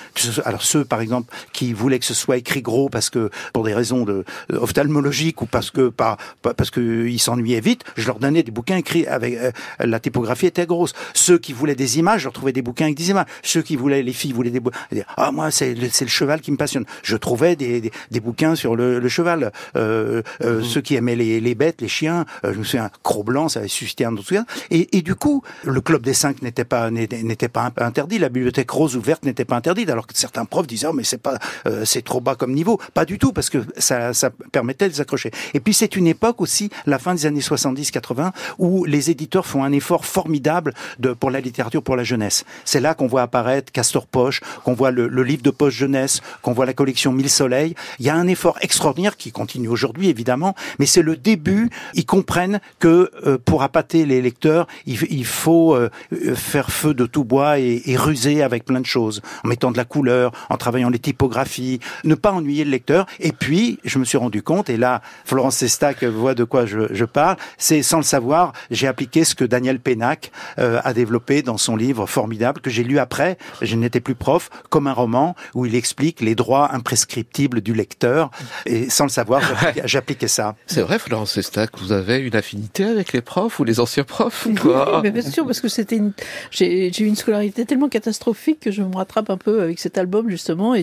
Alors 0.45 0.63
ceux, 0.63 0.85
par 0.85 1.01
exemple, 1.01 1.33
qui 1.53 1.73
voulaient 1.73 1.99
que 1.99 2.05
ce 2.05 2.15
soit 2.15 2.37
écrit 2.37 2.63
gros 2.63 2.89
parce 2.89 3.11
que 3.11 3.31
pour 3.53 3.65
des 3.65 3.75
raisons 3.75 4.05
de, 4.05 4.25
euh, 4.53 4.59
ophtalmologiques 4.61 5.43
ou 5.43 5.47
parce 5.47 5.71
que 5.71 5.89
pas, 5.89 6.17
parce 6.43 6.71
que 6.71 7.07
ils 7.07 7.19
s'ennuyaient 7.19 7.61
vite, 7.61 7.85
je 7.97 8.07
leur 8.07 8.19
donnais 8.19 8.43
des 8.43 8.51
bouquins 8.51 8.77
écrits 8.77 9.07
avec 9.07 9.35
euh, 9.39 9.51
la 9.81 10.01
typographie 10.01 10.47
était 10.47 10.67
grosse. 10.67 10.93
Ceux 11.15 11.39
qui 11.39 11.53
voulaient 11.53 11.75
des 11.75 11.99
images, 11.99 12.21
je 12.21 12.27
leur 12.27 12.33
trouvais 12.33 12.53
des 12.53 12.63
bouquins 12.63 12.87
avec 12.87 12.97
des 12.97 13.11
images. 13.11 13.27
Ceux 13.43 13.63
qui 13.63 13.77
voulaient 13.77 14.03
les 14.03 14.13
filles 14.13 14.33
voulaient 14.33 14.51
des 14.51 14.61
bouquins. 14.61 14.79
Ah 15.17 15.33
moi 15.33 15.51
c'est 15.51 15.75
le, 15.75 15.89
le 15.89 16.07
cheval 16.09 16.41
qui 16.41 16.53
me 16.53 16.57
passionne. 16.57 16.85
Je 17.03 17.17
trouvais 17.17 17.57
des, 17.57 17.81
des, 17.81 17.93
des 18.11 18.21
bouquins 18.21 18.55
sur 18.55 18.77
le, 18.77 18.99
le 18.99 19.09
cheval. 19.09 19.53
Euh, 19.77 20.23
euh, 20.43 20.61
mmh. 20.61 20.65
Ceux 20.65 20.81
qui 20.81 20.95
aimaient 20.97 21.17
les, 21.17 21.41
les 21.41 21.55
bêtes, 21.55 21.81
les 21.81 21.89
chiens, 21.89 22.27
euh, 22.45 22.53
je 22.53 22.59
me 22.59 22.65
souviens 22.65 22.91
Cro-Blanc, 23.03 23.49
ça 23.49 23.61
avait 23.61 23.69
suscité 23.69 24.05
un 24.05 24.13
autre 24.13 24.27
et, 24.71 24.97
et 24.97 25.03
du 25.03 25.15
coup, 25.15 25.43
le 25.65 25.81
club 25.81 26.03
des 26.03 26.15
cinq 26.15 26.43
n'était 26.43 26.65
pas 26.65 26.91
n'était 26.91 27.49
pas 27.49 27.73
interdit. 27.77 28.19
La 28.19 28.29
bibliothèque 28.29 28.71
rose 28.71 28.97
ouverte 29.07 29.25
n'était 29.25 29.45
pas 29.45 29.55
interdite, 29.55 29.89
alors 29.89 30.07
que 30.09 30.19
certains 30.19 30.45
profs 30.45 30.67
disaient 30.67 30.89
oh, 30.89 30.93
mais 30.93 31.05
c'est 31.05 31.23
pas 31.23 31.39
euh, 31.67 31.85
c'est 31.85 32.03
trop 32.03 32.21
bas 32.21 32.35
comme 32.35 32.53
niveau. 32.53 32.81
Pas 32.93 33.05
du 33.05 33.19
tout, 33.19 33.33
parce 33.33 33.51
que 33.51 33.59
ça, 33.79 34.13
ça 34.13 34.31
permettait 34.51 34.89
de 34.89 34.95
s'accrocher. 34.95 35.31
Et 35.55 35.61
puis 35.61 35.73
c'est 35.73 35.95
une 35.95 36.09
époque 36.09 36.41
aussi, 36.41 36.71
la 36.87 36.99
fin 36.99 37.15
des 37.15 37.25
années 37.27 37.41
70-80, 37.41 38.33
où 38.59 38.85
les 38.85 39.11
éditeurs 39.11 39.47
font 39.47 39.63
un 39.63 39.71
effort 39.71 40.05
formidable 40.05 40.75
de, 40.99 41.13
pour 41.13 41.31
la 41.31 41.41
littérature 41.41 41.83
pour 41.85 41.95
la 41.95 42.03
jeunesse. 42.03 42.45
C'est 42.65 42.81
là 42.81 42.95
qu'on 42.95 43.07
voit 43.07 43.23
apparaître 43.23 43.71
Castor 43.71 44.07
Poche, 44.09 44.41
qu'on 44.65 44.75
voit 44.75 44.91
le, 44.91 45.07
livre 45.23 45.43
de 45.43 45.51
poche 45.51 45.75
jeunesse, 45.75 46.21
qu'on 46.43 46.53
voit 46.53 46.67
la 46.67 46.75
collection 46.75 47.13
Mille 47.13 47.31
Soleils. 47.31 47.75
Il 48.01 48.07
y 48.07 48.11
a 48.11 48.17
un 48.17 48.27
effort 48.27 48.59
extraordinaire 48.61 49.17
qui 49.17 49.31
continue 49.31 49.69
aujourd'hui 49.69 50.09
évidemment, 50.09 50.55
mais 50.81 50.87
c'est 50.87 51.03
le 51.03 51.17
début. 51.17 51.71
Ils 51.95 52.07
comprennent 52.07 52.61
que 52.81 53.11
euh, 53.25 53.39
pour 53.39 53.63
appâter 53.63 54.05
les 54.05 54.21
lecteurs, 54.21 54.67
il, 54.87 54.99
il 55.11 55.25
faut 55.25 55.75
euh, 55.75 55.91
faire 56.35 56.71
feu 56.71 56.93
de 56.93 57.07
tout 57.07 57.25
bois 57.25 57.61
et, 57.61 57.83
et 57.87 57.97
ruser 57.97 58.43
avec 58.43 58.65
plein 58.65 58.81
de 58.81 58.86
choses 58.87 59.23
en 59.45 59.49
mettant 59.49 59.71
de 59.71 59.77
la 59.77 59.85
couleur, 59.85 60.33
en 60.51 60.57
travaillant 60.57 60.91
les 60.91 60.99
typographies, 60.99 61.81
ne 62.05 62.15
pas 62.15 62.33
ennuyer 62.33 62.65
le 62.65 62.71
lecteur. 62.71 63.07
Et 63.21 63.33
puis, 63.33 63.79
je 63.85 63.99
me 63.99 64.05
suis 64.05 64.19
rendu 64.19 64.43
compte, 64.43 64.71
et 64.71 64.77
là, 64.77 65.03
Florence 65.25 65.57
Sestac 65.57 66.05
voit 66.05 66.35
de 66.35 66.45
quoi 66.45 66.67
je, 66.67 66.93
je 66.93 67.05
parle, 67.05 67.37
c'est 67.59 67.83
sans 67.83 67.99
le 67.99 68.03
savoir, 68.03 68.53
j'ai 68.71 68.87
appliqué 68.87 69.25
ce 69.25 69.35
que 69.35 69.45
Daniel 69.45 69.81
Pénac 69.81 70.31
euh, 70.59 70.81
a 70.85 70.93
développé 70.93 71.43
dans 71.43 71.59
son 71.59 71.77
livre 71.77 72.07
formidable 72.07 72.61
que 72.61 72.71
j'ai 72.71 72.85
lu 72.85 72.99
après, 72.99 73.39
je 73.63 73.77
n'étais 73.77 74.01
plus 74.01 74.15
prof, 74.15 74.51
comme 74.71 74.87
un 74.87 74.93
roman 74.93 75.35
où 75.55 75.67
il 75.67 75.75
explique 75.75 76.21
les 76.21 76.35
droits 76.35 76.75
imprescriptibles 76.75 77.61
du 77.61 77.75
lecteur. 77.75 78.31
Et 78.65 78.91
sans 78.91 79.05
le 79.05 79.11
savoir, 79.11 79.43
j'appliquais 79.85 80.29
ça. 80.29 80.57
C'est 80.67 80.83
vrai, 80.83 80.99
Florence 80.99 81.33
Sestac, 81.33 81.71
vous 81.79 81.93
avez 81.93 82.19
une 82.19 82.37
affinité 82.37 82.85
avec 82.85 83.13
les 83.13 83.21
profs 83.21 83.59
ou 83.59 83.65
les 83.65 83.81
anciens 83.81 84.05
profs 84.05 84.47
quoi 84.61 84.97
oui, 84.97 85.01
mais 85.05 85.11
bien 85.11 85.23
sûr, 85.23 85.45
parce 85.45 85.61
que 85.61 85.69
c'était 85.69 85.97
une... 85.97 86.13
j'ai 86.51 86.89
eu 86.99 87.07
une 87.07 87.17
scolarité 87.17 87.65
tellement 87.65 87.89
catastrophique 87.89 88.61
que 88.61 88.71
je 88.77 88.83
me 88.83 88.95
rattrape 88.95 89.31
un 89.31 89.37
peu 89.37 89.63
avec 89.63 89.79
cet 89.79 89.99
album 89.99 90.29
justement 90.29 90.75
et 90.75 90.83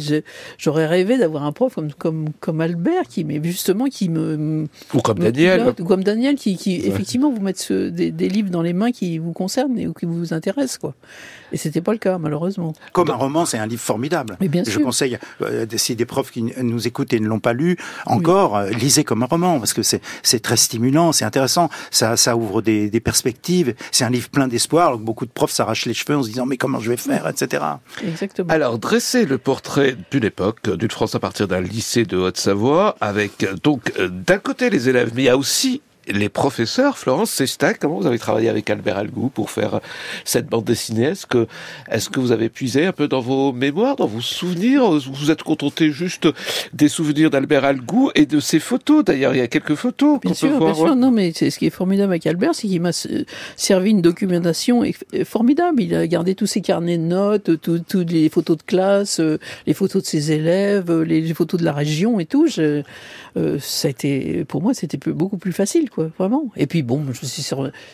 j'aurais 0.58 0.86
rêvé 0.86 1.18
d'avoir 1.18 1.44
un 1.44 1.52
prof 1.52 1.76
comme 1.76 1.94
comme 1.94 2.30
comme 2.40 2.62
Albert 2.62 3.08
qui 3.08 3.24
mais 3.24 3.40
justement 3.44 3.86
qui 3.86 4.10
me 4.10 4.68
ou 4.94 5.00
comme 5.00 5.20
me 5.20 5.32
Daniel 5.32 5.74
ou 5.80 5.86
comme 5.86 6.04
Daniel 6.04 6.36
qui, 6.36 6.58
qui 6.58 6.80
ouais. 6.80 6.88
effectivement 6.88 7.32
vous 7.32 7.42
mettent 7.42 7.72
des, 7.72 8.12
livres 8.30 8.50
dans 8.50 8.62
les 8.62 8.74
mains 8.74 8.92
qui 8.92 9.18
vous 9.18 9.34
concernent 9.34 9.78
et 9.78 9.88
ou 9.88 9.94
qui 9.94 10.06
vous 10.06 10.34
intéressent 10.34 10.78
quoi 10.78 10.96
et 11.54 11.58
c'était 11.58 11.82
pas 11.82 11.92
le 11.94 11.98
cas 12.00 12.18
malheureusement 12.18 12.74
comme 12.92 13.10
un 13.10 13.16
roman 13.16 13.46
c'est 13.46 13.58
un 13.58 13.66
livre 13.68 13.82
formidable 13.82 14.36
mais 14.42 14.48
bien 14.50 14.64
je 14.66 14.72
sûr. 14.72 14.82
conseille 14.82 15.18
euh, 15.42 15.66
si 15.78 15.96
des 15.96 16.06
profs 16.06 16.32
qui 16.32 16.42
nous 16.62 16.88
écoutent 16.88 17.14
et 17.14 17.20
ne 17.20 17.28
l'ont 17.28 17.40
pas 17.40 17.54
lu 17.54 17.78
encore 18.06 18.54
oui. 18.54 18.74
euh, 18.74 18.78
lisez 18.78 19.04
comme 19.04 19.24
un 19.24 19.28
roman 19.28 19.60
parce 19.60 19.74
que 19.74 19.84
c'est 19.84 20.02
c'est 20.24 20.42
très 20.42 20.58
stimulant 20.58 21.12
c'est 21.14 21.26
intéressant 21.26 21.70
ça 21.92 22.18
ça 22.18 22.36
ouvre 22.36 22.62
des, 22.62 22.90
des 22.90 23.00
perspectives 23.00 23.74
c'est 23.92 24.04
un 24.04 24.10
livre 24.10 24.30
plein 24.30 24.48
d'espoir 24.48 24.98
beaucoup 24.98 25.26
de 25.26 25.32
profs 25.32 25.52
s'arrachent 25.52 25.86
les 25.86 25.94
cheveux 25.94 26.18
en 26.18 26.24
se 26.24 26.30
disant 26.30 26.46
mais 26.46 26.58
comment 26.58 26.80
je 26.80 26.90
vais 26.90 26.98
faire 26.98 27.28
etc 27.28 27.64
Exactement. 28.06 28.50
Alors, 28.52 28.80
dresser 28.80 29.26
le 29.26 29.38
portrait 29.38 29.96
d'une 30.12 30.24
époque, 30.26 30.70
d'une 30.70 30.90
France 30.90 31.16
à 31.16 31.20
partir 31.20 31.48
d'un 31.48 31.62
lycée 31.62 32.06
de 32.06 32.18
Haute-Savoie, 32.18 32.96
avec 33.02 33.46
donc 33.64 33.92
d'un 34.00 34.38
côté 34.40 34.70
les 34.70 34.90
élèves, 34.90 35.12
mais 35.16 35.24
il 35.24 35.26
y 35.26 35.30
a 35.30 35.38
aussi 35.38 35.82
les 36.08 36.30
professeurs, 36.30 36.98
Florence 36.98 37.32
Sestac, 37.32 37.80
comment 37.80 38.00
vous 38.00 38.08
avez 38.08 38.20
travaillé 38.20 38.50
avec 38.50 38.70
Albert 38.70 38.98
Algou 38.98 39.30
pour 39.30 39.50
faire 39.50 39.80
cette 40.26 40.48
bande 40.48 40.66
dessinée? 40.66 41.06
Est-ce 41.06 41.26
que, 41.26 41.48
est 41.90 42.10
que 42.10 42.20
vous 42.20 42.32
avez 42.32 42.50
puisé 42.50 42.86
un 42.86 42.92
peu 42.92 43.08
dans 43.08 43.22
vos 43.22 43.52
mémoires, 43.54 43.96
dans 43.96 44.08
vos 44.08 44.22
souvenirs? 44.22 44.92
Vous 44.92 45.14
vous 45.14 45.32
êtes 45.32 45.44
contenté 45.44 45.92
juste 45.92 46.28
des 46.74 46.88
souvenirs 46.88 47.30
d'Albert 47.30 47.66
Algou 47.66 48.12
et 48.16 48.26
de 48.26 48.40
ses 48.40 48.60
photos 48.60 49.04
D'ailleurs, 49.04 49.34
il 49.34 49.40
y 49.40 49.42
a 49.42 49.48
quelques 49.48 49.76
photos 49.76 50.20
Bien 50.22 50.34
sûr, 50.34 50.60
bien 50.60 50.74
sûr. 50.74 50.96
Non, 50.96 51.12
mais 51.12 51.32
ce 51.34 51.58
qui 51.58 51.66
est 51.66 51.70
formidable 51.70 52.12
avec 52.12 52.28
Albert, 52.28 52.56
c'est 52.56 52.68
qu'il 52.68 52.82
m'a 52.82 52.92
servi 53.56 53.92
une 53.92 54.02
documentation 54.02 54.84
formidable. 55.24 55.82
Il 55.82 55.96
a 55.96 56.08
gardé 56.08 56.36
tous 56.36 56.48
ses 56.48 56.62
carnets 56.62 56.98
de 56.98 57.04
notes, 57.04 57.60
toutes 57.62 58.12
les 58.12 58.30
photos 58.30 58.58
de 58.58 58.64
classe, 58.64 59.20
euh, 59.20 59.40
les 59.68 59.74
photos 59.74 60.04
de 60.04 60.08
ses 60.08 60.32
élèves, 60.32 60.90
euh, 60.90 61.04
les 61.04 61.34
photos 61.34 61.60
de 61.60 61.66
la 61.66 61.74
région 61.74 62.20
et 62.20 62.26
tout. 62.26 62.48
Je, 62.48 62.84
euh, 63.38 63.58
ça 63.60 63.88
a 63.88 63.92
été, 63.92 64.46
pour 64.46 64.62
moi, 64.62 64.74
c'était 64.74 64.98
beaucoup 65.12 65.38
plus 65.38 65.52
facile 65.52 65.90
quoi, 65.94 66.10
vraiment. 66.18 66.52
Et 66.56 66.68
puis 66.68 66.84
bon, 66.84 67.02
je 67.04 67.10
me 67.10 67.14
suis 67.14 67.54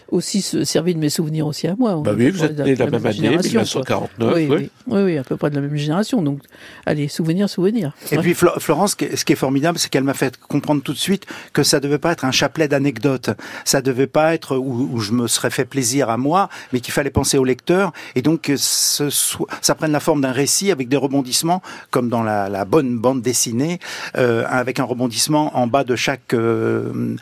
aussi 0.10 0.42
servi 0.42 0.94
de 0.94 1.00
mes 1.00 1.10
souvenirs 1.10 1.48
aussi 1.48 1.68
à 1.68 1.76
moi. 1.76 2.02
Bah 2.04 2.12
oui, 2.16 2.30
vous 2.30 2.44
êtes 2.44 2.58
né 2.60 2.76
de 2.76 2.80
la, 2.80 2.90
même 2.90 3.06
année, 3.06 3.38
1949. 3.38 4.34
Oui, 4.36 4.48
oui. 4.50 4.70
Oui, 4.88 5.02
oui, 5.04 5.18
à 5.18 5.24
peu 5.24 5.38
près 5.38 5.50
de 5.50 5.56
la 5.56 5.62
même 5.62 5.76
génération. 5.76 6.22
Donc, 6.22 6.42
allez, 6.86 7.08
souvenir, 7.08 7.50
souvenir. 7.50 7.94
Et 8.12 8.18
ouais. 8.18 8.22
puis 8.22 8.34
Florence, 8.34 8.96
ce 9.00 9.26
qui 9.26 9.34
est 9.34 9.38
formidable, 9.38 9.78
c'est 9.78 9.90
qu'elle 9.90 10.04
m'a 10.04 10.14
fait 10.14 10.38
comprendre 10.38 10.82
tout 10.82 10.94
de 10.94 10.98
suite 10.98 11.26
que 11.54 11.64
ça 11.64 11.80
devait 11.80 12.00
pas 12.00 12.12
être 12.12 12.26
un 12.26 12.32
chapelet 12.32 12.68
d'anecdotes. 12.68 13.30
Ça 13.66 13.82
devait 13.82 14.08
pas 14.08 14.34
être 14.34 14.58
où, 14.58 14.90
où, 14.94 15.00
je 15.00 15.12
me 15.12 15.28
serais 15.28 15.50
fait 15.50 15.66
plaisir 15.66 16.10
à 16.10 16.18
moi, 16.18 16.50
mais 16.74 16.80
qu'il 16.80 16.94
fallait 16.94 17.10
penser 17.10 17.38
au 17.38 17.44
lecteur. 17.44 17.92
Et 18.16 18.22
donc, 18.22 18.42
que 18.42 18.58
ce 18.58 19.10
soit, 19.10 19.48
ça 19.62 19.76
prenne 19.76 19.92
la 19.92 20.00
forme 20.00 20.22
d'un 20.22 20.32
récit 20.32 20.72
avec 20.72 20.88
des 20.88 20.98
rebondissements, 20.98 21.62
comme 21.92 22.10
dans 22.10 22.24
la, 22.24 22.50
la 22.50 22.66
bonne 22.66 22.98
bande 22.98 23.22
dessinée, 23.22 23.80
euh, 24.18 24.46
avec 24.48 24.80
un 24.80 24.84
rebondissement 24.84 25.58
en 25.58 25.68
bas 25.68 25.84
de 25.84 25.96
chaque, 25.96 26.34
euh, 26.34 27.16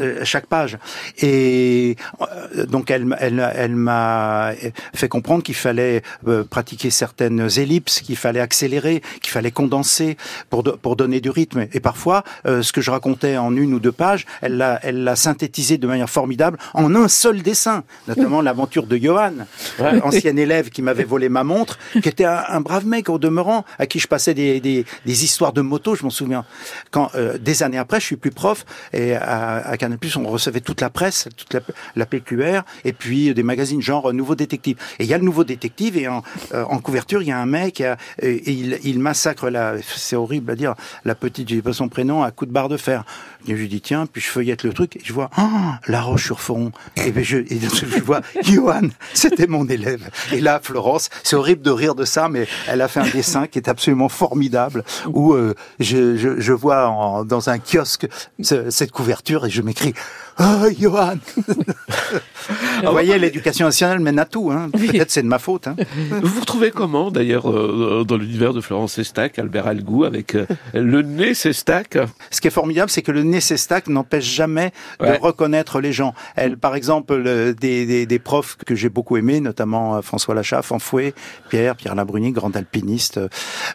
chaque 0.00 0.20
mmh. 0.20 0.40
chaque 0.40 0.46
page. 0.46 0.78
Et 1.18 1.96
euh, 2.20 2.66
donc 2.66 2.90
elle, 2.90 3.14
elle, 3.18 3.52
elle 3.54 3.76
m'a 3.76 4.52
fait 4.94 5.08
comprendre 5.08 5.42
qu'il 5.42 5.54
fallait 5.54 6.02
euh, 6.26 6.44
pratiquer 6.44 6.90
certaines 6.90 7.48
ellipses, 7.58 8.00
qu'il 8.00 8.16
fallait 8.16 8.40
accélérer, 8.40 9.02
qu'il 9.20 9.30
fallait 9.30 9.50
condenser 9.50 10.16
pour, 10.48 10.62
do, 10.62 10.76
pour 10.76 10.96
donner 10.96 11.20
du 11.20 11.30
rythme. 11.30 11.66
Et 11.72 11.80
parfois, 11.80 12.24
euh, 12.46 12.62
ce 12.62 12.72
que 12.72 12.80
je 12.80 12.90
racontais 12.90 13.36
en 13.36 13.54
une 13.56 13.74
ou 13.74 13.80
deux 13.80 13.92
pages, 13.92 14.24
elle 14.40 14.56
l'a, 14.56 14.80
elle 14.82 15.04
l'a 15.04 15.16
synthétisé 15.16 15.78
de 15.78 15.86
manière 15.86 16.08
formidable 16.08 16.58
en 16.74 16.94
un 16.94 17.08
seul 17.08 17.42
dessin, 17.42 17.84
notamment 18.08 18.40
l'aventure 18.40 18.86
de 18.86 18.96
Johan, 18.96 19.32
ouais. 19.78 20.00
ancien 20.02 20.36
élève 20.36 20.70
qui 20.70 20.80
m'avait 20.80 21.04
volé 21.04 21.28
ma 21.28 21.44
montre, 21.44 21.78
qui 22.02 22.08
était 22.08 22.24
un, 22.24 22.44
un, 22.48 22.60
brave 22.60 22.86
mec 22.86 23.08
au 23.08 23.18
demeurant, 23.18 23.64
à 23.78 23.86
qui 23.86 23.98
je 23.98 24.08
passais 24.08 24.32
des, 24.32 24.60
des, 24.60 24.86
des 25.04 25.24
histoires 25.24 25.52
de 25.52 25.60
moto, 25.60 25.94
je 25.94 26.04
m'en 26.04 26.10
souviens. 26.10 26.44
Quand 26.90 27.10
euh, 27.14 27.36
des 27.38 27.62
années 27.62 27.78
après, 27.78 28.00
je 28.00 28.06
suis 28.06 28.16
plus 28.16 28.30
prof 28.30 28.64
et 28.92 29.14
à, 29.14 29.58
à 29.66 29.76
Canal+, 29.76 29.89
on 30.16 30.28
recevait 30.28 30.60
toute 30.60 30.80
la 30.80 30.90
presse, 30.90 31.28
toute 31.36 31.54
la, 31.54 31.60
la, 31.96 32.06
PQR, 32.06 32.62
et 32.84 32.92
puis 32.92 33.32
des 33.34 33.42
magazines 33.42 33.80
genre 33.80 34.12
Nouveau 34.12 34.34
Détective. 34.34 34.76
Et 34.98 35.04
il 35.04 35.10
y 35.10 35.14
a 35.14 35.18
le 35.18 35.24
Nouveau 35.24 35.44
Détective, 35.44 35.96
et 35.96 36.08
en, 36.08 36.22
euh, 36.54 36.64
couverture, 36.80 37.22
il 37.22 37.28
y 37.28 37.32
a 37.32 37.38
un 37.38 37.46
mec, 37.46 37.82
et, 38.22 38.50
il, 38.50 38.98
massacre, 39.00 39.50
la, 39.50 39.74
c'est 39.82 40.16
horrible 40.16 40.52
à 40.52 40.56
dire, 40.56 40.74
la 41.04 41.14
petite, 41.14 41.48
j'ai 41.48 41.62
pas 41.62 41.72
son 41.72 41.88
prénom, 41.88 42.22
à 42.22 42.30
coup 42.30 42.46
de 42.46 42.52
barre 42.52 42.68
de 42.68 42.76
fer. 42.76 43.04
Et 43.48 43.56
je 43.56 43.64
dis, 43.64 43.80
tiens, 43.80 44.06
puis 44.06 44.20
je 44.20 44.28
feuillette 44.28 44.64
le 44.64 44.72
truc, 44.72 44.96
et 44.96 45.00
je 45.02 45.12
vois, 45.12 45.30
ah, 45.36 45.80
La 45.86 46.02
Roche-sur-Foron. 46.02 46.72
Et, 46.96 47.12
je, 47.24 47.38
et 47.38 47.60
je 47.60 48.00
vois, 48.00 48.20
Johan, 48.42 48.88
c'était 49.14 49.46
mon 49.46 49.66
élève. 49.66 50.10
Et 50.32 50.40
là, 50.40 50.60
Florence, 50.62 51.08
c'est 51.22 51.36
horrible 51.36 51.62
de 51.62 51.70
rire 51.70 51.94
de 51.94 52.04
ça, 52.04 52.28
mais 52.28 52.46
elle 52.68 52.82
a 52.82 52.88
fait 52.88 53.00
un 53.00 53.08
dessin 53.08 53.46
qui 53.46 53.58
est 53.58 53.68
absolument 53.68 54.08
formidable, 54.08 54.84
où 55.08 55.32
euh, 55.32 55.54
je, 55.78 56.16
je, 56.16 56.40
je, 56.40 56.52
vois 56.52 57.24
dans 57.26 57.48
un 57.48 57.58
kiosque 57.58 58.06
ce, 58.40 58.70
cette 58.70 58.90
couverture, 58.90 59.46
et 59.46 59.50
je 59.50 59.62
m'écris 59.62 59.79
crie 59.80 59.94
Oh, 60.42 60.68
Johan 60.78 61.18
Vous 62.82 62.90
voyez, 62.92 63.18
l'éducation 63.18 63.66
nationale 63.66 64.00
mène 64.00 64.18
à 64.18 64.24
tout. 64.24 64.50
Hein. 64.50 64.70
Peut-être 64.72 65.10
c'est 65.10 65.22
de 65.22 65.26
ma 65.28 65.38
faute. 65.38 65.66
Hein. 65.68 65.76
Vous 66.22 66.28
vous 66.28 66.40
retrouvez 66.40 66.70
comment, 66.70 67.10
d'ailleurs, 67.10 67.50
euh, 67.50 68.04
dans 68.08 68.16
l'univers 68.16 68.54
de 68.54 68.62
Florence 68.62 68.94
Sestac, 68.94 69.38
Albert 69.38 69.66
Algou, 69.66 70.04
avec 70.04 70.34
euh, 70.34 70.46
le 70.72 71.02
nez 71.02 71.34
Sestac? 71.34 71.98
Ce 72.30 72.40
qui 72.40 72.48
est 72.48 72.50
formidable, 72.52 72.90
c'est 72.90 73.02
que 73.02 73.12
le 73.12 73.22
nez 73.22 73.40
Sestac 73.42 73.88
n'empêche 73.88 74.24
jamais 74.24 74.72
Ouais. 74.98 75.18
de 75.18 75.22
reconnaître 75.22 75.78
les 75.80 75.92
gens. 75.92 76.14
Elle, 76.36 76.56
par 76.56 76.74
exemple, 76.74 77.16
le- 77.16 77.52
des, 77.54 77.84
des, 77.84 78.06
des 78.06 78.18
profs 78.18 78.56
que 78.64 78.74
j'ai 78.74 78.88
beaucoup 78.88 79.18
aimés, 79.18 79.40
notamment 79.40 79.96
euh, 79.96 80.00
François 80.00 80.34
Lachaff, 80.34 80.72
Enfoué, 80.72 81.14
Pierre, 81.50 81.76
Pierre 81.76 81.94
Labruni, 81.94 82.32
grand 82.32 82.56
alpiniste, 82.56 83.20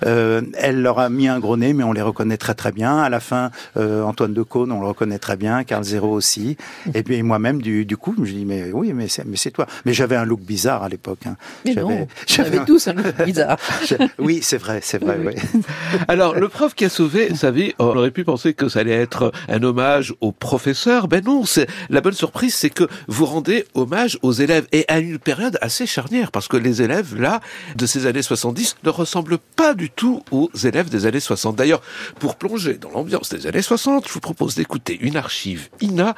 euh, 0.06 0.42
elle 0.56 0.82
leur 0.82 0.98
a 1.00 1.10
mis 1.10 1.28
un 1.28 1.40
gros 1.40 1.58
nez, 1.58 1.74
mais 1.74 1.84
on 1.84 1.94
les 1.94 2.02
reconnaît 2.02 2.38
très 2.38 2.56
très 2.56 2.72
bien. 2.72 2.98
À 2.98 3.10
la 3.10 3.20
fin, 3.20 3.52
euh, 3.78 4.02
Antoine 4.04 4.34
Decaune, 4.34 4.72
on 4.72 4.82
le 4.82 4.88
reconnaît 4.88 5.20
très 5.20 5.38
bien, 5.38 5.64
Carl 5.64 5.84
Zéro 5.96 6.12
aussi. 6.12 6.58
Et 6.94 7.04
puis 7.04 7.24
moi-même, 7.24 7.62
du, 7.62 7.86
du 7.86 7.96
coup, 7.96 8.14
je 8.22 8.34
dis, 8.34 8.44
mais 8.44 8.72
oui, 8.74 8.92
mais 8.94 9.08
c'est, 9.08 9.24
mais 9.24 9.38
c'est 9.38 9.52
toi. 9.52 9.66
Mais 9.86 9.94
j'avais 9.94 10.18
un 10.18 10.26
look 10.26 10.42
bizarre 10.42 10.84
à 10.84 10.90
l'époque. 10.90 11.20
Hein. 11.26 11.38
Mais 11.64 11.74
J'avais- 11.74 11.88
non, 11.88 12.02
on 12.02 12.08
j'avais 12.28 12.58
un- 12.60 12.66
tous 12.66 12.88
un 12.90 12.94
look 12.94 13.24
bizarre. 13.26 13.58
Oui, 14.20 14.40
c'est 14.42 14.58
vrai, 14.58 14.80
c'est 14.84 14.98
vrai. 14.98 15.18
Oui, 15.24 15.34
oui. 15.54 15.62
Alors, 16.10 16.36
le 16.36 16.50
prof 16.50 16.74
qui 16.76 16.84
a 16.86 16.90
sauvé 16.90 17.34
sa 17.36 17.52
vie, 17.52 17.74
on 17.80 17.86
aurait 17.96 18.12
pu 18.12 18.24
penser 18.26 18.54
que 18.54 18.68
ça 18.68 18.80
allait 18.80 18.92
être 18.92 19.32
un 19.48 19.64
hommage 19.64 20.14
au 20.22 20.32
professeur. 20.34 21.08
Ben 21.08 21.24
non, 21.24 21.46
c'est 21.46 21.68
la 21.90 22.02
bonne 22.02 22.14
surprise, 22.14 22.54
c'est 22.56 22.70
que 22.70 22.84
vous 23.08 23.26
rendez 23.26 23.66
hommage 23.74 24.20
aux 24.22 24.34
élèves 24.34 24.68
et 24.74 24.84
à 24.90 25.00
une 25.00 25.18
période 25.20 25.58
assez 25.62 25.86
charnière, 25.86 26.32
parce 26.32 26.48
que 26.50 26.58
les 26.58 26.82
élèves 26.82 27.16
là 27.20 27.40
de 27.78 27.86
ces 27.86 28.06
années 28.06 28.22
70 28.22 28.76
ne 28.84 28.90
ressemblent 28.90 29.38
pas 29.56 29.74
du 29.74 29.90
tout 29.90 30.24
aux 30.32 30.50
élèves 30.64 30.90
des 30.90 31.06
années 31.06 31.20
60. 31.22 31.56
D'ailleurs, 31.56 31.82
pour 32.20 32.36
plonger 32.36 32.74
dans 32.74 32.90
l'ambiance 32.90 33.30
des 33.30 33.48
années 33.48 33.62
60, 33.62 34.08
je 34.08 34.14
vous 34.14 34.20
propose 34.20 34.56
d'écouter 34.56 34.98
une 35.02 35.16
archive 35.18 35.70
INA 35.86 36.16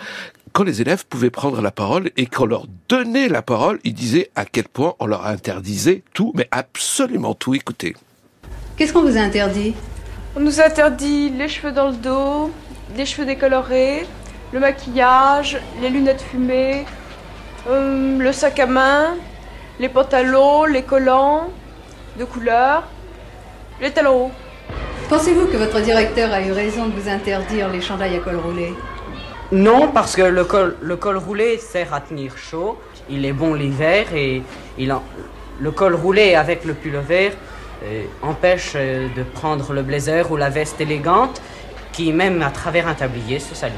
quand 0.58 0.64
les 0.64 0.82
élèves 0.82 1.06
pouvaient 1.06 1.30
prendre 1.30 1.62
la 1.62 1.70
parole 1.70 2.10
et 2.18 2.26
qu'on 2.26 2.48
leur 2.48 2.66
donnait 2.90 3.28
la 3.28 3.44
parole, 3.44 3.80
ils 3.84 3.94
disaient 3.94 4.32
à 4.36 4.44
quel 4.44 4.64
point 4.64 4.96
on 5.00 5.06
leur 5.06 5.28
interdisait 5.28 6.02
tout, 6.16 6.32
mais 6.34 6.48
absolument 6.50 7.36
tout. 7.36 7.54
Écoutez. 7.54 7.96
Qu'est-ce 8.76 8.92
qu'on 8.92 9.04
vous 9.04 9.18
a 9.18 9.22
interdit? 9.22 9.76
On 10.36 10.40
nous 10.40 10.60
interdit 10.60 11.30
les 11.30 11.48
cheveux 11.48 11.72
dans 11.72 11.90
le 11.90 11.96
dos, 11.96 12.52
les 12.96 13.06
cheveux 13.06 13.28
décolorés, 13.28 14.08
le 14.52 14.60
maquillage, 14.60 15.60
les 15.80 15.90
lunettes 15.90 16.22
fumées, 16.22 16.86
euh, 17.70 18.18
le 18.18 18.32
sac 18.32 18.60
à 18.60 18.66
main, 18.66 19.16
les 19.80 19.90
pantalons, 19.90 20.66
les 20.66 20.82
collants 20.82 21.52
de 22.18 22.26
couleur, 22.26 22.88
les 23.80 23.92
talons 23.92 24.26
hauts. 24.26 24.32
Pensez-vous 25.08 25.46
que 25.48 25.58
votre 25.58 25.82
directeur 25.82 26.32
a 26.32 26.42
eu 26.42 26.52
raison 26.52 26.88
de 26.88 27.00
vous 27.00 27.08
interdire 27.08 27.70
les 27.70 27.82
chandails 27.82 28.16
à 28.16 28.20
col 28.20 28.38
roulé? 28.38 28.74
Non, 29.52 29.90
parce 29.94 30.16
que 30.16 30.22
le 30.24 30.44
col, 30.44 30.76
le 30.82 30.98
col 30.98 31.18
roulé 31.18 31.58
sert 31.58 31.94
à 31.94 32.02
tenir 32.02 32.38
chaud. 32.38 32.78
Il 33.10 33.26
est 33.26 33.32
bon 33.34 33.54
l'hiver 33.54 34.08
et 34.14 34.42
il 34.78 34.92
en- 34.92 35.04
le 35.60 35.72
col 35.72 35.96
roulé 35.96 36.36
avec 36.36 36.66
le 36.66 36.74
pull 36.74 36.98
vert 36.98 37.32
euh, 37.84 38.04
empêche 38.22 38.74
euh, 38.76 39.08
de 39.16 39.24
prendre 39.24 39.72
le 39.72 39.84
blazer 39.84 40.30
ou 40.32 40.36
la 40.36 40.50
veste 40.50 40.82
élégante 40.82 41.42
qui, 41.94 42.12
même 42.12 42.42
à 42.42 42.50
travers 42.50 42.88
un 42.88 42.94
tablier, 42.94 43.40
se 43.40 43.56
salit. 43.56 43.74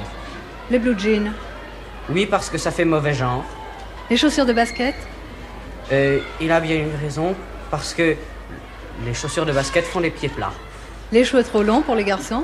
Les 0.71 0.79
blue 0.79 0.97
jeans 0.97 1.32
Oui, 2.10 2.25
parce 2.25 2.49
que 2.49 2.58
ça 2.58 2.71
fait 2.71 2.86
mauvais 2.86 3.13
genre. 3.13 3.43
Les 4.10 4.17
chaussures 4.17 4.45
de 4.45 4.53
basket 4.53 4.95
Euh, 5.91 6.19
il 6.41 6.51
a 6.51 6.60
bien 6.60 6.75
une 6.77 6.95
raison, 7.01 7.36
parce 7.71 7.93
que 7.93 8.15
les 9.05 9.13
chaussures 9.13 9.45
de 9.45 9.51
basket 9.51 9.86
font 9.86 9.99
les 9.99 10.10
pieds 10.12 10.29
plats. 10.29 10.53
Les 11.12 11.23
cheveux 11.23 11.43
trop 11.43 11.62
longs 11.63 11.82
pour 11.82 11.95
les 11.95 12.03
garçons 12.03 12.43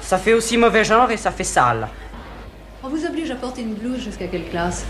Ça 0.00 0.18
fait 0.18 0.32
aussi 0.32 0.56
mauvais 0.56 0.84
genre 0.84 1.10
et 1.10 1.16
ça 1.16 1.30
fait 1.30 1.44
sale. 1.44 1.88
On 2.82 2.88
vous 2.88 3.04
oblige 3.04 3.30
à 3.30 3.34
porter 3.34 3.60
une 3.60 3.74
blouse 3.74 4.02
jusqu'à 4.02 4.26
quelle 4.26 4.48
classe 4.48 4.86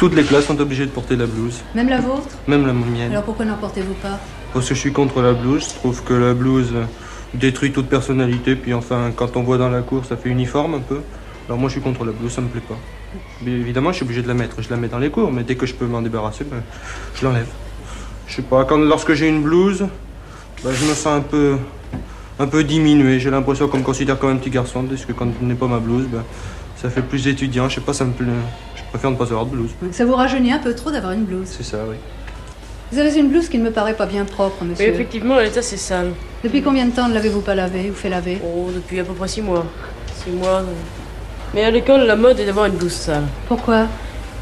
Toutes 0.00 0.16
les 0.16 0.24
classes 0.24 0.46
sont 0.46 0.60
obligées 0.60 0.84
de 0.84 0.90
porter 0.90 1.14
la 1.14 1.26
blouse, 1.26 1.62
Même 1.76 1.88
la 1.88 2.00
vôtre 2.00 2.26
même 2.48 2.66
la 2.66 2.72
mienne. 2.72 3.12
Alors 3.12 3.22
pourquoi 3.22 3.44
n'en 3.44 3.56
portez-vous 3.56 3.94
pas 3.94 4.18
Parce 4.52 4.68
que 4.68 4.74
je 4.74 4.80
suis 4.80 4.92
contre 4.92 5.22
la 5.22 5.32
blouse, 5.32 5.68
je 5.68 5.74
trouve 5.76 6.02
que 6.02 6.12
la 6.12 6.34
blouse 6.34 6.72
euh, 6.74 6.84
détruit 7.34 7.70
toute 7.70 7.86
personnalité, 7.88 8.56
puis 8.56 8.74
enfin, 8.74 9.12
quand 9.14 9.36
on 9.36 9.44
voit 9.44 9.58
dans 9.58 9.68
la 9.68 9.82
cour, 9.82 10.04
ça 10.04 10.16
fait 10.16 10.28
uniforme 10.28 10.74
un 10.74 10.80
peu. 10.80 11.02
Alors 11.46 11.56
moi 11.56 11.68
je 11.68 11.74
suis 11.74 11.82
contre 11.82 12.04
la 12.04 12.10
blouse, 12.10 12.32
ça 12.32 12.40
me 12.40 12.48
plaît 12.48 12.60
pas. 12.68 12.78
Mais 13.42 13.52
évidemment, 13.52 13.92
je 13.92 13.96
suis 13.96 14.04
obligé 14.04 14.20
de 14.20 14.26
la 14.26 14.34
mettre, 14.34 14.60
je 14.60 14.68
la 14.68 14.76
mets 14.76 14.88
dans 14.88 14.98
les 14.98 15.10
cours, 15.10 15.30
mais 15.30 15.44
dès 15.44 15.54
que 15.54 15.66
je 15.66 15.74
peux 15.74 15.86
m'en 15.86 16.02
débarrasser, 16.02 16.42
ben, 16.42 16.64
je 17.14 17.24
l'enlève. 17.24 17.46
Je 18.26 18.34
sais 18.34 18.42
pas, 18.42 18.64
quand, 18.64 18.78
lorsque 18.78 19.12
j'ai 19.12 19.28
une 19.28 19.42
blouse, 19.42 19.86
ben, 20.64 20.72
je 20.72 20.84
me 20.84 20.94
sens 20.94 21.18
un 21.18 21.20
peu, 21.20 21.58
un 22.40 22.48
peu 22.48 22.64
diminué. 22.64 23.20
J'ai 23.20 23.30
l'impression 23.30 23.68
qu'on 23.68 23.78
me 23.78 23.84
considère 23.84 24.18
comme 24.18 24.30
un 24.30 24.36
petit 24.36 24.50
garçon, 24.50 24.82
parce 24.82 25.04
que 25.04 25.12
quand 25.12 25.28
je 25.40 25.46
n'ai 25.46 25.54
pas 25.54 25.68
ma 25.68 25.78
blouse, 25.78 26.06
ben, 26.08 26.24
ça 26.84 26.90
fait 26.90 27.00
plus 27.00 27.26
étudiant. 27.26 27.66
Je 27.70 27.76
sais 27.76 27.80
pas, 27.80 27.94
ça 27.94 28.04
me 28.04 28.12
plaît. 28.12 28.26
Je 28.76 28.82
préfère 28.90 29.10
ne 29.10 29.16
pas 29.16 29.24
avoir 29.24 29.46
de 29.46 29.50
blouse. 29.52 29.70
Ça 29.90 30.04
vous 30.04 30.14
rajeunit 30.14 30.52
un 30.52 30.58
peu 30.58 30.74
trop 30.74 30.90
d'avoir 30.90 31.12
une 31.14 31.24
blouse. 31.24 31.46
C'est 31.46 31.62
ça, 31.62 31.78
oui. 31.88 31.96
Vous 32.92 32.98
avez 32.98 33.18
une 33.18 33.28
blouse 33.30 33.48
qui 33.48 33.56
ne 33.58 33.64
me 33.64 33.70
paraît 33.70 33.94
pas 33.94 34.04
bien 34.04 34.26
propre, 34.26 34.56
Oui, 34.60 34.68
monsieur. 34.68 34.88
effectivement, 34.88 35.40
elle 35.40 35.46
est 35.46 35.56
assez 35.56 35.78
sale. 35.78 36.10
Depuis 36.44 36.60
combien 36.62 36.84
de 36.84 36.90
temps 36.92 37.08
ne 37.08 37.14
l'avez-vous 37.14 37.40
pas 37.40 37.54
lavée 37.54 37.90
ou 37.90 37.94
fait 37.94 38.10
laver 38.10 38.38
Oh, 38.44 38.68
depuis 38.72 39.00
à 39.00 39.04
peu 39.04 39.14
près 39.14 39.28
6 39.28 39.40
mois. 39.40 39.64
6 40.26 40.30
mois. 40.32 40.60
euh. 40.60 40.64
Mais 41.54 41.64
à 41.64 41.70
l'école, 41.70 42.02
la 42.02 42.16
mode 42.16 42.38
est 42.38 42.44
d'avoir 42.44 42.66
une 42.66 42.74
blouse 42.74 42.92
sale. 42.92 43.24
Pourquoi 43.48 43.86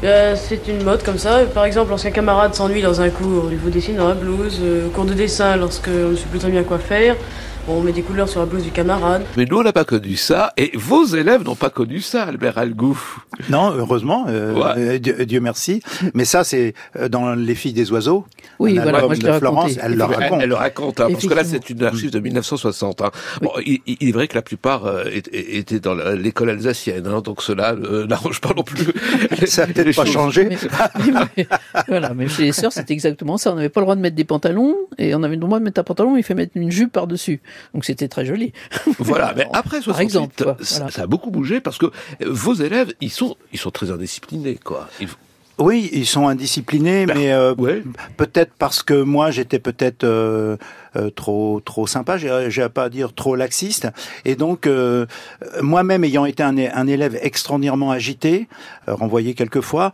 Euh, 0.03 0.35
c'est 0.35 0.67
une 0.67 0.83
mode 0.83 1.01
comme 1.01 1.17
ça. 1.17 1.45
Par 1.45 1.63
exemple, 1.63 1.91
lorsqu'un 1.91 2.11
camarade 2.11 2.53
s'ennuie 2.53 2.81
dans 2.81 2.99
un 2.99 3.09
cours, 3.09 3.47
il 3.51 3.57
vous 3.57 3.69
dessine 3.69 3.95
dans 3.95 4.09
la 4.09 4.15
blouse. 4.15 4.59
Euh, 4.61 4.87
au 4.87 4.89
cours 4.89 5.05
de 5.05 5.13
dessin, 5.13 5.55
lorsque 5.55 5.87
on 5.87 6.09
ne 6.09 6.15
sait 6.17 6.25
plus 6.29 6.39
très 6.39 6.51
bien 6.51 6.63
quoi 6.63 6.77
faire, 6.77 7.15
on 7.67 7.79
met 7.81 7.93
des 7.93 8.01
couleurs 8.01 8.27
sur 8.27 8.41
la 8.41 8.45
blouse 8.45 8.63
du 8.63 8.71
camarade. 8.71 9.23
Mais 9.37 9.45
nous, 9.45 9.57
on 9.57 9.63
n'a 9.63 9.71
pas 9.71 9.85
connu 9.85 10.15
ça, 10.17 10.51
et 10.57 10.71
vos 10.75 11.05
élèves 11.05 11.43
n'ont 11.43 11.55
pas 11.55 11.69
connu 11.69 12.01
ça, 12.01 12.23
Albert 12.23 12.57
Algou. 12.57 12.99
Non, 13.49 13.71
heureusement, 13.73 14.25
euh, 14.27 14.53
Ouais. 14.53 14.99
Dieu, 14.99 15.25
Dieu 15.25 15.39
merci. 15.39 15.81
Mais 16.13 16.25
ça, 16.25 16.43
c'est 16.43 16.73
euh, 16.97 17.07
dans 17.07 17.33
Les 17.35 17.55
filles 17.55 17.71
des 17.73 17.89
oiseaux. 17.93 18.25
Oui, 18.59 18.77
un 18.77 18.83
voilà, 18.83 19.01
moi 19.05 19.15
je 19.15 19.21
de 19.21 19.27
l'ai 19.27 19.37
Florence, 19.39 19.63
raconté. 19.75 19.81
elle 19.83 19.95
le 19.95 20.03
raconte. 20.03 20.39
elle 20.41 20.49
le 20.49 20.55
raconte, 20.55 20.99
hein, 20.99 21.07
parce 21.11 21.25
que 21.25 21.33
là, 21.33 21.43
c'est 21.45 21.69
une 21.69 21.83
archive 21.83 22.11
de 22.11 22.19
1960. 22.19 23.01
hein. 23.01 23.11
Bon, 23.41 23.51
il, 23.65 23.79
il 23.87 24.09
est 24.09 24.11
vrai 24.11 24.27
que 24.27 24.35
la 24.35 24.41
plupart 24.41 24.85
euh, 24.85 25.05
étaient 25.31 25.79
dans 25.79 25.95
l'école 25.95 26.49
alsacienne, 26.49 27.07
hein, 27.07 27.21
donc 27.21 27.41
cela 27.41 27.71
euh, 27.73 28.05
n'arrange 28.07 28.41
pas 28.41 28.53
non 28.55 28.63
plus. 28.63 28.85
Ça 29.47 29.63
a 29.63 29.65
les 29.67 29.73
peut-être 29.73 29.95
pas 29.95 30.03
choses. 30.05 30.13
changé. 30.13 30.49
Mais- 30.49 30.57
mais- 31.37 31.47
voilà, 31.87 32.13
mais 32.13 32.27
chez 32.27 32.43
les 32.43 32.51
sœurs, 32.51 32.73
c'était 32.73 32.93
exactement 32.93 33.37
ça. 33.37 33.51
On 33.53 33.55
n'avait 33.55 33.69
pas 33.69 33.79
le 33.79 33.85
droit 33.85 33.95
de 33.95 34.01
mettre 34.01 34.15
des 34.17 34.23
pantalons, 34.25 34.75
et 34.97 35.15
on 35.15 35.23
avait 35.23 35.35
le 35.35 35.41
droit 35.41 35.59
de 35.59 35.63
mettre 35.63 35.79
un 35.79 35.83
pantalon, 35.83 36.17
il 36.17 36.23
fait 36.23 36.35
mettre 36.35 36.51
une 36.55 36.69
jupe 36.71 36.91
par-dessus. 36.91 37.41
Donc 37.73 37.85
c'était 37.85 38.07
très 38.07 38.25
joli. 38.25 38.53
Voilà, 38.99 39.33
mais 39.35 39.47
après 39.53 39.81
68, 39.81 39.91
Par 39.93 40.01
exemple, 40.01 40.43
quoi, 40.43 40.57
ça, 40.65 40.75
voilà. 40.77 40.91
ça 40.91 41.01
a 41.03 41.07
beaucoup 41.07 41.31
bougé 41.31 41.59
parce 41.61 41.77
que 41.77 41.85
euh, 41.87 41.89
vos 42.29 42.53
élèves, 42.53 42.93
ils 43.01 43.11
sont, 43.11 43.35
ils 43.51 43.59
sont 43.59 43.71
très 43.71 43.91
indisciplinés, 43.91 44.59
quoi. 44.63 44.87
Ils- 45.01 45.07
Oui, 45.59 45.89
ils 45.93 46.07
sont 46.07 46.27
indisciplinés, 46.27 47.05
Ben, 47.05 47.15
mais 47.15 47.31
euh, 47.31 47.53
ouais. 47.55 47.83
peut-être 48.17 48.53
parce 48.57 48.81
que 48.81 48.95
moi 49.03 49.29
j'étais 49.29 49.59
peut-être 49.59 50.03
euh, 50.03 50.57
euh, 50.95 51.11
trop 51.11 51.61
trop 51.63 51.85
sympa, 51.85 52.17
j'ai 52.17 52.67
pas 52.69 52.85
à 52.85 52.89
dire 52.89 53.13
trop 53.13 53.35
laxiste, 53.35 53.87
et 54.25 54.35
donc 54.35 54.65
euh, 54.65 55.05
moi-même 55.61 56.03
ayant 56.05 56.25
été 56.25 56.41
un, 56.41 56.57
un 56.57 56.87
élève 56.87 57.19
extraordinairement 57.21 57.91
agité, 57.91 58.47
euh, 58.87 58.95
renvoyé 58.95 59.35
quelquefois. 59.35 59.91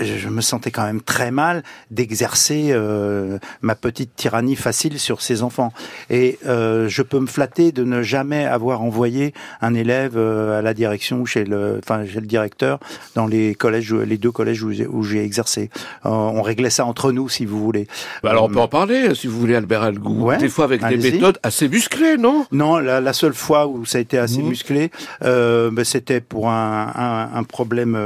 Je 0.00 0.28
me 0.28 0.40
sentais 0.40 0.70
quand 0.70 0.84
même 0.84 1.00
très 1.00 1.30
mal 1.30 1.62
d'exercer 1.90 2.68
euh, 2.70 3.38
ma 3.62 3.74
petite 3.74 4.14
tyrannie 4.16 4.56
facile 4.56 4.98
sur 4.98 5.20
ces 5.22 5.42
enfants. 5.42 5.72
Et 6.10 6.38
euh, 6.46 6.88
je 6.88 7.02
peux 7.02 7.18
me 7.18 7.26
flatter 7.26 7.72
de 7.72 7.84
ne 7.84 8.02
jamais 8.02 8.44
avoir 8.44 8.82
envoyé 8.82 9.34
un 9.60 9.74
élève 9.74 10.12
euh, 10.16 10.58
à 10.58 10.62
la 10.62 10.74
direction 10.74 11.20
ou 11.20 11.26
chez 11.26 11.44
le, 11.44 11.80
enfin 11.82 12.04
chez 12.06 12.20
le 12.20 12.26
directeur 12.26 12.78
dans 13.14 13.26
les 13.26 13.54
collèges, 13.54 13.92
les 13.92 14.18
deux 14.18 14.30
collèges 14.30 14.62
où 14.62 14.70
j'ai- 14.72 14.86
où 14.86 15.02
j'ai 15.02 15.24
exercé. 15.24 15.70
Euh, 16.06 16.10
on 16.10 16.42
réglait 16.42 16.70
ça 16.70 16.84
entre 16.84 17.10
nous, 17.12 17.28
si 17.28 17.44
vous 17.44 17.60
voulez. 17.62 17.86
Bah 18.22 18.30
alors 18.30 18.44
on 18.44 18.50
Euh, 18.50 18.54
peut 18.54 18.60
en 18.60 18.68
parler, 18.68 19.14
si 19.14 19.26
vous 19.26 19.38
voulez, 19.38 19.54
Albert 19.56 19.82
Algou. 19.82 20.22
Ouais, 20.24 20.38
des 20.38 20.48
fois 20.48 20.64
avec 20.64 20.84
des 20.86 20.96
méthodes 20.96 21.38
assez 21.42 21.68
musclées, 21.68 22.16
non? 22.16 22.46
Non, 22.52 22.76
la, 22.78 23.00
la 23.00 23.12
seule 23.12 23.34
fois 23.34 23.66
où 23.66 23.84
ça 23.84 23.98
a 23.98 24.00
été 24.00 24.18
assez 24.18 24.42
Mhm. 24.42 24.48
musclé, 24.48 24.90
euh, 25.24 25.70
ben, 25.70 25.84
c'était 25.84 26.20
pour 26.20 26.48
un, 26.50 26.92
un, 26.94 27.38
un 27.38 27.42
problème 27.42 27.96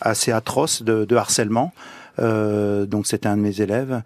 assez 0.00 0.32
atroce 0.32 0.82
de, 0.82 1.04
de 1.04 1.16
Euh, 2.18 2.86
donc 2.86 3.06
c'était 3.06 3.28
un 3.28 3.36
de 3.36 3.42
mes 3.42 3.60
élèves, 3.60 4.02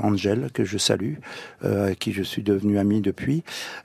Angel, 0.00 0.50
que 0.52 0.64
je 0.64 0.78
salue, 0.78 1.14
euh, 1.64 1.86
avec 1.86 1.98
qui 1.98 2.12
je 2.12 2.22
suis 2.22 2.42
devenu 2.42 2.78
ami 2.78 3.00
depuis. 3.00 3.42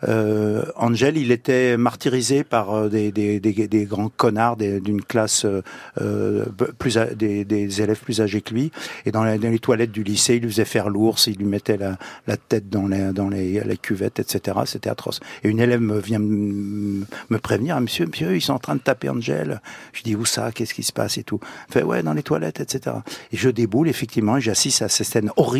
Euh, 0.08 0.66
Angel, 0.76 1.18
il 1.18 1.32
était 1.32 1.78
martyrisé 1.78 2.44
par 2.44 2.74
euh, 2.74 2.90
des, 2.90 3.12
des, 3.12 3.40
des, 3.40 3.68
des 3.68 3.86
grands 3.86 4.10
connards 4.10 4.58
d'une 4.58 5.02
classe 5.02 5.46
euh, 5.46 5.62
euh, 6.02 6.46
plus 6.78 6.98
des, 7.16 7.82
élèves 7.82 8.00
plus 8.00 8.22
âgés 8.22 8.42
que 8.42 8.54
lui. 8.54 8.72
Et 9.06 9.12
dans, 9.12 9.24
dans 9.24 9.50
les 9.52 9.60
toilettes 9.60 9.92
du 9.92 10.04
lycée, 10.04 10.36
il 10.36 10.44
lui 10.44 10.50
faisait 10.50 10.66
faire 10.66 10.90
l'ours, 10.90 11.28
il 11.28 11.38
lui 11.38 11.46
mettait 11.46 11.78
la, 11.78 11.98
la 12.28 12.38
tête 12.38 12.70
dans 12.70 12.88
les, 12.88 13.12
dans 13.12 13.30
les, 13.30 13.62
les 13.64 13.78
cuvettes, 13.78 14.20
etc. 14.20 14.58
C'était 14.66 14.90
atroce. 14.90 15.20
Et 15.44 15.50
une 15.50 15.60
élève 15.60 15.82
me 15.82 16.00
vient 16.00 16.20
me 16.20 17.06
me 17.30 17.38
prévenir, 17.40 17.76
Ah, 17.76 17.82
monsieur, 17.82 18.06
monsieur, 18.06 18.36
ils 18.36 18.42
sont 18.42 18.54
en 18.54 18.60
train 18.60 18.76
de 18.76 18.82
taper 18.82 19.10
Angel. 19.10 19.62
Je 19.94 20.04
dis, 20.04 20.16
où 20.16 20.26
ça? 20.26 20.52
Qu'est-ce 20.52 20.74
qui 20.74 20.84
se 20.84 20.94
passe 20.94 21.18
et 21.18 21.24
tout? 21.24 21.40
Il 21.70 21.74
fait, 21.74 21.84
ouais, 21.84 22.04
dans 22.04 22.14
les 22.14 22.24
toilettes, 22.24 22.60
etc. 22.60 22.98
Et 23.32 23.38
je 23.38 23.50
déboule, 23.50 23.90
effectivement, 23.90 24.38
et 24.38 24.42
j'assiste 24.42 24.82
à 24.82 24.90
cette 24.90 25.08
scène 25.08 25.32
horrible 25.36 25.55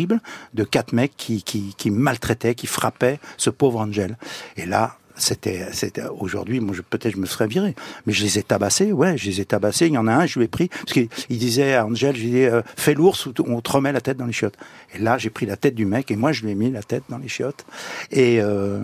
de 0.54 0.64
quatre 0.64 0.92
mecs 0.92 1.16
qui, 1.16 1.42
qui, 1.42 1.74
qui 1.76 1.90
maltraitaient, 1.90 2.54
qui 2.54 2.66
frappaient 2.66 3.18
ce 3.36 3.50
pauvre 3.50 3.80
Angel. 3.80 4.16
Et 4.56 4.66
là, 4.66 4.98
c'était, 5.16 5.66
c'était 5.72 6.02
aujourd'hui, 6.18 6.60
moi, 6.60 6.74
je, 6.74 6.82
peut-être 6.82 7.14
je 7.14 7.18
me 7.20 7.26
serais 7.26 7.46
viré, 7.46 7.74
mais 8.06 8.12
je 8.12 8.22
les 8.22 8.38
ai 8.38 8.42
tabassés, 8.42 8.92
ouais, 8.92 9.16
je 9.16 9.26
les 9.26 9.40
ai 9.40 9.44
tabassés. 9.44 9.86
Il 9.86 9.92
y 9.94 9.98
en 9.98 10.06
a 10.06 10.12
un, 10.14 10.26
je 10.26 10.38
lui 10.38 10.44
ai 10.46 10.48
pris 10.48 10.68
parce 10.68 10.92
qu'il 10.92 11.08
il 11.30 11.38
disait 11.38 11.74
à 11.74 11.86
Angel, 11.86 12.14
je 12.16 12.22
lui 12.22 12.44
euh, 12.44 12.62
fais 12.76 12.94
l'ours 12.94 13.26
ou 13.26 13.32
on 13.46 13.60
te 13.60 13.72
remet 13.72 13.92
la 13.92 14.00
tête 14.00 14.16
dans 14.16 14.26
les 14.26 14.32
chiottes. 14.32 14.56
Et 14.94 14.98
là, 14.98 15.18
j'ai 15.18 15.30
pris 15.30 15.46
la 15.46 15.56
tête 15.56 15.74
du 15.74 15.86
mec 15.86 16.10
et 16.10 16.16
moi, 16.16 16.32
je 16.32 16.42
lui 16.42 16.50
ai 16.52 16.54
mis 16.54 16.70
la 16.70 16.82
tête 16.82 17.04
dans 17.08 17.18
les 17.18 17.28
chiottes 17.28 17.64
et 18.12 18.40
euh, 18.40 18.78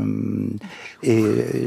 et 1.02 1.22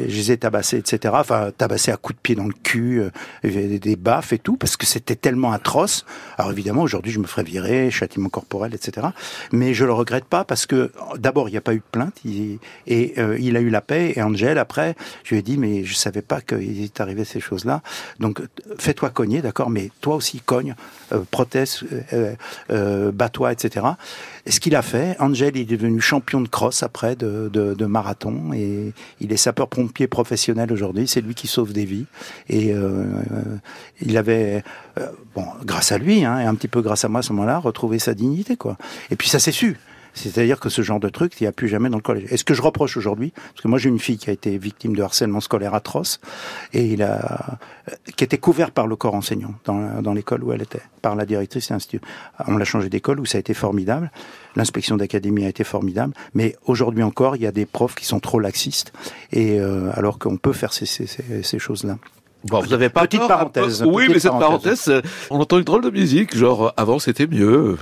je 0.10 0.16
les 0.16 0.32
ai 0.32 0.38
tabassés, 0.38 0.78
etc. 0.78 1.14
Enfin, 1.18 1.52
tabassés 1.58 1.92
à 1.92 1.98
coups 1.98 2.18
de 2.18 2.22
pied 2.22 2.36
dans 2.36 2.46
le 2.48 2.54
cul, 2.64 3.02
euh, 3.02 3.10
des 3.44 3.96
baffes 3.96 4.34
et 4.34 4.40
tout, 4.40 4.56
parce 4.58 4.78
que 4.78 4.86
c'était 4.86 5.16
tellement 5.16 5.52
atroce. 5.52 6.06
Alors 6.38 6.52
évidemment, 6.52 6.82
aujourd'hui, 6.84 7.12
je 7.12 7.20
me 7.20 7.26
ferais 7.28 7.44
virer, 7.44 7.92
châtiment 7.92 8.30
corporel, 8.30 8.74
etc. 8.74 9.08
Mais 9.52 9.74
je 9.74 9.86
le 9.86 9.94
regrette 9.94 10.26
pas 10.26 10.44
parce 10.44 10.66
que 10.66 10.92
d'abord, 11.18 11.50
il 11.50 11.52
n'y 11.52 11.58
a 11.58 11.62
pas 11.62 11.74
eu 11.74 11.78
de 11.80 11.84
plainte 11.92 12.16
il- 12.26 12.60
et 12.88 13.14
euh, 13.18 13.38
il 13.40 13.58
a 13.58 13.60
eu 13.62 13.70
la 13.70 13.82
paix. 13.82 14.14
Et 14.16 14.22
Angel, 14.22 14.55
après, 14.58 14.96
je 15.24 15.32
lui 15.32 15.40
ai 15.40 15.42
dit, 15.42 15.58
mais 15.58 15.84
je 15.84 15.94
savais 15.94 16.22
pas 16.22 16.42
qu'il 16.42 16.82
est 16.82 17.02
arrivé 17.02 17.26
ces 17.26 17.40
choses-là. 17.40 17.82
Donc, 18.20 18.42
fais-toi 18.78 19.10
cogner, 19.10 19.42
d'accord, 19.42 19.70
mais 19.70 19.92
toi 20.02 20.16
aussi 20.16 20.40
cogne, 20.40 20.76
euh, 21.12 21.22
proteste, 21.30 21.84
euh, 22.14 22.34
euh, 22.72 23.12
bats-toi, 23.12 23.52
etc. 23.52 23.86
Et 24.46 24.52
ce 24.52 24.60
qu'il 24.60 24.76
a 24.76 24.82
fait, 24.82 25.16
Angel, 25.20 25.56
il 25.56 25.62
est 25.62 25.78
devenu 25.78 26.02
champion 26.02 26.42
de 26.42 26.48
cross 26.48 26.84
après 26.84 27.16
de, 27.16 27.86
marathon 27.86 28.52
et 28.54 28.94
il 29.22 29.32
est 29.32 29.38
sapeur-pompier 29.38 30.08
professionnel 30.08 30.72
aujourd'hui. 30.72 31.08
C'est 31.08 31.22
lui 31.22 31.36
qui 31.36 31.48
sauve 31.48 31.74
des 31.74 31.86
vies 31.86 32.06
et 32.50 32.74
euh, 32.74 33.06
il 34.02 34.18
avait, 34.18 34.64
bon, 35.36 35.46
grâce 35.64 35.92
à 35.92 35.98
lui 35.98 36.26
hein, 36.26 36.40
et 36.40 36.46
un 36.46 36.56
petit 36.56 36.68
peu 36.68 36.82
grâce 36.82 37.06
à 37.06 37.10
moi 37.10 37.20
à 37.20 37.22
ce 37.22 37.34
moment-là, 37.34 37.60
retrouvé 37.60 38.00
sa 38.00 38.14
dignité 38.14 38.56
quoi. 38.56 38.78
Et 39.12 39.16
puis 39.16 39.30
ça 39.30 39.40
s'est 39.40 39.52
su. 39.52 39.78
C'est-à-dire 40.16 40.60
que 40.60 40.70
ce 40.70 40.82
genre 40.82 41.00
de 41.00 41.10
truc, 41.10 41.34
il 41.40 41.44
n'y 41.44 41.48
a 41.48 41.52
plus 41.52 41.68
jamais 41.68 41.90
dans 41.90 41.98
le 41.98 42.02
collège. 42.02 42.26
Et 42.32 42.38
ce 42.38 42.44
que 42.44 42.54
je 42.54 42.62
reproche 42.62 42.96
aujourd'hui, 42.98 43.32
parce 43.36 43.62
que 43.62 43.68
moi 43.68 43.78
j'ai 43.78 43.90
une 43.90 44.00
fille 44.00 44.18
qui 44.18 44.30
a 44.30 44.34
été 44.34 44.58
victime 44.58 44.96
de 44.96 45.04
harcèlement 45.04 45.42
scolaire 45.42 45.74
atroce, 45.76 46.20
et 46.74 46.86
il 46.86 47.04
a, 47.04 47.58
euh, 47.90 47.94
qui 48.16 48.24
était 48.24 48.38
couvert 48.38 48.72
par 48.72 48.88
le 48.88 48.96
corps 48.96 49.14
enseignant 49.14 49.54
dans, 49.66 50.14
l'école 50.14 50.44
où 50.44 50.54
elle 50.54 50.62
était, 50.62 50.82
par 51.02 51.16
la 51.16 51.26
directrice 51.26 51.68
de 51.68 51.74
l'institut. 51.74 52.02
On 52.48 52.58
l'a 52.58 52.66
changé 52.66 52.90
d'école 52.90 53.20
où 53.20 53.26
ça 53.26 53.38
a 53.38 53.40
été 53.40 53.54
formidable. 53.54 54.10
L'inspection 54.56 54.96
d'académie 54.96 55.46
a 55.46 55.50
été 55.50 55.66
formidable, 55.66 56.14
mais 56.34 56.56
aujourd'hui 56.66 57.04
encore, 57.04 57.36
il 57.36 57.42
y 57.42 57.48
a 57.48 57.52
des 57.52 57.66
profs 57.66 57.96
qui 57.96 58.06
sont 58.06 58.22
trop 58.22 58.40
laxistes, 58.40 58.94
et 59.34 59.60
euh, 59.60 59.92
alors 59.94 60.18
qu'on 60.18 60.38
peut 60.38 60.54
faire 60.54 60.72
ces, 60.72 60.86
ces, 60.86 61.06
ces, 61.08 61.44
ces 61.44 61.60
choses-là. 61.60 61.98
Bon, 62.48 62.62
vous 62.62 62.74
avez 62.74 62.90
pas 62.90 63.02
Petite 63.08 63.28
parenthèse, 63.28 63.80
peu- 63.80 63.86
Oui, 63.88 64.04
petite 64.04 64.14
mais 64.14 64.20
cette 64.20 64.32
parenthèse. 64.32 64.86
parenthèse, 64.86 64.90
euh, 64.90 65.02
on 65.32 65.40
entend 65.40 65.58
une 65.58 65.64
drôle 65.64 65.82
de 65.84 65.90
musique, 65.90 66.38
genre 66.38 66.74
avant 66.78 67.00
c'était 67.00 67.26
mieux. 67.26 67.76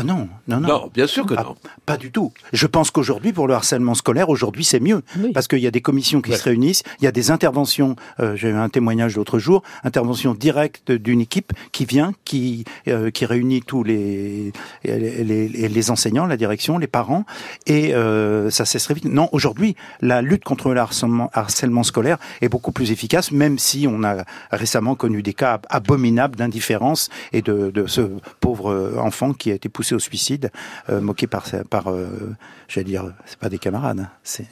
Ah 0.00 0.04
non, 0.04 0.28
non, 0.46 0.60
non. 0.60 0.68
Non, 0.68 0.90
bien 0.94 1.08
sûr 1.08 1.26
que 1.26 1.34
Ah, 1.36 1.42
non. 1.42 1.56
Pas 1.84 1.96
du 1.96 2.12
tout. 2.12 2.32
Je 2.52 2.68
pense 2.68 2.92
qu'aujourd'hui, 2.92 3.32
pour 3.32 3.48
le 3.48 3.54
harcèlement 3.54 3.94
scolaire, 3.94 4.28
aujourd'hui, 4.28 4.62
c'est 4.64 4.78
mieux. 4.78 5.02
Oui. 5.18 5.32
Parce 5.32 5.48
qu'il 5.48 5.58
y 5.58 5.66
a 5.66 5.72
des 5.72 5.80
commissions 5.80 6.20
qui 6.20 6.30
Ouais. 6.30 6.36
se 6.36 6.44
réunissent, 6.44 6.84
il 7.00 7.04
y 7.04 7.08
a 7.08 7.10
des 7.10 7.32
interventions, 7.32 7.96
euh, 8.20 8.36
j'ai 8.36 8.50
eu 8.50 8.52
un 8.54 8.68
témoignage 8.68 9.16
l'autre 9.16 9.40
jour, 9.40 9.64
intervention 9.82 10.34
directe 10.34 10.92
d'une 10.92 11.20
équipe 11.20 11.52
qui 11.72 11.84
vient, 11.84 12.12
qui, 12.24 12.64
euh, 12.86 13.10
qui 13.10 13.26
réunit 13.26 13.60
tous 13.62 13.82
les, 13.82 14.52
les, 14.84 15.24
les- 15.24 15.68
les 15.68 15.90
enseignants, 15.90 16.26
la 16.26 16.36
direction, 16.36 16.78
les 16.78 16.86
parents, 16.86 17.24
et 17.66 17.92
euh, 17.92 18.50
ça 18.50 18.64
cesse 18.66 18.84
très 18.84 18.94
vite. 18.94 19.06
Non, 19.06 19.28
aujourd'hui, 19.32 19.74
la 20.00 20.22
lutte 20.22 20.44
contre 20.44 20.72
le 20.74 20.78
harcèlement, 20.80 21.28
harcèlement 21.32 21.82
scolaire 21.82 22.18
est 22.40 22.48
beaucoup 22.48 22.70
plus 22.70 22.92
efficace, 22.92 23.32
même 23.32 23.58
si 23.58 23.86
on 23.90 24.04
a 24.04 24.24
récemment 24.52 24.94
connu 24.94 25.22
des 25.24 25.34
cas 25.34 25.60
abominables 25.70 26.36
d'indifférence 26.36 27.08
et 27.32 27.42
de, 27.42 27.72
de 27.72 27.86
ce 27.88 28.02
pauvre 28.38 28.70
euh, 28.70 28.96
enfant 29.00 29.32
qui 29.32 29.50
a 29.50 29.54
été 29.54 29.68
poussé 29.68 29.87
au 29.94 29.98
suicide, 29.98 30.50
euh, 30.88 31.00
moqué 31.00 31.26
par, 31.26 31.46
euh, 31.88 32.34
j'allais 32.68 32.84
dire, 32.84 33.12
c'est 33.26 33.38
pas 33.38 33.48
des 33.48 33.58
camarades, 33.58 34.00
hein, 34.00 34.10
c'est 34.22 34.46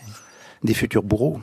des 0.63 0.75
futurs 0.75 1.03
bourreaux. 1.03 1.41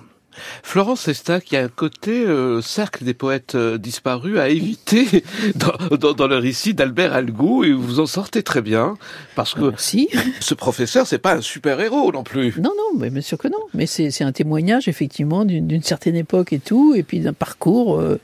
Florence 0.64 1.08
Estac, 1.08 1.52
il 1.52 1.56
y 1.56 1.58
a 1.58 1.64
un 1.64 1.68
côté 1.70 2.26
euh, 2.26 2.62
cercle 2.62 3.04
des 3.06 3.14
poètes 3.14 3.56
euh, 3.56 3.78
disparus 3.78 4.40
à 4.40 4.50
éviter 4.50 5.24
dans, 5.56 5.96
dans, 5.98 6.14
dans 6.14 6.28
le 6.28 6.38
récit 6.38 6.74
d'Albert 6.74 7.14
Algou, 7.14 7.64
et 7.64 7.72
vous 7.72 8.00
en 8.00 8.06
sortez 8.06 8.44
très 8.44 8.62
bien, 8.62 8.98
parce 9.36 9.54
que 9.54 9.70
Merci. 9.70 10.10
ce 10.40 10.54
professeur, 10.54 11.08
c'est 11.08 11.20
pas 11.20 11.36
un 11.36 11.42
super-héros 11.42 12.12
non 12.12 12.24
plus. 12.24 12.56
Non, 12.58 12.72
non, 12.76 13.00
mais 13.00 13.10
bien 13.10 13.22
sûr 13.22 13.38
que 13.38 13.48
non. 13.48 13.60
Mais 13.74 13.86
c'est 13.86 14.24
un 14.24 14.32
témoignage, 14.32 14.88
effectivement, 14.88 15.46
d'une 15.46 15.68
d'une 15.68 15.84
certaine 15.84 16.16
époque 16.16 16.54
et 16.54 16.60
tout, 16.60 16.94
et 16.96 17.04
puis 17.04 17.20
d'un 17.20 17.34
parcours. 17.34 18.00
euh, 18.00 18.20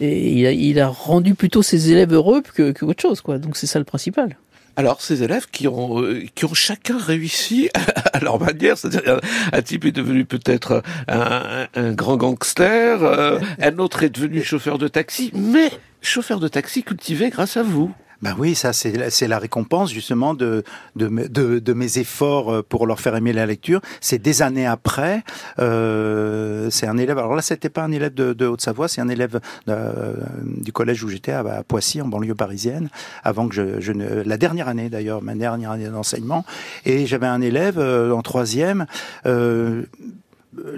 et 0.00 0.32
il 0.32 0.46
a, 0.46 0.52
il 0.52 0.80
a 0.80 0.88
rendu 0.88 1.34
plutôt 1.34 1.62
ses 1.62 1.92
élèves 1.92 2.12
heureux 2.12 2.42
que, 2.42 2.72
que 2.72 2.84
autre 2.84 3.00
chose, 3.00 3.20
quoi. 3.20 3.38
Donc 3.38 3.56
c'est 3.56 3.66
ça 3.66 3.78
le 3.78 3.84
principal. 3.84 4.36
Alors, 4.76 5.00
ces 5.02 5.22
élèves 5.22 5.46
qui 5.52 5.68
ont, 5.68 6.00
euh, 6.02 6.24
qui 6.34 6.44
ont 6.46 6.54
chacun 6.54 6.98
réussi 6.98 7.68
à 8.12 8.18
leur 8.20 8.40
manière, 8.40 8.76
c'est-à-dire 8.76 9.20
un, 9.52 9.62
type 9.62 9.84
est 9.84 9.92
devenu 9.92 10.24
peut-être 10.24 10.82
un, 11.08 11.22
un- 11.22 11.66
un 11.74 11.92
grand 11.92 12.16
gangster, 12.16 13.02
euh, 13.02 13.38
un 13.60 13.78
autre 13.78 14.02
est 14.02 14.10
devenu 14.10 14.42
chauffeur 14.42 14.78
de 14.78 14.88
taxi, 14.88 15.30
mais 15.34 15.70
chauffeur 16.02 16.40
de 16.40 16.48
taxi 16.48 16.82
cultivé 16.82 17.30
grâce 17.30 17.56
à 17.56 17.62
vous. 17.62 17.92
Ben 18.22 18.34
oui, 18.38 18.54
ça 18.54 18.72
c'est 18.72 18.92
la- 18.92 19.38
récompense 19.38 19.92
justement 19.92 20.34
de 20.34 20.62
de, 20.96 21.08
de 21.08 21.58
de 21.58 21.72
mes 21.72 21.98
efforts 21.98 22.52
euh, 22.52 22.62
pour 22.62 22.86
leur 22.86 23.00
faire 23.00 23.16
aimer 23.16 23.32
la 23.32 23.46
lecture. 23.46 23.80
C'est 24.00 24.18
des 24.18 24.42
années 24.42 24.66
après. 24.66 25.22
Euh, 25.58 26.70
c'est 26.70 26.86
un 26.86 26.96
élève. 26.96 27.18
Alors 27.18 27.34
là, 27.34 27.42
c'était 27.42 27.68
pas 27.68 27.82
un 27.82 27.92
élève 27.92 28.14
de, 28.14 28.32
de 28.32 28.46
Haute-Savoie, 28.46 28.88
c'est 28.88 29.00
un 29.00 29.08
élève 29.08 29.40
euh, 29.68 30.14
du 30.44 30.72
collège 30.72 31.02
où 31.04 31.08
j'étais 31.08 31.32
à, 31.32 31.62
Poissy, 31.66 32.00
en 32.00 32.06
banlieue 32.08 32.34
parisienne. 32.34 32.88
Avant 33.22 33.48
que 33.48 33.54
je, 33.54 33.80
je 33.80 33.92
ne, 33.92 34.22
la 34.22 34.36
dernière 34.36 34.68
année 34.68 34.88
d'ailleurs, 34.88 35.20
ma 35.22 35.34
dernière 35.34 35.72
année 35.72 35.88
d'enseignement, 35.88 36.44
et 36.84 37.06
j'avais 37.06 37.26
un 37.26 37.40
élève 37.40 37.78
euh, 37.78 38.12
en 38.12 38.22
troisième. 38.22 38.86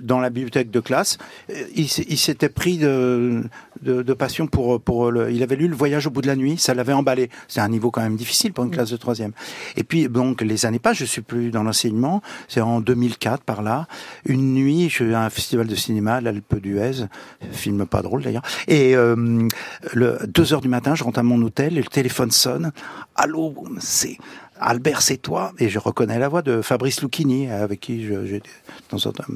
Dans 0.02 0.20
la 0.20 0.30
bibliothèque 0.30 0.70
de 0.70 0.80
classe, 0.80 1.18
Euh, 1.50 1.64
il, 1.74 1.88
s'était 2.18 2.48
pris 2.48 2.78
de, 2.78 3.42
de, 3.82 4.02
de 4.02 4.14
passion 4.14 4.46
pour, 4.46 4.80
pour 4.80 5.10
le, 5.10 5.30
il 5.30 5.42
avait 5.42 5.56
lu 5.56 5.68
Le 5.68 5.76
Voyage 5.76 6.06
au 6.06 6.10
bout 6.10 6.22
de 6.22 6.26
la 6.26 6.36
nuit, 6.36 6.56
ça 6.58 6.72
l'avait 6.74 6.92
emballé. 6.92 7.28
C'est 7.48 7.60
un 7.60 7.68
niveau 7.68 7.90
quand 7.90 8.00
même 8.02 8.16
difficile 8.16 8.52
pour 8.52 8.64
une 8.64 8.70
classe 8.70 8.90
de 8.90 8.96
troisième. 8.96 9.32
Et 9.76 9.84
puis 9.84 10.08
donc 10.08 10.40
les 10.40 10.64
années 10.66 10.78
passent, 10.78 10.96
je 10.98 11.04
suis 11.04 11.22
plus 11.22 11.50
dans 11.50 11.62
l'enseignement. 11.62 12.22
C'est 12.48 12.60
en 12.60 12.80
2004 12.80 13.42
par 13.42 13.62
là. 13.62 13.86
Une 14.24 14.54
nuit, 14.54 14.88
je 14.88 14.94
suis 15.04 15.14
à 15.14 15.22
un 15.24 15.30
festival 15.30 15.66
de 15.66 15.74
cinéma, 15.74 16.20
l'Alpe 16.20 16.56
d'Huez, 16.60 17.06
film 17.52 17.86
pas 17.86 18.02
drôle 18.02 18.22
d'ailleurs. 18.22 18.44
Et 18.68 18.96
euh, 18.96 19.46
le 19.92 20.18
deux 20.26 20.52
heures 20.52 20.60
du 20.62 20.68
matin, 20.68 20.94
je 20.94 21.04
rentre 21.04 21.18
à 21.18 21.22
mon 21.22 21.40
hôtel 21.42 21.76
et 21.76 21.82
le 21.82 21.88
téléphone 21.88 22.30
sonne. 22.30 22.72
Allô, 23.14 23.54
c'est 23.78 24.16
Albert, 24.58 25.02
c'est 25.02 25.18
toi? 25.18 25.52
Et 25.58 25.68
je 25.68 25.78
reconnais 25.78 26.18
la 26.18 26.28
voix 26.28 26.42
de 26.42 26.62
Fabrice 26.62 27.02
Lucchini, 27.02 27.48
avec 27.50 27.80
qui 27.80 28.04
je- 28.06 28.24
j'étais 28.26 28.48
dans 28.90 29.06
un 29.06 29.10
Enfin, 29.10 29.34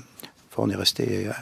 on 0.61 0.70
est 0.70 0.77
resté 0.77 1.27
euh, 1.27 1.33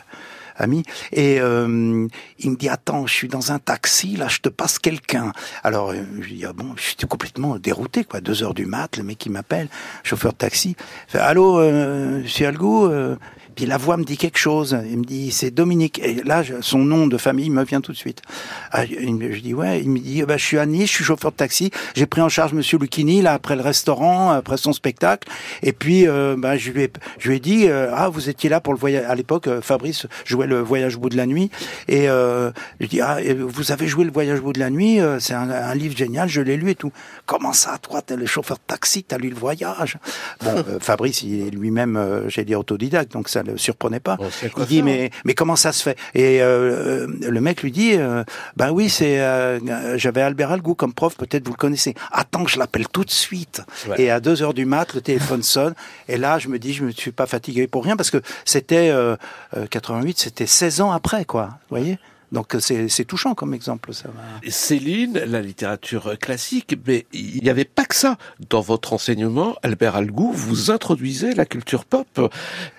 amis. 0.56 0.82
Et 1.12 1.40
euh, 1.40 2.06
il 2.38 2.50
me 2.50 2.56
dit 2.56 2.68
attends, 2.68 3.06
je 3.06 3.14
suis 3.14 3.28
dans 3.28 3.52
un 3.52 3.58
taxi, 3.58 4.16
là, 4.16 4.28
je 4.28 4.40
te 4.40 4.48
passe 4.48 4.78
quelqu'un. 4.78 5.32
Alors 5.62 5.90
euh, 5.90 6.02
je 6.20 6.28
dis 6.28 6.44
ah 6.44 6.52
bon, 6.52 6.74
je 6.76 6.82
suis 6.82 6.96
complètement 7.08 7.58
dérouté 7.58 8.04
quoi. 8.04 8.20
Deux 8.20 8.42
heures 8.42 8.54
du 8.54 8.66
mat, 8.66 8.96
le 8.96 9.04
mec 9.04 9.18
qui 9.18 9.30
m'appelle, 9.30 9.68
chauffeur 10.02 10.32
de 10.32 10.38
taxi. 10.38 10.76
Fait, 11.06 11.18
allô, 11.18 11.60
euh, 11.60 12.22
Monsieur 12.22 12.46
Algou. 12.48 12.86
euh, 12.86 13.16
puis 13.58 13.66
la 13.66 13.76
voix 13.76 13.96
me 13.96 14.04
dit 14.04 14.16
quelque 14.16 14.38
chose. 14.38 14.78
Il 14.88 14.98
me 14.98 15.04
dit 15.04 15.32
c'est 15.32 15.50
Dominique. 15.50 15.98
Et 16.04 16.22
là, 16.22 16.44
son 16.60 16.78
nom 16.78 17.08
de 17.08 17.16
famille 17.18 17.50
me 17.50 17.64
vient 17.64 17.80
tout 17.80 17.90
de 17.90 17.96
suite. 17.96 18.22
Ah, 18.70 18.86
je 18.86 19.40
dis 19.40 19.52
ouais. 19.52 19.80
Il 19.82 19.90
me 19.90 19.98
dit 19.98 20.22
bah, 20.22 20.36
je 20.36 20.44
suis 20.44 20.58
à 20.58 20.64
Nice, 20.64 20.88
je 20.88 20.94
suis 20.94 21.04
chauffeur 21.04 21.32
de 21.32 21.36
taxi. 21.36 21.72
J'ai 21.96 22.06
pris 22.06 22.20
en 22.20 22.28
charge 22.28 22.52
Monsieur 22.52 22.78
Lucchini 22.78 23.20
là 23.20 23.32
après 23.32 23.56
le 23.56 23.62
restaurant, 23.62 24.30
après 24.30 24.58
son 24.58 24.72
spectacle. 24.72 25.26
Et 25.64 25.72
puis 25.72 26.06
euh, 26.06 26.36
bah, 26.38 26.56
je 26.56 26.70
lui 26.70 26.84
ai, 26.84 26.92
je 27.18 27.30
lui 27.30 27.38
ai 27.38 27.40
dit 27.40 27.66
euh, 27.66 27.90
ah 27.92 28.08
vous 28.08 28.28
étiez 28.28 28.48
là 28.48 28.60
pour 28.60 28.72
le 28.74 28.78
voyage. 28.78 29.04
À 29.08 29.16
l'époque, 29.16 29.48
euh, 29.48 29.60
Fabrice 29.60 30.06
jouait 30.24 30.46
le 30.46 30.60
Voyage 30.60 30.94
au 30.94 31.00
bout 31.00 31.08
de 31.08 31.16
la 31.16 31.26
nuit. 31.26 31.50
Et 31.88 32.08
euh, 32.08 32.52
je 32.78 32.86
dis 32.86 33.00
ah 33.00 33.18
vous 33.40 33.72
avez 33.72 33.88
joué 33.88 34.04
le 34.04 34.12
Voyage 34.12 34.38
au 34.38 34.42
bout 34.44 34.52
de 34.52 34.60
la 34.60 34.70
nuit. 34.70 35.00
euh, 35.00 35.18
C'est 35.18 35.34
un, 35.34 35.50
un 35.50 35.74
livre 35.74 35.96
génial. 35.96 36.28
Je 36.28 36.42
l'ai 36.42 36.56
lu 36.56 36.70
et 36.70 36.76
tout. 36.76 36.92
Comment 37.26 37.52
ça, 37.52 37.76
toi, 37.78 38.02
t'es 38.02 38.14
le 38.14 38.26
chauffeur 38.26 38.58
de 38.58 38.62
taxi, 38.68 39.02
t'as 39.02 39.18
lu 39.18 39.30
le 39.30 39.34
Voyage? 39.36 39.98
Bon, 40.44 40.62
Fabrice, 40.80 41.22
il 41.24 41.48
est 41.48 41.50
lui-même, 41.50 42.22
j'ai 42.28 42.44
dit 42.44 42.54
autodidacte, 42.54 43.10
donc 43.10 43.28
ça 43.28 43.42
le 43.52 43.58
surprenait 43.58 44.00
pas. 44.00 44.16
Il 44.58 44.66
dit 44.66 44.82
mais 44.82 45.10
mais 45.24 45.34
comment 45.34 45.56
ça 45.56 45.72
se 45.72 45.82
fait? 45.82 45.98
Et 46.14 46.42
euh, 46.42 47.06
euh, 47.06 47.30
le 47.30 47.40
mec 47.40 47.62
lui 47.62 47.72
dit 47.72 47.94
euh, 47.96 48.24
ben 48.56 48.70
oui 48.70 48.88
c'est 48.88 49.20
euh, 49.20 49.96
j'avais 49.98 50.22
Albert 50.22 50.52
Algou 50.52 50.74
comme 50.74 50.92
prof 50.92 51.16
peut-être 51.16 51.44
vous 51.46 51.52
le 51.52 51.56
connaissez. 51.56 51.94
Attends 52.12 52.46
je 52.46 52.58
l'appelle 52.58 52.88
tout 52.88 53.04
de 53.04 53.10
suite. 53.10 53.62
Ouais. 53.88 54.02
Et 54.02 54.10
à 54.10 54.20
2 54.20 54.42
heures 54.42 54.54
du 54.54 54.64
mat 54.66 54.94
le 54.94 55.00
téléphone 55.00 55.42
sonne 55.54 55.74
et 56.08 56.16
là 56.16 56.38
je 56.38 56.48
me 56.48 56.58
dis 56.58 56.72
je 56.72 56.84
me 56.84 56.90
suis 56.90 57.12
pas 57.12 57.26
fatigué 57.26 57.66
pour 57.66 57.84
rien 57.84 57.96
parce 57.96 58.10
que 58.10 58.20
c'était 58.44 58.90
euh, 58.90 59.16
euh, 59.56 59.66
88 59.66 60.18
c'était 60.18 60.46
16 60.46 60.80
ans 60.80 60.92
après 60.92 61.24
quoi. 61.24 61.46
Vous 61.70 61.76
voyez? 61.76 61.98
Donc 62.32 62.56
c'est 62.58 62.88
c'est 62.88 63.04
touchant 63.04 63.34
comme 63.34 63.54
exemple. 63.54 63.92
Ça. 63.92 64.08
Céline, 64.48 65.18
la 65.26 65.40
littérature 65.40 66.18
classique, 66.18 66.76
mais 66.86 67.06
il 67.12 67.42
n'y 67.42 67.50
avait 67.50 67.64
pas 67.64 67.84
que 67.84 67.94
ça. 67.94 68.16
Dans 68.50 68.60
votre 68.60 68.92
enseignement, 68.92 69.56
Albert 69.62 69.96
Algou, 69.96 70.32
vous 70.32 70.70
introduisez 70.70 71.34
la 71.34 71.46
culture 71.46 71.84
pop 71.84 72.30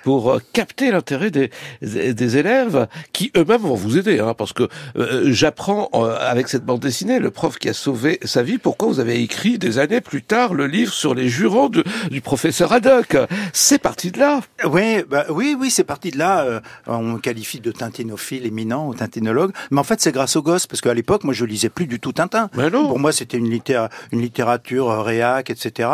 pour 0.04 0.32
euh, 0.32 0.40
capter 0.54 0.92
l'intérêt 0.92 1.32
des, 1.32 1.52
des 1.82 2.38
élèves 2.38 2.88
qui 3.14 3.32
eux-mêmes 3.38 3.62
vont 3.62 3.76
vous 3.76 3.98
aider. 3.98 4.20
Hein, 4.20 4.34
parce 4.34 4.54
que 4.54 4.68
euh, 4.98 5.32
j'apprends 5.32 5.90
euh, 5.94 6.18
avec 6.20 6.48
cette 6.48 6.66
bande 6.66 6.80
dessinée, 6.80 7.20
le 7.20 7.32
prof 7.32 7.58
qui 7.58 7.70
a 7.70 7.74
sauvé 7.74 8.20
sa 8.24 8.44
vie, 8.44 8.58
pourquoi 8.58 8.88
vous 8.88 9.00
avez 9.00 9.22
écrit 9.22 9.58
des 9.58 9.80
années 9.80 10.02
plus 10.02 10.22
tard 10.22 10.54
le 10.54 10.68
livre 10.68 10.94
sur 10.94 11.14
les 11.16 11.30
jurons 11.30 11.70
de, 11.70 11.84
du 12.12 12.22
professeur 12.22 12.72
Haddock. 12.72 13.18
C'est 13.54 13.80
parti 13.80 14.12
de 14.12 14.20
là. 14.20 14.42
Oui, 14.66 15.04
bah, 15.10 15.26
oui, 15.30 15.56
oui, 15.60 15.70
c'est 15.70 15.84
parti 15.84 16.12
de 16.12 16.18
là. 16.18 16.62
on 16.88 17.04
me 17.04 17.20
qualifie 17.20 17.60
de 17.60 17.72
tintinophile 17.72 18.46
éminent 18.46 18.88
ou 18.88 18.94
tintinologue, 18.94 19.39
mais 19.72 19.80
en 19.80 19.84
fait 19.84 20.02
c'est 20.02 20.12
grâce 20.12 20.36
aux 20.36 20.42
gosses, 20.42 20.68
parce 20.68 20.82
qu'à 20.82 20.94
l'époque, 20.94 21.24
moi 21.24 21.34
je 21.34 21.46
lisais 21.46 21.70
plus 21.70 21.88
du 21.88 22.00
tout 22.00 22.14
Tintin. 22.14 22.50
Mais 22.56 22.70
non. 22.70 22.88
Pour 22.88 23.00
moi 23.00 23.12
c'était 23.12 23.38
une, 23.38 23.50
littéra 23.50 23.90
une 24.12 24.22
littérature 24.22 24.90
euh, 24.90 25.02
réac, 25.02 25.50
etc. 25.50 25.90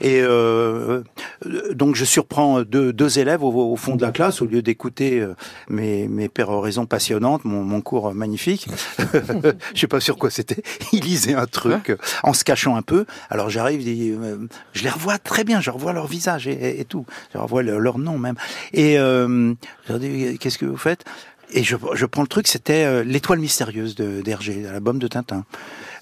Et 0.00 0.20
euh, 0.20 1.02
donc 1.72 1.96
je 1.96 2.04
surprends 2.04 2.62
deux, 2.62 2.92
deux 2.92 3.18
élèves 3.18 3.42
au, 3.42 3.72
au, 3.72 3.76
fond 3.76 3.96
de 3.96 4.02
la 4.02 4.12
classe 4.12 4.42
au 4.42 4.46
lieu 4.46 4.62
d'écouter 4.62 5.20
euh, 5.20 5.34
mes, 5.68 6.08
mes 6.08 6.28
péroraisons 6.28 6.86
passionnantes, 6.86 7.44
mon, 7.44 7.62
mon 7.62 7.80
cours 7.80 8.14
magnifique. 8.14 8.68
je 9.74 9.80
sais 9.80 9.86
pas 9.86 10.00
sur 10.00 10.16
quoi 10.16 10.30
c'était. 10.30 10.62
Ils 10.92 11.04
lisaient 11.04 11.34
un 11.34 11.46
truc 11.46 11.96
en 12.22 12.32
se 12.32 12.44
cachant 12.44 12.76
un 12.76 12.82
peu. 12.82 13.06
Alors 13.30 13.50
j'arrive, 13.50 13.80
je 13.82 14.82
les 14.82 14.90
revois 14.90 15.18
très 15.18 15.44
bien, 15.44 15.60
je 15.60 15.70
revois 15.70 15.92
leur 15.92 16.06
visage 16.06 16.46
et, 16.46 16.80
et 16.80 16.84
tout, 16.84 17.06
je 17.32 17.38
revois 17.38 17.62
leur, 17.62 17.78
leur 17.78 17.98
nom 17.98 18.18
même. 18.18 18.36
Et 18.72 18.98
euh, 18.98 19.54
je 19.86 19.92
leur 19.92 19.98
dis 19.98 20.38
qu'est-ce 20.38 20.58
que 20.58 20.66
vous 20.66 20.76
faites? 20.76 21.04
Et 21.52 21.64
je, 21.64 21.76
je, 21.94 22.06
prends 22.06 22.22
le 22.22 22.28
truc, 22.28 22.46
c'était 22.48 22.84
euh, 22.84 23.04
l'étoile 23.04 23.38
mystérieuse 23.38 23.94
d'Hergé, 23.94 24.62
l'album 24.62 24.98
de 24.98 25.08
Tintin. 25.08 25.44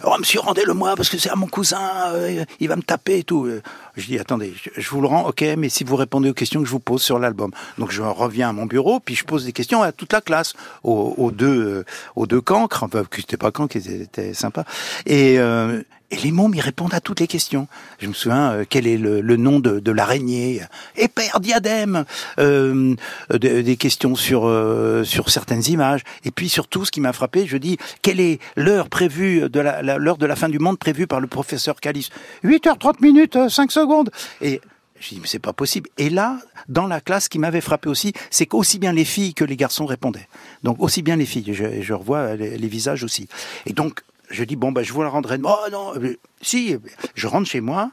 Oh, 0.04 0.14
monsieur, 0.18 0.40
rendez-le-moi 0.40 0.94
parce 0.96 1.08
que 1.08 1.18
c'est 1.18 1.30
à 1.30 1.36
mon 1.36 1.48
cousin, 1.48 2.12
euh, 2.12 2.44
il 2.60 2.68
va 2.68 2.76
me 2.76 2.82
taper 2.82 3.18
et 3.18 3.24
tout. 3.24 3.50
Je 3.96 4.06
dis, 4.06 4.18
attendez, 4.18 4.54
je, 4.62 4.80
je, 4.80 4.90
vous 4.90 5.00
le 5.00 5.08
rends, 5.08 5.26
ok, 5.26 5.44
mais 5.56 5.68
si 5.68 5.82
vous 5.82 5.96
répondez 5.96 6.30
aux 6.30 6.34
questions 6.34 6.60
que 6.60 6.66
je 6.66 6.70
vous 6.70 6.78
pose 6.78 7.02
sur 7.02 7.18
l'album. 7.18 7.50
Donc 7.78 7.90
je 7.90 8.02
reviens 8.02 8.50
à 8.50 8.52
mon 8.52 8.66
bureau, 8.66 9.00
puis 9.00 9.14
je 9.14 9.24
pose 9.24 9.44
des 9.44 9.52
questions 9.52 9.82
à 9.82 9.92
toute 9.92 10.12
la 10.12 10.20
classe, 10.20 10.54
aux, 10.84 11.14
aux 11.16 11.30
deux, 11.30 11.64
euh, 11.64 11.84
aux 12.14 12.26
deux 12.26 12.40
cancres, 12.40 12.84
enfin, 12.84 13.02
qui 13.10 13.20
n'étaient 13.20 13.36
pas 13.36 13.50
cancres, 13.50 13.78
qui 13.78 13.88
étaient 13.88 14.34
sympas. 14.34 14.64
Et 15.06 15.38
euh, 15.38 15.82
et 16.10 16.16
les 16.16 16.32
mômes, 16.32 16.54
ils 16.54 16.60
répondent 16.60 16.94
à 16.94 17.00
toutes 17.00 17.20
les 17.20 17.26
questions. 17.26 17.68
Je 17.98 18.06
me 18.06 18.14
souviens, 18.14 18.52
euh, 18.52 18.64
quel 18.68 18.86
est 18.86 18.96
le, 18.96 19.20
le 19.20 19.36
nom 19.36 19.60
de, 19.60 19.78
de 19.78 19.92
l'araignée 19.92 20.62
Et 20.96 21.06
père 21.08 21.38
diadème 21.40 22.04
euh, 22.38 22.94
des, 23.30 23.62
des 23.62 23.76
questions 23.76 24.14
sur 24.14 24.46
euh, 24.46 25.04
sur 25.04 25.28
certaines 25.28 25.66
images. 25.68 26.02
Et 26.24 26.30
puis 26.30 26.48
surtout, 26.48 26.86
ce 26.86 26.90
qui 26.90 27.02
m'a 27.02 27.12
frappé, 27.12 27.46
je 27.46 27.58
dis, 27.58 27.76
quelle 28.00 28.20
est 28.20 28.40
l'heure 28.56 28.88
prévue 28.88 29.50
de 29.50 29.60
la, 29.60 29.82
l'heure 29.82 30.16
de 30.16 30.24
la 30.24 30.34
fin 30.34 30.48
du 30.48 30.58
monde 30.58 30.78
prévue 30.78 31.06
par 31.06 31.20
le 31.20 31.26
professeur 31.26 31.78
Calice 31.78 32.08
8h30 32.42 33.02
minutes, 33.02 33.48
5 33.50 33.70
secondes. 33.70 34.10
Et 34.40 34.62
je 35.00 35.10
dis, 35.10 35.20
mais 35.20 35.28
c'est 35.28 35.38
pas 35.38 35.52
possible. 35.52 35.90
Et 35.98 36.08
là, 36.08 36.38
dans 36.68 36.86
la 36.86 37.02
classe, 37.02 37.24
ce 37.24 37.28
qui 37.28 37.38
m'avait 37.38 37.60
frappé 37.60 37.90
aussi, 37.90 38.14
c'est 38.30 38.46
qu'aussi 38.46 38.78
bien 38.78 38.92
les 38.92 39.04
filles 39.04 39.34
que 39.34 39.44
les 39.44 39.56
garçons 39.56 39.84
répondaient. 39.84 40.26
Donc, 40.62 40.80
aussi 40.80 41.02
bien 41.02 41.16
les 41.16 41.26
filles. 41.26 41.52
Je, 41.52 41.82
je 41.82 41.92
revois 41.92 42.34
les, 42.34 42.56
les 42.56 42.68
visages 42.68 43.04
aussi. 43.04 43.28
Et 43.66 43.72
donc, 43.74 44.00
je 44.30 44.44
dis 44.44 44.56
bon 44.56 44.72
ben 44.72 44.82
je 44.82 44.92
vous 44.92 45.02
la 45.02 45.08
rendrai. 45.08 45.38
Oh 45.42 45.56
non, 45.70 45.92
si 46.40 46.76
je 47.14 47.26
rentre 47.26 47.48
chez 47.48 47.60
moi 47.60 47.90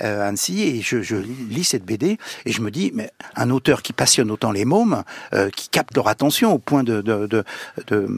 euh, 0.00 0.22
à 0.22 0.26
Annecy 0.26 0.62
et 0.62 0.80
je, 0.82 1.02
je, 1.02 1.16
lis 1.16 1.64
cette 1.64 1.84
BD 1.84 2.18
et 2.44 2.52
je 2.52 2.60
me 2.60 2.70
dis 2.70 2.92
mais 2.94 3.10
un 3.36 3.50
auteur 3.50 3.82
qui 3.82 3.92
passionne 3.92 4.30
autant 4.30 4.52
les 4.52 4.64
mômes, 4.64 5.02
euh, 5.34 5.50
qui 5.50 5.68
capte 5.68 5.94
leur 5.96 6.08
attention 6.08 6.52
au 6.52 6.58
point 6.58 6.84
de 6.84 7.00
de, 7.00 7.26
de, 7.26 7.44
de, 7.86 8.08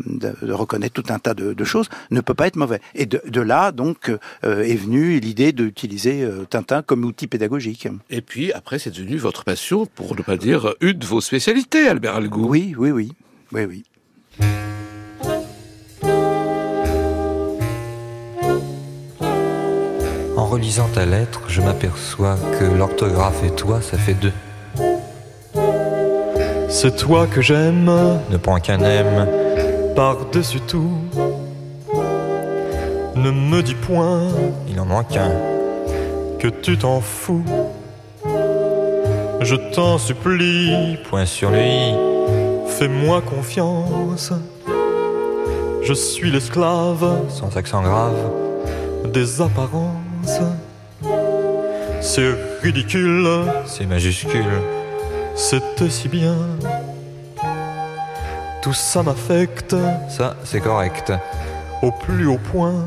de 0.42 0.52
reconnaître 0.52 1.00
tout 1.00 1.12
un 1.12 1.18
tas 1.18 1.34
de, 1.34 1.64
choses, 1.64 1.88
ne 2.10 2.20
peut 2.20 2.34
pas 2.34 2.46
être 2.46 2.56
mauvais. 2.56 2.80
Et 2.94 3.06
de, 3.06 3.22
de 3.26 3.40
là 3.40 3.72
donc 3.72 4.10
euh, 4.44 4.62
est 4.62 4.76
venue 4.76 5.20
l'idée 5.20 5.52
d'utiliser 5.52 6.22
euh, 6.22 6.44
Tintin 6.48 6.82
comme 6.82 7.04
outil 7.04 7.26
pédagogique. 7.26 7.88
Et 8.10 8.20
puis 8.20 8.52
après 8.52 8.78
c'est 8.78 8.90
devenu 8.90 9.16
votre 9.16 9.44
passion, 9.44 9.86
pour 9.86 10.16
ne 10.16 10.22
pas 10.22 10.36
dire 10.36 10.74
une 10.80 10.98
de 10.98 11.06
vos 11.06 11.20
spécialités, 11.20 11.88
Albert 11.88 12.16
Algou. 12.16 12.48
Oui, 12.48 12.74
oui, 12.76 12.90
oui, 12.90 13.12
oui, 13.52 13.64
oui. 13.64 13.84
Relisant 20.50 20.88
ta 20.88 21.06
lettre, 21.06 21.42
je 21.46 21.60
m'aperçois 21.60 22.36
que 22.58 22.64
l'orthographe 22.64 23.44
et 23.44 23.50
toi, 23.50 23.80
ça 23.80 23.96
fait 23.96 24.14
deux. 24.14 24.32
C'est 26.68 26.96
toi 26.96 27.28
que 27.28 27.40
j'aime, 27.40 27.90
ne 28.30 28.36
prends 28.36 28.58
qu'un 28.58 28.80
aime, 28.80 29.28
par-dessus 29.94 30.60
tout. 30.60 30.90
Ne 33.14 33.30
me 33.30 33.62
dis 33.62 33.76
point, 33.76 34.22
il 34.68 34.80
en 34.80 34.86
manque 34.86 35.16
un, 35.16 35.30
que 36.40 36.48
tu 36.48 36.76
t'en 36.76 37.00
fous. 37.00 37.44
Je 39.40 39.54
t'en 39.72 39.98
supplie, 39.98 40.98
point 41.08 41.26
sur 41.26 41.50
lui, 41.50 41.94
fais-moi 42.66 43.20
confiance. 43.20 44.32
Je 45.82 45.94
suis 45.94 46.30
l'esclave, 46.30 47.08
sans 47.28 47.56
accent 47.56 47.82
grave, 47.82 48.18
des 49.12 49.40
apparences. 49.40 50.09
C'est 52.00 52.34
ridicule, 52.62 53.28
c'est 53.66 53.86
majuscule, 53.86 54.60
c'était 55.34 55.90
si 55.90 56.08
bien. 56.08 56.36
Tout 58.62 58.72
ça 58.72 59.02
m'affecte, 59.02 59.74
ça 60.08 60.36
c'est 60.44 60.60
correct, 60.60 61.12
au 61.82 61.90
plus 61.90 62.26
haut 62.26 62.40
point. 62.52 62.86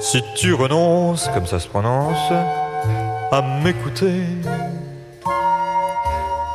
Si 0.00 0.22
tu 0.36 0.54
renonces, 0.54 1.28
comme 1.34 1.46
ça 1.46 1.58
se 1.58 1.68
prononce, 1.68 2.30
à 3.32 3.42
m'écouter, 3.62 4.22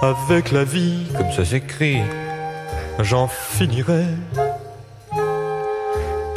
avec 0.02 0.52
la 0.52 0.64
vie, 0.64 1.08
comme 1.18 1.32
ça 1.32 1.44
s'écrit, 1.44 2.02
j'en 3.00 3.28
finirai. 3.28 4.06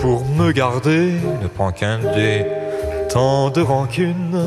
Pour 0.03 0.25
me 0.27 0.51
garder, 0.51 1.13
ne 1.41 1.47
prends 1.47 1.71
qu'un 1.71 1.99
dé, 1.99 2.45
tant 3.09 3.51
de 3.51 3.63
rancune. 3.63 4.43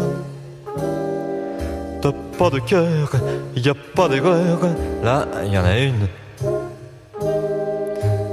T'as 2.01 2.11
pas 2.37 2.49
de 2.49 2.59
cœur, 2.59 3.13
y 3.55 3.69
a 3.69 3.73
pas 3.95 4.09
d'erreur, 4.09 4.59
là 5.01 5.25
y 5.45 5.57
en 5.57 5.63
a 5.63 5.77
une. 5.77 6.07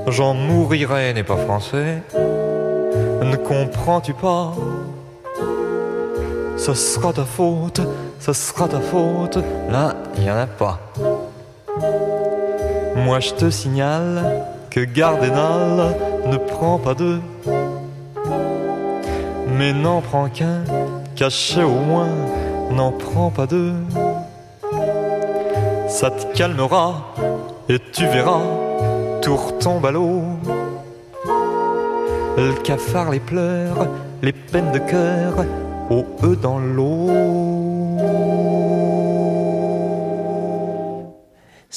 J'en 0.09 0.35
mourirai 0.35 1.15
n'est 1.15 1.23
pas 1.23 1.37
français, 1.37 2.03
ne 3.23 3.37
comprends-tu 3.37 4.15
pas? 4.15 4.55
Ce 6.57 6.75
sera 6.75 7.13
ta 7.13 7.25
faute, 7.25 7.83
ce 8.19 8.33
sera 8.33 8.67
ta 8.67 8.81
faute, 8.81 9.39
là 9.71 9.95
y 10.19 10.29
en 10.29 10.37
a 10.37 10.47
pas. 10.47 10.81
Moi 12.97 13.21
je 13.21 13.33
te 13.35 13.49
signale 13.49 14.45
que 14.71 14.81
Gardénal 14.81 15.95
ne 16.27 16.37
prend 16.37 16.79
pas 16.79 16.95
deux, 16.95 17.21
mais 19.57 19.73
n'en 19.73 20.01
prend 20.01 20.29
qu'un, 20.29 20.65
caché 21.17 21.63
au 21.63 21.81
moins, 21.91 22.09
n'en 22.71 22.93
prend 22.93 23.31
pas 23.31 23.47
deux. 23.47 23.75
Ça 25.89 26.11
te 26.11 26.37
calmera 26.37 27.15
et 27.69 27.79
tu 27.93 28.07
verras, 28.07 28.41
tout 29.21 29.37
retombe 29.37 29.85
à 29.87 29.91
l'eau. 29.91 30.23
Le 32.37 32.55
cafard, 32.63 33.11
les 33.11 33.21
pleurs, 33.21 33.89
les 34.23 34.33
peines 34.33 34.73
de 34.73 34.79
cœur, 34.79 35.45
au 35.91 36.05
eux 36.25 36.37
dans 36.37 36.59
l'eau. 36.59 37.11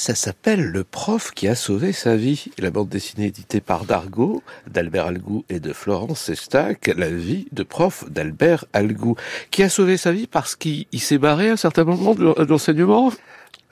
Ça 0.06 0.14
s'appelle 0.14 0.62
Le 0.62 0.84
prof 0.84 1.32
qui 1.32 1.48
a 1.48 1.56
sauvé 1.56 1.92
sa 1.92 2.14
vie. 2.14 2.52
La 2.58 2.70
bande 2.70 2.88
dessinée 2.88 3.26
éditée 3.26 3.60
par 3.60 3.84
Dargaud, 3.84 4.40
d'Albert 4.68 5.06
Algou 5.06 5.44
et 5.48 5.58
de 5.58 5.72
Florence 5.72 6.20
Sestac, 6.20 6.92
La 6.96 7.10
vie 7.10 7.48
de 7.50 7.64
prof 7.64 8.08
d'Albert 8.08 8.66
Algou, 8.72 9.16
qui 9.50 9.64
a 9.64 9.68
sauvé 9.68 9.96
sa 9.96 10.12
vie 10.12 10.28
parce 10.28 10.54
qu'il 10.54 10.86
s'est 11.00 11.18
barré 11.18 11.50
à 11.50 11.54
un 11.54 11.56
certain 11.56 11.82
moment 11.82 12.14
de 12.14 12.32
l'enseignement? 12.44 13.10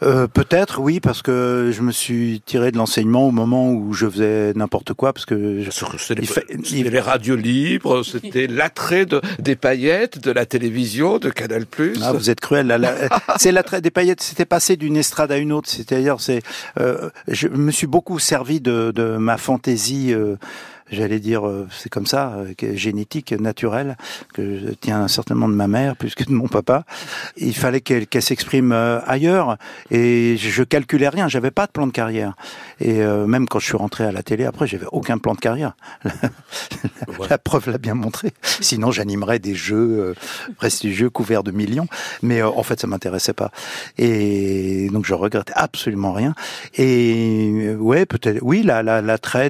Euh, 0.05 0.27
Peut-être, 0.27 0.81
oui, 0.81 1.01
parce 1.01 1.23
que 1.23 1.71
je 1.73 1.83
me 1.83 1.93
suis 1.93 2.43
tiré 2.45 2.71
de 2.71 2.77
l'enseignement 2.77 3.27
au 3.27 3.31
moment 3.31 3.71
où 3.73 3.93
je 3.93 4.09
faisais 4.09 4.53
n'importe 4.55 4.95
quoi, 4.95 5.13
parce 5.13 5.27
que 5.27 5.63
je... 5.63 5.71
c'était 5.71 6.21
les, 6.21 6.27
fait... 6.27 6.45
les, 6.73 7.01
radios 7.01 7.37
libres, 7.37 8.03
c'était 8.05 8.47
l'attrait 8.47 9.07
de, 9.07 9.21
des 9.39 9.57
paillettes, 9.57 10.19
de 10.19 10.31
la 10.31 10.47
télévision, 10.47 11.19
de 11.19 11.31
Canal+. 11.31 11.67
Ah, 12.03 12.13
vous 12.13 12.31
êtes 12.31 12.41
cruel. 12.41 12.65
C'est 13.37 13.53
l'attrait 13.53 13.81
des 13.81 13.91
paillettes. 13.91 14.23
C'était 14.23 14.45
passé 14.45 14.77
d'une 14.77 14.97
estrade 14.97 15.33
à 15.33 15.37
une 15.37 15.53
autre. 15.53 15.69
C'est-à-dire, 15.69 16.17
c'est, 16.21 16.43
euh, 16.79 17.11
je 17.29 17.49
me 17.49 17.71
suis 17.71 17.87
beaucoup 17.87 18.19
servi 18.19 18.61
de, 18.61 18.93
de 18.95 19.17
ma 19.17 19.37
fantaisie. 19.37 20.13
Euh, 20.13 20.37
j'allais 20.95 21.21
dire, 21.21 21.47
euh, 21.47 21.67
c'est 21.71 21.89
comme 21.89 22.07
ça, 22.07 22.35
euh, 22.35 22.75
génétique, 22.75 23.33
naturelle, 23.33 23.97
que 24.33 24.59
je 24.59 24.69
tiens 24.81 25.09
certainement 25.09 25.49
de 25.49 25.55
ma 25.55 25.69
mère 25.69 25.97
plus 25.97 26.15
que 26.15 26.25
de 26.25 26.33
mon 26.33 26.49
papa. 26.49 26.85
Il 27.37 27.55
fallait 27.55 27.81
qu'elle 27.81 28.07
s'exprime 28.23 28.73
euh, 28.73 29.01
ailleurs 29.07 29.57
et 29.91 30.37
je 30.39 30.63
calculais 30.63 31.09
rien, 31.09 31.29
j'avais 31.29 31.51
pas 31.51 31.67
de 31.67 31.73
plan 31.73 31.87
de 31.87 31.93
carrière. 31.93 32.35
Et 32.81 32.95
même 32.95 33.47
quand 33.47 33.59
je 33.59 33.67
suis 33.67 33.77
rentré 33.77 34.05
à 34.05 34.13
la 34.13 34.23
télé, 34.23 34.45
après, 34.45 34.67
j'avais 34.67 34.87
aucun 34.91 35.19
plan 35.19 35.35
de 35.35 35.39
carrière. 35.39 35.77
la 37.31 37.39
preuve 37.39 37.71
l'a 37.71 37.79
bien 37.79 37.95
montré. 37.95 38.33
Sinon, 38.43 38.91
j'animerais 38.91 39.39
des 39.39 39.55
jeux 39.55 40.15
prestigieux 40.57 41.09
couverts 41.09 41.45
de 41.45 41.51
millions. 41.51 41.87
Mais 42.23 42.43
en 42.43 42.63
fait, 42.63 42.81
ça 42.81 42.87
m'intéressait 42.87 43.33
pas. 43.33 43.53
Et 43.97 44.89
donc, 44.93 45.05
je 45.07 45.15
regrette 45.15 45.53
absolument 45.55 46.13
rien. 46.13 46.35
Et 46.75 47.75
ouais, 47.79 48.07
peut-être, 48.07 48.41
oui, 48.43 48.63
la, 48.63 48.83
la, 48.83 49.01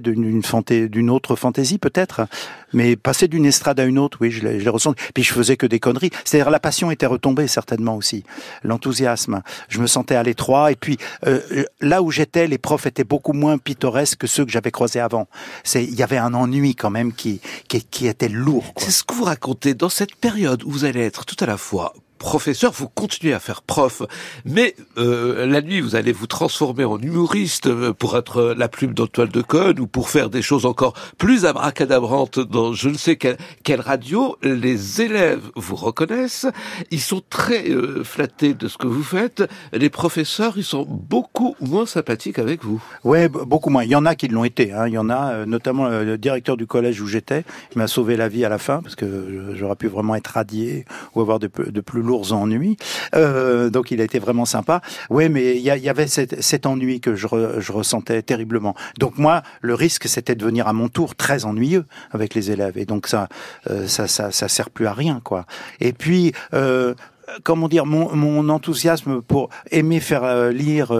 d'une 0.01 0.43
d'une 0.89 1.11
autre 1.11 1.34
fantaisie 1.37 1.79
peut-être, 1.79 2.27
mais 2.73 2.97
passer 2.97 3.29
d'une 3.29 3.47
estrade 3.47 3.81
à 3.81 3.85
une 3.85 3.99
autre, 3.99 4.19
oui, 4.21 4.31
je 4.31 4.47
l'ai 4.47 4.69
ressenti. 4.69 5.03
Puis 5.15 5.23
je 5.23 5.33
faisais 5.33 5.57
que 5.57 5.67
des 5.67 5.81
conneries. 5.81 6.11
C'est-à-dire 6.25 6.51
la 6.51 6.61
passion 6.61 6.91
était 6.91 7.07
retombée 7.07 7.47
certainement 7.47 7.97
aussi, 7.97 8.25
l'enthousiasme. 8.63 9.43
Je 9.69 9.81
me 9.81 9.87
sentais 9.87 10.17
à 10.17 10.23
l'étroit 10.23 10.73
et 10.73 10.77
puis 10.77 10.99
euh, 11.27 11.65
là 11.81 12.03
où 12.03 12.11
j'étais, 12.11 12.47
les 12.47 12.59
profs 12.59 12.87
étaient 12.87 13.05
beaucoup 13.05 13.33
moins 13.33 13.59
pittoresques 13.59 14.19
que 14.19 14.27
ceux 14.27 14.45
que 14.45 14.51
j'avais 14.51 14.71
croisés 14.71 15.01
avant. 15.01 15.29
C'est 15.63 15.85
il 15.85 15.95
y 15.95 16.03
avait 16.03 16.19
un 16.19 16.35
ennui 16.35 16.75
quand 16.75 16.91
même 16.91 17.13
qui 17.13 17.41
qui, 17.69 17.83
qui 17.83 18.07
était 18.07 18.29
lourd. 18.29 18.73
C'est 18.77 18.91
ce 18.91 19.05
que 19.05 19.15
vous 19.15 19.25
racontez 19.25 19.75
dans 19.75 19.89
cette 19.89 20.15
période 20.17 20.63
où 20.65 20.71
vous 20.71 20.85
allez 20.85 21.01
être 21.01 21.25
tout 21.25 21.37
à 21.41 21.47
la 21.47 21.57
fois 21.57 21.95
professeur, 22.19 22.73
vous 22.73 22.89
continuez 22.89 23.33
à 23.33 23.41
faire 23.41 23.63
prof, 23.63 24.03
mais 24.45 24.75
euh, 24.99 25.47
la 25.47 25.61
nuit, 25.61 25.81
vous 25.81 25.97
allez 25.97 26.13
vous 26.13 26.27
transformer 26.27 26.85
en 26.85 26.99
humoriste 26.99 27.67
euh, 27.67 27.93
pour 27.93 28.17
être 28.17 28.55
la 28.57 28.69
plume 28.69 28.95
dans 28.95 29.05
de 29.05 29.43
Cône 29.43 29.81
ou 29.81 29.87
pour 29.87 30.09
faire 30.09 30.31
des 30.31 30.43
choses 30.43 30.67
encore 30.67 30.95
plus 31.19 31.45
abracadabrantes 31.45 32.39
dans 32.39 32.73
je 32.73 32.89
ne 32.89 32.97
sais 32.97 33.17
quelle, 33.17 33.37
quelle 33.63 33.81
radio. 33.81 34.37
Les 34.43 35.03
élèves 35.03 35.43
vous 35.57 35.77
reconnaissent, 35.77 36.47
ils 36.91 37.01
sont 37.01 37.23
très 37.29 37.71
euh, 37.71 38.03
flattés 38.05 38.55
de 38.55 38.69
ce 38.69 38.79
que 38.79 38.87
vous 38.87 39.03
faites. 39.03 39.45
Les 39.73 39.91
professeurs, 39.91 40.55
ils 40.57 40.65
sont 40.65 40.87
beaucoup 40.89 41.57
moins 41.61 41.87
sympathiques 41.87 42.39
avec 42.39 42.65
vous. 42.65 42.83
Ouais, 43.05 43.29
beaucoup 43.29 43.71
moins. 43.71 43.85
Il 43.85 43.91
y 43.91 43.97
en 43.97 44.07
a 44.07 44.15
qui 44.15 44.29
l'ont 44.29 44.45
été. 44.45 44.73
Hein. 44.73 44.89
Il 44.89 44.95
y 44.95 44.99
en 44.99 45.11
a, 45.11 45.47
notamment 45.47 45.89
le 45.89 46.17
directeur 46.19 46.57
du 46.57 46.67
collège 46.67 47.01
où 47.01 47.07
j'étais, 47.07 47.45
il 47.75 47.79
m'a 47.79 47.87
sauvé 47.87 48.17
la 48.17 48.29
vie 48.29 48.45
à 48.45 48.49
la 48.49 48.59
fin 48.59 48.81
parce 48.83 48.95
que 48.95 49.55
j'aurais 49.55 49.77
pu 49.77 49.89
vraiment 49.89 50.15
être 50.15 50.29
radié 50.29 50.85
ou 51.15 51.21
avoir 51.21 51.39
de, 51.39 51.51
de 51.69 51.81
plus 51.81 52.03
lourds 52.05 52.33
ennuis. 52.33 52.77
Euh, 53.15 53.71
donc 53.71 53.91
il 53.91 54.01
a 54.01 54.05
été 54.05 54.19
vraiment 54.19 54.45
sympa. 54.45 54.81
Oui, 55.11 55.29
mais 55.29 55.57
il 55.57 55.63
y, 55.63 55.89
avait 55.89 56.07
cet, 56.07 56.67
ennui 56.67 57.01
que 57.01 57.15
je, 57.15 57.27
ressentais 57.27 58.23
terriblement. 58.23 58.75
Donc 58.99 59.19
moi, 59.19 59.43
le 59.61 59.75
risque, 59.75 60.09
c'était 60.09 60.35
de 60.35 60.45
venir 60.45 60.69
à 60.69 60.73
mon 60.73 60.89
tour 60.89 61.15
très 61.15 61.45
ennuyeux 61.45 61.85
avec 62.13 62.35
les 62.35 62.51
élèves. 62.51 62.79
Et 62.79 62.85
donc 62.85 63.07
ça, 63.07 63.29
euh, 63.71 63.87
ça, 63.87 64.07
ça, 64.07 64.31
ça 64.31 64.49
sert 64.49 64.71
plus 64.71 64.87
à 64.87 64.93
rien, 64.93 65.21
quoi. 65.25 65.47
Et 65.81 65.93
puis, 65.93 66.33
euh, 66.53 66.95
comment 67.43 67.69
dire, 67.69 67.87
mon, 67.87 68.15
mon, 68.15 68.49
enthousiasme 68.49 69.23
pour 69.23 69.49
aimer 69.71 70.01
faire 70.01 70.51
lire, 70.51 70.93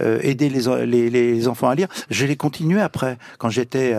aider 0.00 0.48
les, 0.48 0.86
les, 0.86 1.10
les, 1.10 1.48
enfants 1.48 1.68
à 1.68 1.74
lire, 1.74 1.88
je 2.08 2.24
l'ai 2.24 2.36
continué 2.36 2.80
après, 2.80 3.18
quand 3.38 3.50
j'étais 3.50 3.94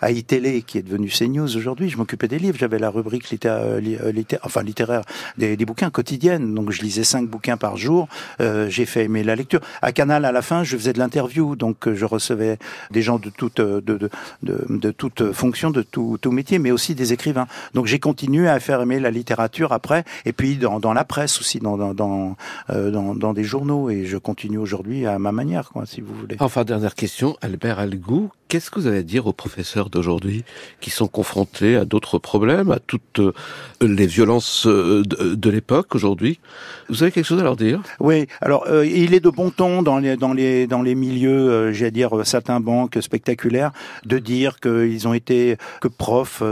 à 0.00 0.10
iTélé, 0.10 0.62
qui 0.62 0.78
est 0.78 0.82
devenu 0.82 1.08
CNews 1.08 1.56
aujourd'hui, 1.56 1.88
je 1.88 1.96
m'occupais 1.96 2.28
des 2.28 2.38
livres. 2.38 2.56
J'avais 2.58 2.78
la 2.78 2.90
rubrique 2.90 3.26
euh, 3.44 3.80
littéraire, 3.80 4.44
enfin 4.44 4.62
littéraire 4.62 5.02
des, 5.36 5.56
des, 5.56 5.64
bouquins 5.64 5.90
quotidiennes. 5.90 6.54
Donc 6.54 6.70
je 6.70 6.82
lisais 6.82 7.04
cinq 7.04 7.28
bouquins 7.28 7.56
par 7.56 7.76
jour. 7.76 8.08
Euh, 8.40 8.68
j'ai 8.68 8.86
fait 8.86 9.04
aimer 9.04 9.22
la 9.22 9.36
lecture. 9.36 9.60
À 9.82 9.92
Canal, 9.92 10.24
à 10.24 10.32
la 10.32 10.42
fin, 10.42 10.64
je 10.64 10.76
faisais 10.76 10.92
de 10.92 10.98
l'interview. 10.98 11.56
Donc 11.56 11.86
euh, 11.86 11.94
je 11.94 12.04
recevais 12.04 12.58
des 12.90 13.02
gens 13.02 13.18
de 13.18 13.30
toute, 13.30 13.60
de, 13.60 13.80
de, 13.80 14.10
de, 14.42 14.64
de 14.68 14.90
toute 14.90 15.32
fonction, 15.32 15.70
de 15.70 15.82
tout, 15.82 16.18
tout 16.20 16.32
métier, 16.32 16.58
mais 16.58 16.70
aussi 16.70 16.94
des 16.94 17.12
écrivains. 17.12 17.46
Donc 17.74 17.86
j'ai 17.86 17.98
continué 17.98 18.48
à 18.48 18.58
faire 18.60 18.80
aimer 18.80 19.00
la 19.00 19.10
littérature 19.10 19.72
après, 19.72 20.04
et 20.24 20.32
puis 20.32 20.56
dans, 20.56 20.80
dans 20.80 20.92
la 20.92 21.04
presse 21.04 21.40
aussi, 21.40 21.58
dans, 21.58 21.76
dans, 21.76 21.94
dans, 21.94 22.36
dans, 22.68 23.14
dans 23.14 23.32
des 23.32 23.44
journaux. 23.44 23.90
Et 23.90 24.06
je 24.06 24.16
continue 24.16 24.58
aujourd'hui 24.58 25.06
à 25.06 25.18
ma 25.18 25.32
manière, 25.32 25.70
quoi, 25.70 25.86
si 25.86 26.00
vous 26.00 26.14
voulez. 26.14 26.36
Enfin, 26.40 26.64
dernière 26.64 26.94
question, 26.94 27.36
Albert 27.42 27.78
Algou, 27.78 28.30
qu'est-ce 28.50 28.68
que 28.68 28.80
vous 28.80 28.88
avez 28.88 28.98
à 28.98 29.02
dire 29.02 29.28
aux 29.28 29.32
professeurs 29.32 29.90
d'aujourd'hui 29.90 30.44
qui 30.80 30.90
sont 30.90 31.06
confrontés 31.06 31.76
à 31.76 31.84
d'autres 31.84 32.18
problèmes, 32.18 32.72
à 32.72 32.80
toutes 32.80 33.20
euh, 33.20 33.32
les 33.80 34.08
violences 34.08 34.66
euh, 34.66 35.02
de, 35.04 35.50
l'époque 35.50 35.94
aujourd'hui? 35.94 36.40
Vous 36.88 37.04
avez 37.04 37.12
quelque 37.12 37.26
chose 37.26 37.38
à 37.38 37.44
leur 37.44 37.54
dire? 37.54 37.80
Oui, 38.00 38.26
alors 38.40 38.64
euh, 38.66 38.84
il 38.84 39.14
est 39.14 39.20
de 39.20 39.30
bon 39.30 39.50
ton 39.50 39.82
dans 39.82 39.98
les 39.98 40.16
dans 40.16 40.32
les 40.32 40.66
dans 40.66 40.82
les 40.82 40.96
milieux, 40.96 41.72
j'allais 41.72 41.92
dire 41.92 42.10
certains 42.24 42.58
banques 42.58 42.98
spectaculaires, 43.00 43.70
de 44.04 44.18
dire 44.18 44.58
qu'ils 44.58 45.06
ont 45.06 45.14
été 45.14 45.56
que 45.80 45.86
profs, 45.86 46.42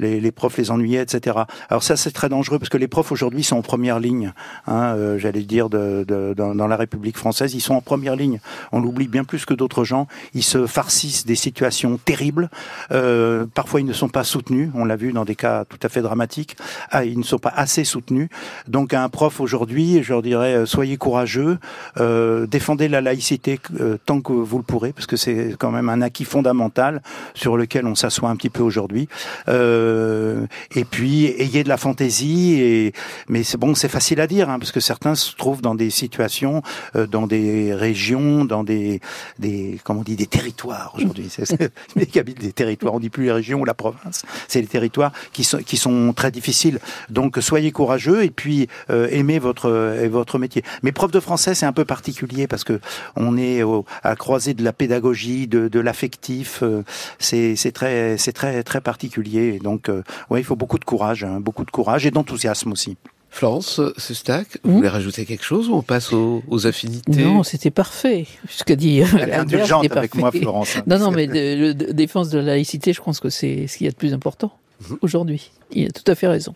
les, 0.00 0.32
profs 0.32 0.58
les 0.58 0.72
ennuyaient, 0.72 1.02
etc. 1.02 1.38
Alors 1.68 1.84
ça 1.84 1.96
c'est 1.96 2.10
très 2.10 2.28
dangereux 2.28 2.58
parce 2.58 2.70
que 2.70 2.76
les 2.76 2.88
profs 2.88 3.12
aujourd'hui 3.12 3.44
sont 3.44 3.56
en 3.56 3.62
première 3.62 4.00
ligne. 4.00 4.32
Hein, 4.66 5.16
j'allais 5.18 5.42
dire 5.42 5.70
dans, 5.70 6.34
dans 6.34 6.66
la 6.66 6.76
République 6.76 7.16
française, 7.16 7.54
ils 7.54 7.60
sont 7.60 7.74
en 7.74 7.80
première 7.80 8.16
ligne. 8.16 8.40
On 8.72 8.80
l'oublie 8.80 9.06
bien 9.06 9.22
plus 9.22 9.44
que 9.44 9.54
d'autres 9.54 9.84
gens. 9.84 10.08
Ils 10.34 10.42
se 10.42 10.66
farcissent 10.66 11.19
des 11.26 11.36
situations 11.36 11.98
terribles 12.04 12.50
euh, 12.92 13.46
parfois, 13.54 13.80
ils 13.80 13.86
ne 13.86 13.92
sont 13.92 14.08
pas 14.08 14.24
soutenus. 14.24 14.70
On 14.74 14.84
l'a 14.84 14.96
vu 14.96 15.12
dans 15.12 15.24
des 15.24 15.34
cas 15.34 15.64
tout 15.64 15.78
à 15.82 15.88
fait 15.88 16.02
dramatiques. 16.02 16.56
Ah, 16.90 17.04
ils 17.04 17.18
ne 17.18 17.24
sont 17.24 17.38
pas 17.38 17.52
assez 17.54 17.84
soutenus. 17.84 18.28
Donc, 18.68 18.94
un 18.94 19.08
prof 19.08 19.40
aujourd'hui, 19.40 20.02
je 20.02 20.12
leur 20.12 20.22
dirais, 20.22 20.54
euh, 20.54 20.66
soyez 20.66 20.96
courageux, 20.96 21.58
euh, 21.98 22.46
défendez 22.46 22.88
la 22.88 23.00
laïcité 23.00 23.58
euh, 23.80 23.96
tant 24.04 24.20
que 24.20 24.32
vous 24.32 24.58
le 24.58 24.64
pourrez, 24.64 24.92
parce 24.92 25.06
que 25.06 25.16
c'est 25.16 25.56
quand 25.58 25.70
même 25.70 25.88
un 25.88 26.02
acquis 26.02 26.24
fondamental 26.24 27.02
sur 27.34 27.56
lequel 27.56 27.86
on 27.86 27.94
s'assoit 27.94 28.28
un 28.28 28.36
petit 28.36 28.50
peu 28.50 28.62
aujourd'hui. 28.62 29.08
Euh, 29.48 30.46
et 30.74 30.84
puis, 30.84 31.26
ayez 31.26 31.64
de 31.64 31.68
la 31.68 31.76
fantaisie. 31.76 32.60
Et 32.60 32.92
mais 33.28 33.42
c'est 33.42 33.58
bon, 33.58 33.74
c'est 33.74 33.88
facile 33.88 34.20
à 34.20 34.26
dire, 34.26 34.50
hein, 34.50 34.58
parce 34.58 34.72
que 34.72 34.80
certains 34.80 35.14
se 35.14 35.34
trouvent 35.34 35.62
dans 35.62 35.74
des 35.74 35.90
situations, 35.90 36.62
dans 36.94 37.26
des 37.26 37.74
régions, 37.74 38.44
dans 38.44 38.64
des, 38.64 39.00
des, 39.38 39.78
comment 39.84 40.00
on 40.00 40.02
dit, 40.02 40.16
des 40.16 40.26
territoires 40.26 40.94
C'est, 41.28 42.18
habitent 42.18 42.40
des 42.40 42.52
territoires, 42.52 42.94
on 42.94 43.00
dit 43.00 43.10
plus 43.10 43.24
les 43.24 43.32
régions 43.32 43.60
ou 43.60 43.64
la 43.64 43.74
province, 43.74 44.24
c'est 44.48 44.60
les 44.60 44.66
territoires 44.66 45.12
qui 45.32 45.44
sont, 45.44 45.58
qui 45.58 45.76
sont 45.76 46.12
très 46.12 46.30
difficiles. 46.30 46.78
Donc 47.08 47.38
soyez 47.40 47.72
courageux 47.72 48.24
et 48.24 48.30
puis 48.30 48.68
euh, 48.90 49.08
aimez 49.10 49.38
votre, 49.38 49.70
euh, 49.70 50.08
votre 50.10 50.38
métier. 50.38 50.62
Mais 50.82 50.92
prof 50.92 51.10
de 51.10 51.20
français, 51.20 51.54
c'est 51.54 51.66
un 51.66 51.72
peu 51.72 51.84
particulier 51.84 52.46
parce 52.46 52.64
que 52.64 52.80
on 53.16 53.36
est 53.36 53.62
à 54.02 54.16
croiser 54.16 54.54
de 54.54 54.64
la 54.64 54.72
pédagogie, 54.72 55.46
de, 55.46 55.68
de 55.68 55.80
l'affectif. 55.80 56.62
Euh, 56.62 56.82
c'est 57.18 57.72
très, 57.72 58.16
c'est 58.18 58.32
très, 58.32 58.62
très 58.62 58.80
particulier. 58.80 59.58
donc, 59.58 59.88
euh, 59.88 60.02
ouais, 60.30 60.40
il 60.40 60.44
faut 60.44 60.56
beaucoup 60.56 60.78
de 60.78 60.84
courage, 60.84 61.24
hein, 61.24 61.40
beaucoup 61.40 61.64
de 61.64 61.70
courage 61.70 62.06
et 62.06 62.10
d'enthousiasme 62.10 62.72
aussi. 62.72 62.96
Florence 63.30 63.80
Sustac, 63.96 64.58
vous 64.64 64.70
hmm? 64.70 64.74
voulez 64.74 64.88
rajouter 64.88 65.24
quelque 65.24 65.44
chose 65.44 65.68
ou 65.68 65.74
on 65.74 65.82
passe 65.82 66.12
aux, 66.12 66.42
aux 66.48 66.66
affinités? 66.66 67.22
Non, 67.22 67.44
c'était 67.44 67.70
parfait. 67.70 68.26
Ce 68.48 68.64
qu'a 68.64 68.74
dit 68.74 68.98
Elle 68.98 69.28
est 69.28 69.32
indulgente 69.34 69.96
avec 69.96 70.16
moi, 70.16 70.32
Florence. 70.32 70.76
non, 70.86 70.98
non, 70.98 71.10
mais 71.12 71.26
la 71.26 71.72
défense 71.72 72.28
de 72.30 72.38
la 72.38 72.46
laïcité, 72.46 72.92
je 72.92 73.00
pense 73.00 73.20
que 73.20 73.30
c'est 73.30 73.68
ce 73.68 73.78
qu'il 73.78 73.84
y 73.86 73.88
a 73.88 73.92
de 73.92 73.96
plus 73.96 74.12
important 74.12 74.52
mhm. 74.88 74.98
aujourd'hui. 75.02 75.52
Il 75.70 75.86
a 75.86 75.90
tout 75.90 76.10
à 76.10 76.14
fait 76.16 76.26
raison. 76.26 76.54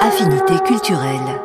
Affinité 0.00 0.54
culturelle. 0.66 1.40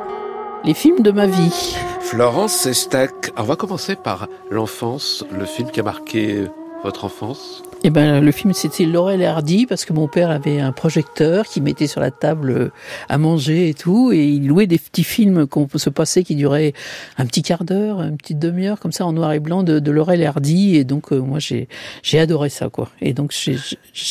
Les 0.66 0.74
films 0.74 1.02
de 1.02 1.12
ma 1.12 1.26
vie. 1.26 1.78
Florence 2.02 2.52
Sestac, 2.54 3.32
on 3.38 3.44
va 3.44 3.56
commencer 3.56 3.96
par 3.96 4.28
l'enfance, 4.52 5.24
le 5.32 5.46
film 5.46 5.72
qui 5.72 5.80
a 5.80 5.84
marqué 5.84 6.44
votre 6.84 7.06
enfance 7.06 7.64
eh 7.82 7.92
ben, 7.92 8.20
le 8.20 8.32
film, 8.34 8.52
c'était 8.52 8.84
Laurel 8.84 9.22
et 9.22 9.26
Hardy, 9.26 9.66
parce 9.66 9.86
que 9.86 9.94
mon 9.94 10.10
père 10.10 10.32
avait 10.32 10.60
un 10.60 10.74
projecteur 10.74 11.46
qui 11.46 11.62
mettait 11.62 11.88
sur 11.88 12.02
la 12.02 12.12
table 12.12 12.52
euh, 12.52 12.72
à 13.08 13.18
manger 13.18 13.70
et 13.70 13.74
tout, 13.74 14.12
et 14.12 14.26
il 14.26 14.48
louait 14.48 14.68
des 14.68 14.78
petits 14.78 15.06
films 15.06 15.48
qu'on 15.48 15.66
peut 15.66 15.78
se 15.78 15.90
passer 15.90 16.24
qui 16.26 16.36
duraient 16.36 16.74
un 17.18 17.26
petit 17.26 17.42
quart 17.42 17.64
d'heure, 17.64 18.02
une 18.02 18.18
petite 18.18 18.38
demi-heure, 18.38 18.82
comme 18.82 18.92
ça, 18.92 19.06
en 19.06 19.14
noir 19.14 19.32
et 19.32 19.40
blanc, 19.40 19.64
de, 19.64 19.80
de 19.80 19.92
Laurel 19.92 20.22
et 20.22 20.26
Hardy, 20.26 20.76
et 20.76 20.84
donc, 20.84 21.14
euh, 21.14 21.20
moi, 21.20 21.40
j'ai, 21.40 21.70
j'ai 22.04 22.20
adoré 22.20 22.50
ça, 22.50 22.68
quoi. 22.68 22.90
Et 23.02 23.14
donc, 23.14 23.34
je, 23.34 23.52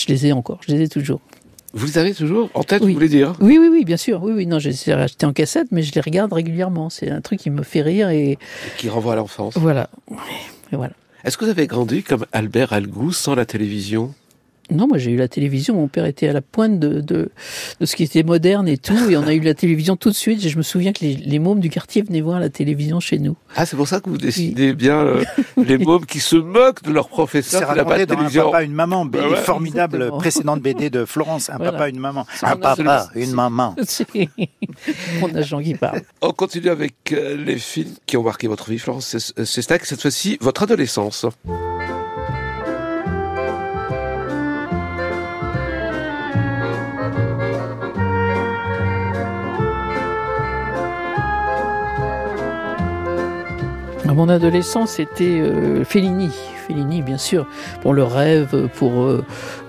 les 0.09 0.27
ai 0.27 0.33
encore, 0.33 0.61
je 0.66 0.75
les 0.75 0.85
ai 0.85 0.89
toujours. 0.89 1.21
Vous 1.75 1.85
les 1.85 1.99
avez 1.99 2.14
toujours 2.14 2.49
en 2.55 2.62
tête, 2.62 2.83
vous 2.83 2.91
voulez 2.91 3.11
dire? 3.11 3.35
Oui, 3.41 3.59
oui, 3.61 3.69
oui, 3.71 3.85
bien 3.85 3.99
sûr. 3.99 4.23
Oui, 4.23 4.33
oui, 4.35 4.47
non, 4.47 4.59
je 4.59 4.71
les 4.71 4.89
ai 4.89 4.93
achetés 4.95 5.27
en 5.27 5.35
cassette, 5.35 5.69
mais 5.73 5.83
je 5.83 5.93
les 5.93 6.01
regarde 6.01 6.33
régulièrement. 6.33 6.89
C'est 6.89 7.11
un 7.11 7.21
truc 7.21 7.41
qui 7.41 7.51
me 7.51 7.62
fait 7.62 7.83
rire 7.83 8.09
et... 8.09 8.39
Qui 8.79 8.89
renvoie 8.89 9.12
à 9.12 9.16
l'enfance. 9.16 9.59
Voilà. 9.59 9.91
Et 10.73 10.77
voilà. 10.77 10.95
Est-ce 11.29 11.37
que 11.37 11.45
vous 11.45 11.51
avez 11.51 11.66
grandi 11.66 12.03
comme 12.03 12.24
Albert 12.33 12.72
Algou 12.72 13.12
sans 13.12 13.35
la 13.35 13.45
télévision? 13.45 14.14
Non, 14.71 14.87
moi 14.87 14.99
j'ai 14.99 15.11
eu 15.12 15.16
la 15.16 15.29
télévision. 15.29 15.75
Mon 15.75 15.89
père 15.89 16.05
était 16.07 16.29
à 16.29 16.33
la 16.33 16.41
pointe 16.43 16.79
de, 16.79 17.01
de, 17.01 17.31
de, 17.81 17.87
ce 17.87 17.97
qui 17.97 18.03
était 18.03 18.23
moderne 18.23 18.69
et 18.69 18.77
tout. 18.79 19.11
Et 19.11 19.16
on 19.16 19.23
a 19.27 19.33
eu 19.35 19.41
la 19.41 19.55
télévision 19.55 19.97
tout 19.97 20.11
de 20.11 20.14
suite. 20.14 20.45
Et 20.45 20.49
je 20.49 20.57
me 20.59 20.62
souviens 20.62 20.93
que 20.93 21.01
les, 21.03 21.14
les 21.14 21.39
mômes 21.39 21.61
du 21.61 21.71
quartier 21.71 22.03
venaient 22.03 22.21
voir 22.21 22.39
la 22.41 22.49
télévision 22.51 23.01
chez 23.01 23.19
nous. 23.19 23.37
Ah, 23.57 23.64
c'est 23.66 23.77
pour 23.77 23.89
ça 23.89 24.01
que 24.01 24.11
vous 24.11 24.19
décidez 24.19 24.75
bien 24.75 24.99
euh, 24.99 25.25
les 25.57 25.79
mômes 25.79 26.05
qui 26.07 26.21
se 26.21 26.37
moquent 26.37 26.83
de 26.83 26.93
leur 26.93 27.09
professeur 27.09 27.61
C'est 27.61 27.64
raconté 27.66 28.07
dans 28.07 28.14
Un 28.14 28.16
télévision. 28.16 28.45
papa, 28.51 28.62
une 28.64 28.73
maman, 28.73 29.05
BD 29.07 29.25
Bah 29.25 29.31
ouais. 29.31 29.37
formidable 29.37 29.97
Exactement. 29.97 30.19
précédente 30.19 30.61
BD 30.62 30.91
de 30.91 31.05
Florence. 31.05 31.51
Un 31.51 31.57
Voilà. 31.57 31.73
papa, 31.73 31.89
une 31.89 31.99
maman. 31.99 32.27
Un 32.43 32.57
papa, 32.57 33.09
une 33.14 33.33
maman. 33.33 33.75
C'est 33.87 34.07
mon 35.21 35.35
agent 35.35 35.61
qui 35.62 35.75
parle. 35.75 36.03
On 36.21 36.33
continue 36.33 36.69
avec 36.69 36.95
euh, 37.12 37.37
les 37.37 37.59
films 37.59 37.95
qui 38.07 38.16
ont 38.16 38.23
marqué 38.23 38.49
votre 38.49 38.69
vie, 38.71 38.79
Florence 38.79 39.07
Cest- 39.14 39.45
Sestac, 39.45 39.85
cette 39.87 40.03
fois-ci 40.03 40.37
votre 40.41 40.62
adolescence. 40.62 41.27
Mon 54.19 54.29
adolescence, 54.29 54.91
c'était 54.91 55.39
euh, 55.41 55.85
Fellini. 55.85 56.31
Fellini, 56.66 57.03
bien 57.03 57.19
sûr, 57.19 57.47
pour 57.83 57.95
le 57.95 58.03
rêve, 58.03 58.69
pour 58.75 59.03
euh, 59.05 59.25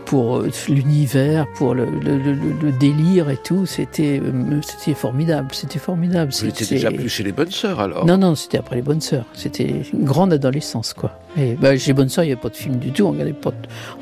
pour 0.05 0.37
euh, 0.37 0.49
l'univers, 0.67 1.45
pour 1.53 1.75
le, 1.75 1.85
le, 1.85 2.17
le- 2.17 2.33
le 2.33 2.71
délire 2.71 3.29
et 3.29 3.37
tout. 3.37 3.67
C'était 3.67 4.19
c'était 4.63 4.95
formidable. 4.95 5.49
C'était 5.53 5.77
formidable. 5.77 6.31
Vous 6.37 6.45
n'étiez 6.47 6.65
C'est- 6.65 6.75
déjà 6.75 6.89
plus 6.91 7.09
chez 7.09 7.21
les 7.23 7.31
bonnes 7.31 7.51
sœurs 7.51 7.79
alors? 7.79 8.05
Non, 8.07 8.17
non, 8.17 8.33
c'était 8.33 8.57
après 8.57 8.75
les 8.77 8.81
bonnes 8.81 9.01
sœurs. 9.01 9.25
C'était 9.33 9.83
une 9.93 10.03
grande 10.03 10.33
adolescence, 10.33 10.93
quoi. 10.93 11.11
Et 11.37 11.53
bah, 11.53 11.77
chez 11.77 11.87
les 11.91 11.93
bonnes 11.93 12.09
sœurs, 12.09 12.23
il 12.23 12.27
n'y 12.27 12.33
avait 12.33 12.41
pas 12.41 12.49
de 12.49 12.55
film 12.55 12.77
du 12.77 12.91
tout. 12.91 13.03
On 13.05 13.13
n'allait 13.13 13.33
pas, 13.33 13.51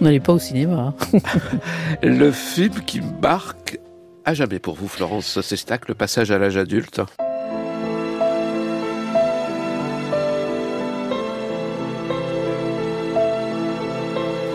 on 0.02 0.20
pas 0.20 0.34
au 0.34 0.39
cinéma. 0.39 0.93
hein. 1.14 1.20
Le 2.04 2.32
film 2.32 2.74
qui 2.86 3.02
marque 3.22 3.80
à 4.24 4.34
jamais 4.34 4.60
pour 4.60 4.76
vous, 4.76 4.88
Florence 4.88 5.41
Sestac, 5.41 5.88
le 5.89 5.93
passage 5.93 6.32
à 6.32 6.38
l'âge 6.38 6.56
adulte? 6.58 7.02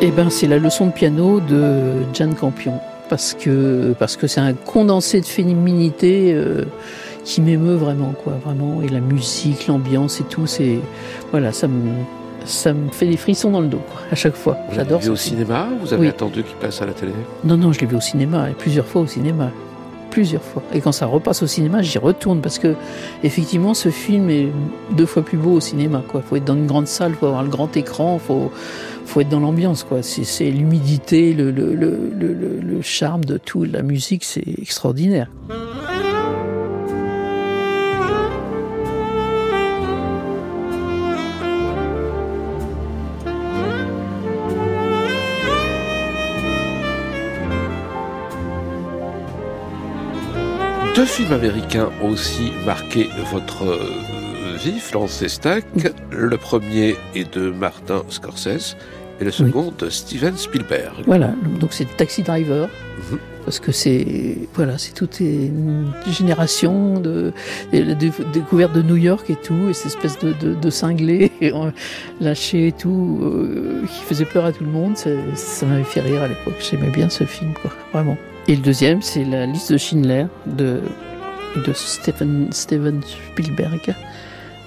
Eh 0.04 0.10
ben, 0.10 0.30
c'est 0.30 0.48
la 0.48 0.58
leçon 0.58 0.86
de 0.86 0.92
piano 0.92 1.38
de 1.40 1.92
Gian 2.12 2.32
Campion. 2.38 2.74
Parce 3.08 3.34
que 3.34 3.94
parce 3.98 4.16
que 4.16 4.26
c'est 4.26 4.40
un 4.40 4.52
condensé 4.54 5.20
de 5.20 5.26
féminité 5.26 6.32
euh, 6.34 6.64
qui 7.24 7.40
m'émeut 7.40 7.74
vraiment, 7.76 8.14
quoi, 8.24 8.32
vraiment. 8.44 8.80
Et 8.82 8.88
la 8.88 9.00
musique, 9.00 9.66
l'ambiance 9.68 10.20
et 10.20 10.24
tout, 10.24 10.46
c'est 10.46 10.78
voilà, 11.30 11.52
ça 11.52 11.68
me 11.68 11.92
ça 12.44 12.72
me 12.72 12.90
fait 12.90 13.06
des 13.06 13.16
frissons 13.16 13.50
dans 13.52 13.60
le 13.60 13.68
dos, 13.68 13.82
quoi, 13.88 14.00
à 14.10 14.14
chaque 14.16 14.34
fois. 14.34 14.54
Vous 14.68 14.76
l'avez 14.76 14.84
J'adore. 14.88 15.00
vu 15.02 15.10
au 15.10 15.16
film. 15.16 15.36
cinéma 15.38 15.68
Vous 15.80 15.92
avez 15.92 16.02
Oui. 16.02 16.08
attendu 16.08 16.42
qu'il 16.42 16.56
passe 16.56 16.82
à 16.82 16.86
la 16.86 16.92
télé? 16.92 17.12
Non, 17.44 17.56
non, 17.56 17.72
je 17.72 17.78
l'ai 17.80 17.86
vu 17.86 17.94
au 17.96 18.00
cinéma, 18.00 18.50
et 18.50 18.54
plusieurs 18.54 18.86
fois 18.86 19.02
au 19.02 19.06
cinéma. 19.06 19.50
Plusieurs 20.12 20.42
fois. 20.42 20.62
Et 20.74 20.80
quand 20.80 20.92
ça 20.92 21.06
repasse 21.06 21.42
au 21.42 21.46
cinéma, 21.46 21.82
j'y 21.82 21.96
retourne 21.98 22.40
parce 22.42 22.58
que, 22.58 22.74
effectivement, 23.24 23.72
ce 23.74 23.88
film 23.88 24.28
est 24.30 24.48
deux 24.94 25.06
fois 25.06 25.22
plus 25.24 25.38
beau 25.38 25.52
au 25.54 25.60
cinéma, 25.60 26.02
quoi. 26.06 26.20
Faut 26.22 26.36
être 26.36 26.44
dans 26.44 26.54
une 26.54 26.66
grande 26.66 26.86
salle, 26.86 27.14
faut 27.18 27.26
avoir 27.26 27.42
le 27.42 27.48
grand 27.48 27.74
écran, 27.78 28.18
faut, 28.18 28.52
faut 29.06 29.20
être 29.22 29.30
dans 29.30 29.40
l'ambiance, 29.40 29.84
quoi. 29.84 30.02
C'est, 30.02 30.50
l'humidité, 30.50 31.32
le, 31.32 31.50
le, 31.50 31.74
le- 31.74 32.60
le 32.60 32.82
charme 32.82 33.24
de 33.24 33.38
tout, 33.38 33.64
la 33.64 33.82
musique, 33.82 34.22
c'est 34.24 34.44
extraordinaire. 34.60 35.28
Deux 51.02 51.08
films 51.08 51.32
américains 51.32 51.90
ont 52.00 52.10
aussi 52.10 52.52
marqué 52.64 53.08
votre 53.32 53.64
euh, 53.64 54.56
vie, 54.56 54.78
Florence 54.78 55.10
Sestac. 55.10 55.64
Le 56.12 56.36
premier 56.36 56.94
est 57.16 57.34
de 57.36 57.50
Martin 57.50 58.04
Scorsese 58.08 58.76
et 59.20 59.24
le 59.24 59.32
second 59.32 59.74
de 59.76 59.90
Steven 59.90 60.36
Spielberg. 60.36 61.02
Voilà. 61.04 61.34
Donc 61.58 61.72
c'est 61.72 61.96
Taxi 61.96 62.22
Driver. 62.22 62.68
Mhm. 63.10 63.18
Parce 63.44 63.58
que 63.58 63.72
c'est 63.72 64.38
voilà, 64.54 64.78
c'est 64.78 64.92
toute 64.92 65.18
une 65.18 65.90
génération 66.06 67.00
de, 67.00 67.32
la 67.72 67.96
découverte 67.96 68.72
de 68.72 68.82
New 68.82 68.94
York 68.94 69.28
et 69.28 69.34
tout, 69.34 69.70
et 69.70 69.72
cette 69.72 69.86
espèce 69.86 70.20
de, 70.20 70.32
de, 70.34 70.54
de 70.54 70.70
cinglé 70.70 71.32
euh, 71.42 71.72
lâché 72.20 72.68
et 72.68 72.72
tout, 72.72 73.18
euh, 73.22 73.82
qui 73.88 74.02
faisait 74.04 74.24
peur 74.24 74.44
à 74.44 74.52
tout 74.52 74.62
le 74.62 74.70
monde. 74.70 74.96
Ça, 74.96 75.10
ça 75.34 75.66
m'avait 75.66 75.82
fait 75.82 76.00
rire 76.00 76.22
à 76.22 76.28
l'époque. 76.28 76.54
J'aimais 76.60 76.90
bien 76.90 77.10
ce 77.10 77.24
film, 77.24 77.54
quoi, 77.60 77.72
vraiment. 77.92 78.16
Et 78.48 78.56
le 78.56 78.62
deuxième, 78.62 79.02
c'est 79.02 79.24
la 79.24 79.46
liste 79.46 79.72
de 79.72 79.78
Schindler 79.78 80.26
de 80.46 80.80
de 81.54 81.72
Steven 81.74 82.48
Steven 82.52 83.00
Spielberg. 83.02 83.94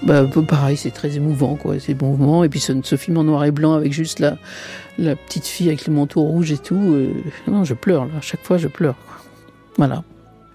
Bah, 0.04 0.24
peu 0.24 0.44
pareil, 0.44 0.78
c'est 0.78 0.92
très 0.92 1.16
émouvant, 1.16 1.56
quoi. 1.56 1.80
C'est 1.80 1.94
bon 1.94 2.16
moment. 2.16 2.44
Et 2.44 2.50
puis 2.50 2.60
ce, 2.60 2.74
ce 2.84 2.96
film 2.96 3.18
en 3.18 3.24
noir 3.24 3.44
et 3.46 3.52
blanc 3.52 3.74
avec 3.74 3.92
juste 3.92 4.20
la, 4.20 4.38
la 4.98 5.16
petite 5.16 5.48
fille 5.48 5.68
avec 5.68 5.88
le 5.88 5.94
manteau 5.94 6.22
rouge 6.22 6.52
et 6.52 6.58
tout. 6.58 6.76
euh, 6.76 7.12
non, 7.48 7.64
je 7.64 7.74
pleure, 7.74 8.06
là. 8.06 8.12
À 8.20 8.22
chaque 8.22 8.44
fois, 8.44 8.58
je 8.58 8.68
pleure. 8.68 8.96
Voilà. 9.78 10.04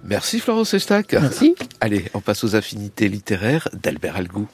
Merci 0.05 0.39
Florence 0.41 0.71
Sestac. 0.71 1.13
Merci. 1.15 1.55
Allez, 1.81 2.05
on 2.15 2.21
passe 2.21 2.45
aux 2.45 2.55
affinités 2.55 3.09
littéraires 3.09 3.69
d'Albert 3.83 4.17
Algou. 4.17 4.47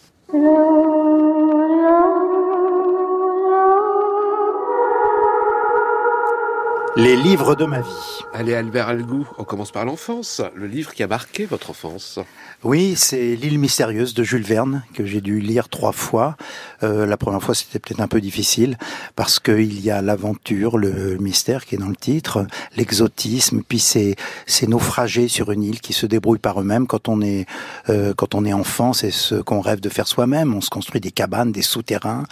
Les 6.97 7.14
livres 7.14 7.55
de 7.55 7.66
ma 7.66 7.82
vie. 7.82 8.22
Allez 8.32 8.55
Albert 8.55 8.88
Algou, 8.88 9.28
on 9.36 9.44
commence 9.44 9.70
par 9.70 9.84
l'enfance, 9.84 10.40
le 10.55 10.66
livre 10.66 10.94
qui 10.94 11.03
a 11.03 11.07
marqué 11.07 11.44
votre 11.44 11.68
enfance. 11.68 12.18
Oui, 12.64 12.94
c'est 12.96 13.36
L'île 13.36 13.59
mystérieuse 13.59 14.14
de 14.14 14.24
Jules 14.24 14.42
Verne 14.42 14.82
que 14.94 15.04
j'ai 15.04 15.20
dû 15.20 15.40
lire 15.40 15.68
trois 15.68 15.92
fois. 15.92 16.36
Euh, 16.82 17.04
la 17.04 17.18
première 17.18 17.42
fois, 17.42 17.54
c'était 17.54 17.78
peut-être 17.78 18.00
un 18.00 18.09
peu 18.09 18.20
difficile 18.20 18.78
parce 19.14 19.38
qu'il 19.38 19.78
y 19.84 19.90
a 19.90 20.00
l'aventure, 20.00 20.78
le 20.78 21.18
mystère 21.18 21.66
qui 21.66 21.74
est 21.74 21.78
dans 21.78 21.88
le 21.88 21.96
titre, 21.96 22.46
l'exotisme, 22.74 23.61
puis 23.62 23.78
ces, 23.78 24.16
ces 24.46 24.66
naufragés 24.66 25.28
sur 25.28 25.52
une 25.52 25.62
île 25.62 25.80
qui 25.82 25.92
se 25.92 26.07
débrouillent 26.07 26.38
par 26.38 26.59
eux-mêmes. 26.59 26.86
Quand 26.86 27.09
on 27.11 27.20
est 27.20 27.44
euh, 27.90 28.14
quand 28.16 28.34
on 28.34 28.46
est 28.46 28.54
enfant, 28.54 28.94
c'est 28.94 29.11
ce 29.11 29.34
qu'on 29.34 29.61
rêve 29.61 29.80
de 29.80 29.90
faire 29.90 30.09
soi-même. 30.09 30.54
On 30.54 30.62
se 30.62 30.70
construit 30.70 31.02
des 31.02 31.12
cabanes, 31.12 31.52
des 31.52 31.62
souterrains. 31.62 32.24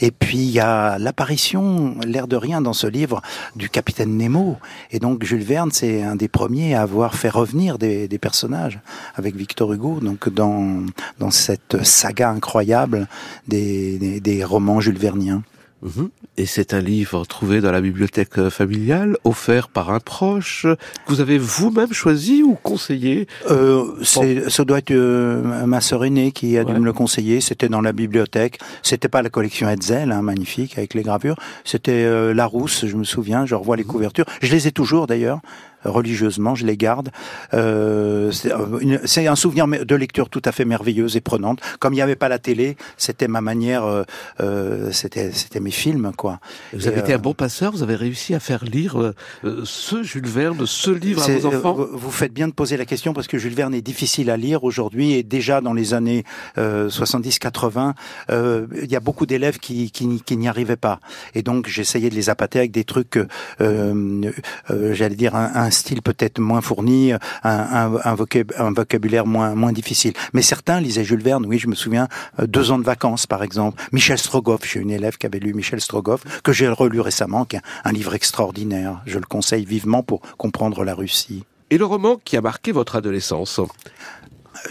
Et 0.00 0.10
puis 0.10 0.38
il 0.38 0.50
y 0.50 0.60
a 0.60 0.98
l'apparition, 0.98 1.96
l'air 2.00 2.28
de 2.28 2.36
rien, 2.36 2.62
dans 2.62 2.72
ce 2.72 2.86
livre 2.86 3.20
du 3.56 3.68
capitaine 3.68 4.16
Nemo. 4.16 4.56
Et 4.90 5.00
donc 5.00 5.22
Jules 5.22 5.44
Verne, 5.44 5.70
c'est 5.70 6.02
un 6.02 6.16
des 6.16 6.28
premiers 6.28 6.74
à 6.74 6.80
avoir 6.80 7.14
fait 7.14 7.28
revenir 7.28 7.76
des, 7.76 8.08
des 8.08 8.18
personnages 8.18 8.80
avec 9.16 9.36
Victor 9.36 9.65
Hugo. 9.72 10.00
Donc 10.00 10.28
dans 10.28 10.84
dans 11.18 11.30
cette 11.30 11.84
saga 11.84 12.30
incroyable 12.30 13.08
des, 13.48 13.98
des, 13.98 14.20
des 14.20 14.44
romans 14.44 14.80
Jules 14.80 14.98
Verniens. 14.98 15.42
Mhm. 15.82 16.08
Et 16.38 16.46
c'est 16.46 16.74
un 16.74 16.80
livre 16.80 17.24
trouvé 17.24 17.60
dans 17.60 17.70
la 17.70 17.80
bibliothèque 17.80 18.48
familiale, 18.48 19.16
offert 19.24 19.68
par 19.68 19.90
un 19.90 20.00
proche, 20.00 20.62
que 20.62 21.12
vous 21.12 21.20
avez 21.20 21.38
vous-même 21.38 21.92
choisi 21.92 22.42
ou 22.42 22.54
conseillé 22.54 23.26
Euh, 23.50 23.84
c'est, 24.02 24.50
ça 24.50 24.64
doit 24.64 24.78
être 24.78 24.90
euh, 24.90 25.66
ma 25.66 25.80
sœur 25.80 26.04
aînée 26.04 26.32
qui 26.32 26.58
a 26.58 26.64
dû 26.64 26.72
me 26.72 26.84
le 26.84 26.92
conseiller. 26.92 27.40
C'était 27.40 27.68
dans 27.68 27.80
la 27.80 27.92
bibliothèque. 27.92 28.58
C'était 28.82 29.08
pas 29.08 29.22
la 29.22 29.30
collection 29.30 29.68
Hetzel, 29.68 30.12
hein, 30.12 30.22
magnifique 30.22 30.76
avec 30.76 30.94
les 30.94 31.02
gravures. 31.02 31.36
C'était 31.64 32.04
euh, 32.04 32.34
Larousse, 32.34 32.86
je 32.86 32.96
me 32.96 33.04
souviens. 33.04 33.46
Je 33.46 33.54
revois 33.54 33.76
les 33.76 33.84
couvertures. 33.84 34.26
Je 34.42 34.52
les 34.52 34.66
ai 34.66 34.72
toujours 34.72 35.06
d'ailleurs 35.06 35.40
religieusement. 35.88 36.54
Je 36.54 36.66
les 36.66 36.76
garde. 36.76 37.10
Euh, 37.54 38.30
c'est, 38.32 38.52
euh, 38.52 39.30
un 39.30 39.36
souvenir 39.36 39.66
de 39.66 39.94
lecture 39.94 40.28
tout 40.28 40.42
à 40.44 40.52
fait 40.52 40.64
merveilleuse 40.64 41.16
et 41.16 41.20
prenante. 41.20 41.60
Comme 41.80 41.92
il 41.92 41.96
n'y 41.96 42.02
avait 42.02 42.16
pas 42.16 42.28
la 42.28 42.38
télé, 42.38 42.76
c'était 42.96 43.28
ma 43.28 43.40
manière. 43.40 43.84
euh, 43.84 44.02
euh, 44.40 44.90
c'était, 44.92 45.32
c'était 45.32 45.60
mes 45.60 45.70
films, 45.70 46.12
quoi. 46.16 46.38
Vous 46.72 46.86
avez 46.86 47.00
été 47.00 47.12
euh, 47.12 47.16
un 47.16 47.18
bon 47.18 47.34
passeur, 47.34 47.72
vous 47.72 47.82
avez 47.82 47.94
réussi 47.96 48.34
à 48.34 48.40
faire 48.40 48.64
lire 48.64 49.00
euh, 49.00 49.14
euh, 49.44 49.60
ce 49.64 50.02
Jules 50.02 50.26
Verne, 50.26 50.64
ce 50.66 50.90
livre 50.90 51.22
à 51.22 51.26
vos 51.28 51.46
enfants? 51.46 51.76
euh, 51.80 51.88
Vous 51.92 52.10
faites 52.10 52.32
bien 52.32 52.48
de 52.48 52.52
poser 52.52 52.76
la 52.76 52.84
question 52.84 53.12
parce 53.14 53.26
que 53.26 53.38
Jules 53.38 53.54
Verne 53.54 53.74
est 53.74 53.82
difficile 53.82 54.30
à 54.30 54.36
lire 54.36 54.64
aujourd'hui 54.64 55.12
et 55.12 55.22
déjà 55.22 55.60
dans 55.60 55.72
les 55.72 55.94
années 55.94 56.24
euh, 56.58 56.88
70-80, 56.88 57.94
euh, 58.30 58.66
il 58.82 58.90
y 58.90 58.96
a 58.96 59.00
beaucoup 59.00 59.26
d'élèves 59.26 59.58
qui, 59.58 59.90
qui, 59.90 60.06
n'y- 60.06 60.20
qui 60.20 60.36
n'y 60.36 60.48
arrivaient 60.48 60.76
pas. 60.76 61.00
Et 61.34 61.42
donc 61.42 61.66
j'essayais 61.68 62.10
de 62.10 62.14
les 62.14 62.30
appâter 62.30 62.58
avec 62.58 62.70
des 62.70 62.84
trucs, 62.84 63.18
euh, 63.60 64.22
euh, 64.70 64.94
j'allais 64.94 65.16
dire 65.16 65.34
un, 65.34 65.50
un 65.54 65.70
style 65.76 66.02
peut-être 66.02 66.38
moins 66.40 66.60
fourni, 66.60 67.12
un, 67.12 67.18
un, 67.44 67.92
un, 68.04 68.14
vocab- 68.14 68.52
un 68.58 68.72
vocabulaire 68.72 69.26
moins, 69.26 69.54
moins 69.54 69.72
difficile. 69.72 70.12
Mais 70.32 70.42
certains 70.42 70.80
lisaient 70.80 71.04
Jules 71.04 71.22
Verne, 71.22 71.46
oui, 71.46 71.58
je 71.58 71.68
me 71.68 71.74
souviens, 71.74 72.08
euh, 72.40 72.46
Deux 72.46 72.70
ans 72.70 72.78
de 72.78 72.84
vacances 72.84 73.26
par 73.26 73.42
exemple. 73.42 73.82
Michel 73.92 74.18
Strogoff, 74.18 74.60
j'ai 74.64 74.80
une 74.80 74.90
élève 74.90 75.16
qui 75.18 75.26
avait 75.26 75.38
lu 75.38 75.54
Michel 75.54 75.80
Strogoff, 75.80 76.22
que 76.42 76.52
j'ai 76.52 76.68
relu 76.68 77.00
récemment, 77.00 77.44
qui 77.44 77.56
est 77.56 77.62
un 77.84 77.92
livre 77.92 78.14
extraordinaire. 78.14 79.00
Je 79.06 79.18
le 79.18 79.26
conseille 79.26 79.64
vivement 79.64 80.02
pour 80.02 80.20
comprendre 80.36 80.84
la 80.84 80.94
Russie. 80.94 81.44
Et 81.70 81.78
le 81.78 81.84
roman 81.84 82.16
qui 82.24 82.36
a 82.36 82.40
marqué 82.40 82.70
votre 82.70 82.94
adolescence? 82.94 83.60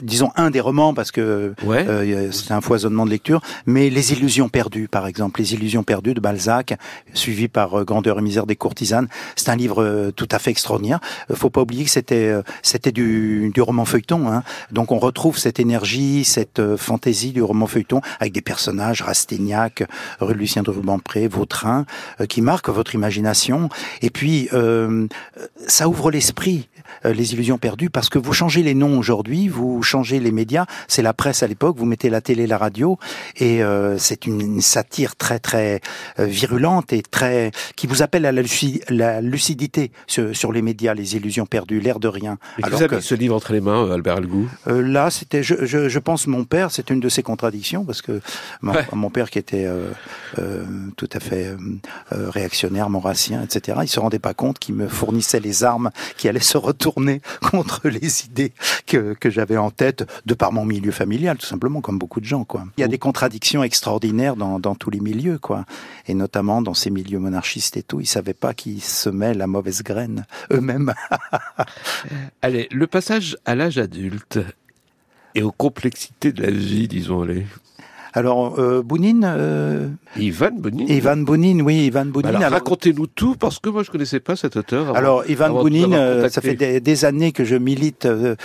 Disons 0.01 0.31
un 0.35 0.49
des 0.49 0.59
romans 0.59 0.93
parce 0.93 1.11
que 1.11 1.53
euh, 1.65 2.31
c'est 2.31 2.51
un 2.51 2.61
foisonnement 2.61 3.05
de 3.05 3.11
lecture, 3.11 3.41
mais 3.65 3.89
Les 3.89 4.13
Illusions 4.13 4.49
perdues, 4.49 4.87
par 4.87 5.07
exemple, 5.07 5.39
Les 5.39 5.53
Illusions 5.53 5.83
perdues 5.83 6.13
de 6.13 6.19
Balzac, 6.19 6.77
suivi 7.13 7.47
par 7.47 7.79
euh, 7.79 7.83
Grandeur 7.83 8.19
et 8.19 8.21
misère 8.21 8.45
des 8.45 8.55
courtisanes. 8.55 9.07
C'est 9.35 9.49
un 9.49 9.55
livre 9.55 9.83
euh, 9.83 10.11
tout 10.11 10.27
à 10.31 10.39
fait 10.39 10.51
extraordinaire. 10.51 10.99
Faut 11.33 11.49
pas 11.49 11.61
oublier 11.61 11.85
que 11.85 11.91
c'était 11.91 12.33
c'était 12.61 12.91
du, 12.91 13.51
du 13.53 13.61
roman 13.61 13.85
feuilleton, 13.85 14.27
hein. 14.27 14.43
donc 14.71 14.91
on 14.91 14.99
retrouve 14.99 15.37
cette 15.37 15.59
énergie, 15.59 16.23
cette 16.23 16.75
fantaisie 16.77 17.31
du 17.31 17.41
roman 17.41 17.67
feuilleton 17.67 18.01
avec 18.19 18.33
des 18.33 18.41
personnages 18.41 19.01
Rastignac, 19.01 19.83
rue 20.19 20.33
Lucien 20.33 20.63
de 20.63 20.71
Rubempré, 20.71 21.27
Vautrin, 21.27 21.85
qui 22.29 22.41
marquent 22.41 22.69
votre 22.69 22.95
imagination. 22.95 23.69
Et 24.01 24.09
puis 24.09 24.49
ça 25.67 25.87
ouvre 25.87 26.11
l'esprit. 26.11 26.67
Euh, 27.05 27.13
les 27.13 27.33
illusions 27.33 27.57
perdues 27.57 27.89
parce 27.89 28.09
que 28.09 28.19
vous 28.19 28.33
changez 28.33 28.63
les 28.63 28.73
noms 28.73 28.97
aujourd'hui, 28.97 29.47
vous 29.47 29.81
changez 29.83 30.19
les 30.19 30.31
médias, 30.31 30.65
c'est 30.87 31.01
la 31.01 31.13
presse 31.13 31.43
à 31.43 31.47
l'époque, 31.47 31.77
vous 31.77 31.85
mettez 31.85 32.09
la 32.09 32.21
télé, 32.21 32.47
la 32.47 32.57
radio 32.57 32.97
et 33.37 33.63
euh, 33.63 33.97
c'est 33.97 34.25
une, 34.25 34.61
satire 34.61 35.15
très 35.15 35.39
très 35.39 35.81
euh, 36.19 36.25
virulente 36.25 36.93
et 36.93 37.01
très 37.01 37.51
qui 37.75 37.87
vous 37.87 38.01
appelle 38.01 38.25
à 38.25 38.31
la, 38.31 39.21
lucidité 39.21 39.91
sur, 40.07 40.51
les 40.51 40.61
médias, 40.61 40.93
les 40.93 41.15
illusions 41.15 41.45
perdues, 41.45 41.79
l'air 41.79 41.99
de 41.99 42.07
rien. 42.07 42.37
Et 42.57 42.63
Alors 42.63 42.79
vous 42.79 42.83
avez 42.83 43.01
ce 43.01 43.15
livre 43.15 43.35
entre 43.35 43.53
les 43.53 43.61
mains, 43.61 43.91
Albert 43.91 44.17
Algou 44.17 44.49
Là, 44.65 45.09
c'était, 45.09 45.43
je, 45.43 45.65
je, 45.65 45.89
je, 45.89 45.99
pense, 45.99 46.27
mon 46.27 46.43
père, 46.45 46.71
c'est 46.71 46.89
une 46.89 46.99
de 46.99 47.09
ses 47.09 47.21
contradictions 47.21 47.85
parce 47.85 48.01
que 48.01 48.21
mon, 48.61 49.09
père 49.09 49.29
qui 49.29 49.39
était 49.39 49.67
tout 50.97 51.09
à 51.11 51.19
fait 51.19 51.55
réactionnaire, 52.11 52.89
maurassien, 52.89 53.43
etc. 53.43 53.79
Il 53.83 53.89
se 53.89 53.99
rendait 53.99 54.19
pas 54.19 54.33
compte 54.33 54.59
qu'il 54.59 54.75
me 54.75 54.87
fournissait 54.87 55.39
les 55.39 55.63
armes 55.63 55.91
qui 56.17 56.27
allaient 56.27 56.39
se 56.39 56.57
retourner 56.57 56.94
contre 57.51 57.87
les 57.89 58.25
idées 58.25 58.53
que, 58.85 59.13
que 59.13 59.29
j'avais 59.29 59.57
en 59.57 59.71
tête 59.71 60.09
de 60.25 60.33
par 60.33 60.51
mon 60.51 60.65
milieu 60.65 60.91
familial, 60.91 61.37
tout 61.37 61.45
simplement, 61.45 61.81
comme 61.81 61.97
beaucoup 61.97 62.19
de 62.19 62.25
gens, 62.25 62.43
quoi. 62.43 62.65
Il 62.77 62.81
y 62.81 62.83
a 62.83 62.87
des 62.87 62.97
contradictions 62.97 63.63
extraordinaires 63.63 64.35
dans, 64.35 64.59
dans 64.59 64.75
tous 64.75 64.89
les 64.89 64.99
milieux, 64.99 65.37
quoi. 65.37 65.65
Et 66.07 66.13
notamment 66.13 66.61
dans 66.61 66.73
ces 66.73 66.89
milieux 66.89 67.19
monarchistes 67.19 67.77
et 67.77 67.83
tout. 67.83 68.01
Ils 68.01 68.05
savaient 68.05 68.33
pas 68.33 68.53
qu'ils 68.53 68.81
semaient 68.81 69.33
la 69.33 69.47
mauvaise 69.47 69.83
graine 69.83 70.25
eux-mêmes. 70.51 70.93
Allez, 72.41 72.67
le 72.71 72.87
passage 72.87 73.37
à 73.45 73.55
l'âge 73.55 73.77
adulte 73.77 74.39
et 75.33 75.43
aux 75.43 75.51
complexités 75.51 76.31
de 76.31 76.43
la 76.43 76.51
vie, 76.51 76.87
disons-les. 76.87 77.45
Alors, 78.15 78.57
euh, 78.59 78.81
Bounine... 78.81 79.25
Euh... 79.25 79.89
Ivan 80.15 80.51
Bounine 80.57 80.89
Ivan 80.89 81.17
Bounine, 81.17 81.61
oui, 81.61 81.87
Ivan 81.87 82.05
Bounine. 82.05 82.37
alors, 82.37 82.49
racontez-nous 82.51 83.07
tout, 83.07 83.35
parce 83.35 83.59
que 83.59 83.67
moi, 83.67 83.83
je 83.83 83.91
connaissais 83.91 84.21
pas 84.21 84.37
cet 84.37 84.55
auteur. 84.55 84.95
alors, 84.95 85.29
Ivan 85.29 85.49
Bounine, 85.49 85.93
euh, 85.93 86.29
ça 86.29 86.39
fait 86.39 86.55
des, 86.55 87.05
années 87.05 87.33
que 87.33 87.43
je 87.43 87.57
milite 87.57 88.05
euh, 88.05 88.35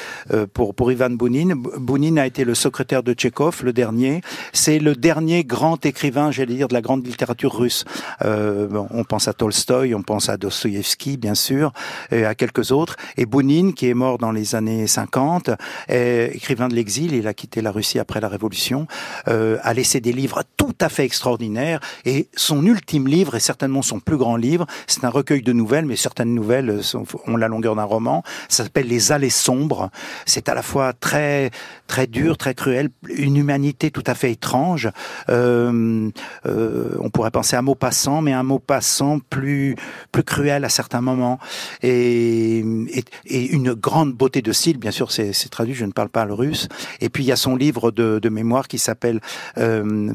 pour, 0.53 0.75
pour 0.75 0.91
Ivan 0.91 1.11
Bounine. 1.11 1.55
Bounine 1.55 2.19
a 2.19 2.27
été 2.27 2.45
le 2.45 2.57
secrétaire 2.57 3.05
de 3.05 3.13
Tchekhov, 3.13 3.63
le 3.63 3.73
dernier. 3.73 4.23
C'est 4.53 4.81
le 4.81 4.97
dernier 4.97 5.45
grand 5.45 5.87
écrivain, 5.87 6.33
j'allais 6.33 6.55
dire, 6.55 6.67
de 6.67 6.75
la 6.75 6.81
grande 6.81 7.07
littérature 7.07 7.57
russe. 7.57 7.85
On 8.25 9.05
pense 9.09 9.29
à 9.29 9.33
Tolstoï, 9.33 9.95
on 9.95 10.03
pense 10.03 10.29
à 10.29 10.37
Dostoïevski, 10.37 11.17
bien 11.17 11.37
sûr, 11.37 11.73
et 12.11 12.25
à 12.25 12.35
quelques 12.35 12.73
autres. 12.73 12.97
Et 13.17 13.25
Bounine, 13.25 13.73
qui 13.73 13.89
est 13.89 13.95
mort 13.95 14.19
dans 14.19 14.33
les 14.33 14.57
années 14.57 14.89
50, 14.89 15.51
est 15.89 16.33
écrivain 16.35 16.67
de 16.67 16.75
l'exil, 16.75 17.15
il 17.15 17.29
a 17.29 17.35
quitté 17.35 17.63
la 17.63 17.71
Russie 17.71 18.01
après 18.01 18.21
la 18.21 18.29
Révolution, 18.29 18.89
a 19.63 19.75
laissé 19.75 20.01
des 20.01 20.13
livres 20.13 20.43
tout 20.57 20.75
à 20.81 20.89
fait 20.89 21.05
extraordinaires 21.05 21.81
et 22.05 22.29
son 22.35 22.65
ultime 22.65 23.09
livre 23.09 23.35
est 23.35 23.41
certainement 23.41 23.83
son 23.83 24.01
plus 24.01 24.17
grand 24.17 24.37
livre. 24.37 24.67
C'est 24.87 25.05
un 25.05 25.11
recueil 25.11 25.43
de 25.43 25.53
nouvelles, 25.53 25.87
mais 25.87 25.97
certaines 25.97 26.35
nouvelles 26.35 26.81
ont 27.27 27.37
la 27.37 27.49
longueur 27.49 27.77
d'un 27.77 27.85
roman. 27.85 28.23
Ça 28.49 28.65
s'appelle 28.65 28.87
Les 28.87 29.13
allées 29.13 29.31
sombres. 29.31 29.91
C'est 30.27 30.49
à 30.49 30.55
la 30.55 30.63
fois 30.63 30.93
très 30.93 31.51
très 31.87 32.07
dur, 32.07 32.37
très 32.37 32.55
cruel, 32.55 32.91
une 33.09 33.37
humanité 33.37 33.91
tout 33.91 34.05
à 34.07 34.15
fait 34.15 34.31
étrange. 34.33 34.91
Euh, 35.29 36.09
euh, 36.47 36.97
on 37.01 37.11
pourrait 37.11 37.33
penser 37.33 37.57
à 37.57 37.63
Maupassant, 37.63 38.23
mais 38.23 38.33
un 38.33 38.45
Maupassant 38.45 39.19
plus 39.19 39.77
plus 40.13 40.23
cruel 40.23 40.65
à 40.65 40.69
certains 40.69 41.01
moments 41.01 41.39
et, 41.83 42.59
et, 42.59 43.05
et 43.27 43.47
une 43.47 43.75
grande 43.75 44.13
beauté 44.13 44.43
de 44.43 44.53
style. 44.53 44.79
Bien 44.79 44.91
sûr, 44.91 45.11
c'est 45.11 45.33
traduit. 45.51 45.75
Je 45.75 45.85
ne 45.85 45.93
parle 45.93 46.09
pas 46.09 46.25
le 46.25 46.35
russe. 46.35 46.69
Et 47.01 47.09
puis 47.09 47.25
il 47.25 47.27
y 47.27 47.33
a 47.33 47.37
son 47.37 47.57
livre 47.57 47.91
de, 47.91 48.19
de 48.21 48.29
mémoire 48.29 48.69
qui 48.69 48.79
s'appelle 48.79 49.21
La 49.57 50.13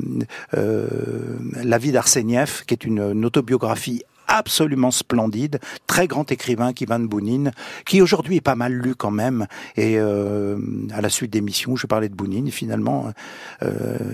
vie 1.78 1.92
d'Arseniev, 1.92 2.64
qui 2.66 2.74
est 2.74 2.86
une, 2.86 3.26
autobiographie 3.26 4.04
absolument 4.28 4.90
splendide, 4.90 5.60
très 5.86 6.08
grand 6.08 6.32
écrivain 6.32 6.72
Ivan 6.80 7.00
Bounine, 7.00 7.52
qui 7.86 8.02
aujourd'hui 8.02 8.38
est 8.38 8.42
pas 8.42 8.56
mal 8.56 8.74
lu 8.74 8.96
quand 8.96 9.12
même. 9.12 9.46
Et 9.78 10.00
euh, 10.00 10.58
à 10.92 11.02
la 11.02 11.10
suite 11.10 11.32
des 11.32 11.42
missions, 11.42 11.76
je 11.76 11.86
parlais 11.86 12.10
de 12.10 12.16
Bounine, 12.16 12.50
finalement, 12.50 13.12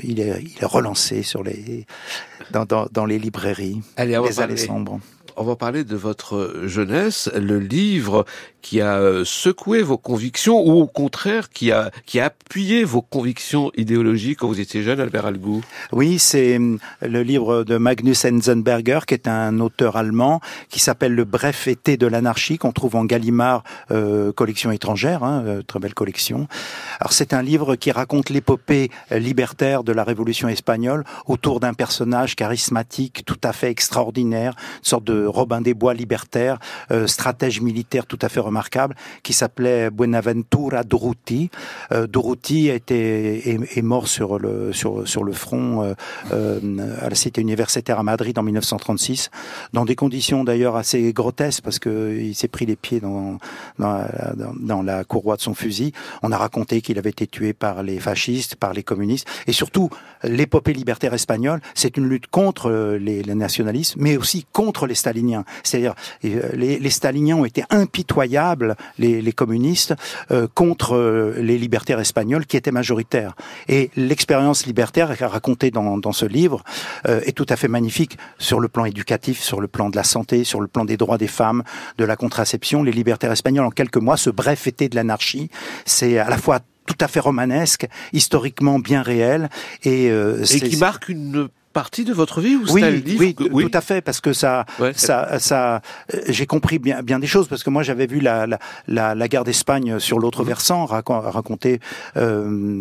il, 0.03 0.19
est, 0.19 0.43
il 0.43 0.61
est 0.61 0.65
relancé 0.65 1.23
sur 1.23 1.43
les, 1.43 1.85
dans, 2.51 2.65
dans, 2.65 3.05
les 3.05 3.19
librairies, 3.19 3.81
Allez, 3.95 4.19
les 4.21 4.39
allées 4.41 4.57
sombres 4.57 4.99
on 5.37 5.43
va 5.43 5.55
parler 5.55 5.83
de 5.83 5.95
votre 5.95 6.61
jeunesse, 6.65 7.29
le 7.35 7.59
livre 7.59 8.25
qui 8.61 8.81
a 8.81 8.97
euh, 8.97 9.25
secoué 9.25 9.81
vos 9.81 9.97
convictions 9.97 10.59
ou 10.59 10.81
au 10.81 10.87
contraire 10.87 11.49
qui 11.49 11.71
a 11.71 11.91
qui 12.05 12.19
a 12.19 12.25
appuyé 12.25 12.83
vos 12.83 13.01
convictions 13.01 13.71
idéologiques 13.75 14.39
quand 14.39 14.47
vous 14.47 14.59
étiez 14.59 14.83
jeune, 14.83 14.99
Albert 14.99 15.25
Algou? 15.25 15.61
Oui, 15.91 16.19
c'est 16.19 16.57
hum, 16.57 16.77
le 17.01 17.23
livre 17.23 17.63
de 17.63 17.77
Magnus 17.77 18.25
Enzensberger, 18.25 18.99
qui 19.07 19.13
est 19.13 19.27
un 19.27 19.59
auteur 19.59 19.95
allemand, 19.95 20.41
qui 20.69 20.79
s'appelle 20.79 21.13
Le 21.13 21.25
Bref 21.25 21.67
été 21.67 21.97
de 21.97 22.07
l'anarchie, 22.07 22.57
qu'on 22.57 22.71
trouve 22.71 22.95
en 22.95 23.05
Gallimard, 23.05 23.63
euh, 23.91 24.31
collection 24.31 24.71
étrangère, 24.71 25.23
hein, 25.23 25.43
euh, 25.45 25.61
très 25.63 25.79
belle 25.79 25.93
collection. 25.93 26.47
Alors 26.99 27.13
c'est 27.13 27.33
un 27.33 27.41
livre 27.41 27.75
qui 27.75 27.91
raconte 27.91 28.29
l'épopée 28.29 28.91
libertaire 29.11 29.83
de 29.83 29.91
la 29.91 30.03
Révolution 30.03 30.47
espagnole 30.47 31.03
autour 31.25 31.59
d'un 31.59 31.73
personnage 31.73 32.35
charismatique, 32.35 33.23
tout 33.25 33.39
à 33.43 33.53
fait 33.53 33.69
extraordinaire, 33.69 34.53
une 34.79 34.85
sorte 34.85 35.03
de 35.03 35.20
Robin 35.27 35.61
des 35.61 35.73
Bois 35.73 35.93
libertaire, 35.93 36.59
euh, 36.91 37.07
stratège 37.07 37.61
militaire 37.61 38.05
tout 38.05 38.19
à 38.21 38.29
fait 38.29 38.39
remarquable, 38.39 38.95
qui 39.23 39.33
s'appelait 39.33 39.89
Buenaventura 39.89 40.83
Durruti. 40.83 41.49
Euh, 41.91 42.07
Durruti 42.07 42.69
été, 42.69 43.59
est, 43.77 43.81
mort 43.81 44.07
sur 44.07 44.39
le, 44.39 44.73
sur, 44.73 45.07
sur 45.07 45.23
le 45.23 45.31
front 45.31 45.83
euh, 45.83 45.93
euh, 46.31 46.59
à 47.01 47.09
la 47.09 47.15
cité 47.15 47.41
universitaire 47.41 47.99
à 47.99 48.03
Madrid 48.03 48.37
en 48.37 48.43
1936, 48.43 49.29
dans 49.73 49.85
des 49.85 49.95
conditions 49.95 50.43
d'ailleurs 50.43 50.75
assez 50.75 51.13
grotesques, 51.13 51.63
parce 51.63 51.79
qu'il 51.79 52.35
s'est 52.35 52.47
pris 52.47 52.65
les 52.65 52.75
pieds 52.75 52.99
dans, 52.99 53.37
dans, 53.79 54.81
la 54.83 55.03
courroie 55.03 55.35
de 55.35 55.41
son 55.41 55.53
fusil. 55.53 55.93
On 56.23 56.31
a 56.31 56.37
raconté 56.37 56.81
qu'il 56.81 56.97
avait 56.97 57.09
été 57.09 57.27
tué 57.27 57.53
par 57.53 57.83
les 57.83 57.99
fascistes, 57.99 58.55
par 58.55 58.73
les 58.73 58.83
communistes, 58.83 59.27
et 59.47 59.51
surtout 59.51 59.89
l'épopée 60.23 60.73
libertaire 60.73 61.13
espagnole, 61.13 61.61
c'est 61.73 61.97
une 61.97 62.07
lutte 62.07 62.27
contre 62.27 62.71
les, 62.99 63.23
les 63.23 63.35
nationalistes, 63.35 63.95
mais 63.97 64.17
aussi 64.17 64.45
contre 64.51 64.87
les 64.87 64.95
staliniens. 65.11 65.43
C'est-à-dire 65.63 65.93
euh, 66.25 66.49
les, 66.53 66.79
les, 66.79 66.89
staliniens 66.89 67.37
ont 67.37 67.45
été 67.45 67.63
impitoyables, 67.69 68.75
les, 68.97 69.21
les 69.21 69.33
communistes, 69.33 69.93
euh, 70.31 70.47
contre 70.53 70.95
euh, 70.95 71.35
les 71.39 71.57
libertaires 71.57 71.99
espagnols 71.99 72.45
qui 72.45 72.57
étaient 72.57 72.71
majoritaires. 72.71 73.35
Et 73.67 73.91
l'expérience 73.95 74.65
libertaire 74.65 75.15
racontée 75.19 75.71
dans, 75.71 75.97
dans 75.97 76.11
ce 76.11 76.25
livre 76.25 76.63
est 77.05 77.35
tout 77.35 77.45
à 77.49 77.55
fait 77.55 77.67
magnifique 77.67 78.17
sur 78.37 78.59
le 78.59 78.67
plan 78.67 78.85
éducatif, 78.85 79.41
sur 79.41 79.61
le 79.61 79.67
plan 79.67 79.89
de 79.89 79.95
la 79.95 80.03
santé, 80.03 80.43
sur 80.43 80.61
le 80.61 80.67
plan 80.67 80.85
des 80.85 80.97
droits 80.97 81.17
des 81.17 81.27
femmes, 81.27 81.63
de 81.97 82.05
la 82.05 82.15
contraception. 82.15 82.83
Les 82.83 82.91
libertaires 82.91 83.31
espagnols, 83.31 83.65
en 83.65 83.71
quelques 83.71 83.97
mois, 83.97 84.17
ce 84.17 84.29
bref 84.29 84.67
été 84.67 84.89
de 84.89 84.95
l'anarchie, 84.95 85.49
c'est 85.85 86.17
à 86.17 86.29
la 86.29 86.37
fois 86.37 86.59
tout 86.85 86.97
à 86.99 87.07
fait 87.07 87.19
romanesque, 87.19 87.87
historiquement 88.13 88.79
bien 88.79 89.01
réel, 89.01 89.49
et, 89.83 90.09
euh, 90.09 90.43
et 90.43 90.59
qui 90.59 90.77
marque 90.77 91.09
une 91.09 91.49
partie 91.71 92.03
de 92.05 92.13
votre 92.13 92.41
vie 92.41 92.55
ou 92.55 92.65
oui, 92.71 93.03
oui, 93.19 93.35
oui, 93.51 93.69
tout 93.69 93.77
à 93.77 93.81
fait, 93.81 94.01
parce 94.01 94.21
que 94.21 94.33
ça, 94.33 94.65
ça, 94.93 95.39
ça, 95.39 95.81
euh, 96.13 96.19
j'ai 96.27 96.45
compris 96.45 96.79
bien, 96.79 97.01
bien 97.01 97.19
des 97.19 97.27
choses, 97.27 97.47
parce 97.47 97.63
que 97.63 97.69
moi 97.69 97.83
j'avais 97.83 98.07
vu 98.07 98.19
la, 98.19 98.47
la, 98.47 98.59
la, 98.87 99.15
la 99.15 99.27
guerre 99.27 99.43
d'Espagne 99.43 99.99
sur 99.99 100.19
l'autre 100.19 100.43
mmh. 100.43 100.47
versant, 100.47 100.85
racontée 100.85 101.79
euh, 102.17 102.79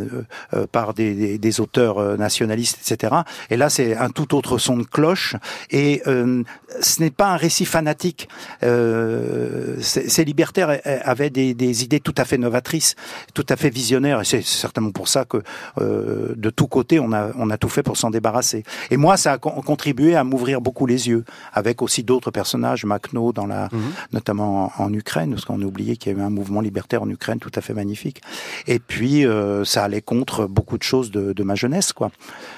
euh, 0.55 0.67
par 0.71 0.95
des, 0.95 1.39
des, 1.39 1.61
auteurs 1.61 1.99
euh, 1.99 2.17
nationalistes, 2.17 2.79
etc. 2.81 3.15
Et 3.51 3.57
là, 3.57 3.71
c'est 3.71 3.97
un 3.97 4.11
tout 4.11 4.35
autre 4.35 4.59
son 4.59 4.77
de 4.79 4.85
cloche, 4.85 5.37
et 5.71 6.03
euh, 6.07 6.43
ce 6.81 7.01
n'est 7.01 7.11
pas 7.11 7.29
un 7.29 7.37
récit 7.37 7.65
fanatique. 7.65 8.29
Euh, 8.63 9.77
ces 9.81 10.25
libertaires 10.25 10.81
avaient 10.85 11.31
des, 11.31 11.55
des, 11.55 11.85
idées 11.85 12.01
tout 12.01 12.15
à 12.17 12.25
fait 12.25 12.39
novatrices, 12.39 12.97
tout 13.35 13.47
à 13.49 13.57
fait 13.57 13.71
visionnaires, 13.71 14.21
et 14.21 14.25
c'est 14.25 14.43
certainement 14.43 14.91
pour 14.91 15.09
ça 15.09 15.25
que 15.25 15.43
de 15.79 16.51
tous 16.51 16.67
côtés 16.67 16.99
on 17.01 17.13
a, 17.13 17.31
on 17.37 17.51
a 17.51 17.59
tout 17.59 17.69
fait 17.69 17.83
pour 17.83 17.97
s'en 17.97 18.11
débarrasser. 18.11 18.65
Et 18.91 18.97
moi, 18.97 19.17
ça 19.17 19.33
a 19.33 19.39
contribué 19.39 20.15
à 20.17 20.25
m'ouvrir 20.25 20.61
beaucoup 20.61 20.87
les 20.87 21.09
yeux, 21.09 21.25
avec 21.53 21.83
aussi 21.83 22.03
d'autres 22.03 22.31
personnages, 22.31 22.85
Makhno, 22.85 23.33
dans 23.33 23.47
la, 23.47 23.69
mhm. 23.73 23.81
notamment 24.13 24.73
en, 24.79 24.93
Ukraine, 24.93 25.31
parce 25.31 25.45
qu'on 25.45 25.61
a 25.63 25.65
oublié 25.65 25.97
qu'il 25.97 26.13
y 26.13 26.15
avait 26.15 26.25
un 26.25 26.31
mouvement 26.31 26.61
libertaire 26.61 27.03
en 27.03 27.09
Ukraine 27.09 27.39
tout 27.39 27.53
à 27.55 27.61
fait 27.61 27.75
magnifique. 27.75 28.23
Et 28.67 28.79
puis, 28.79 29.27
euh, 29.27 29.65
ça 29.65 29.85
allait 29.85 30.03
contre 30.03 30.47
beaucoup 30.47 30.79
de 30.79 30.83
choses 30.83 31.11
de, 31.11 31.33
de, 31.33 31.43
ma 31.43 31.55
jeunesse, 31.55 31.93
quoi, 31.93 32.11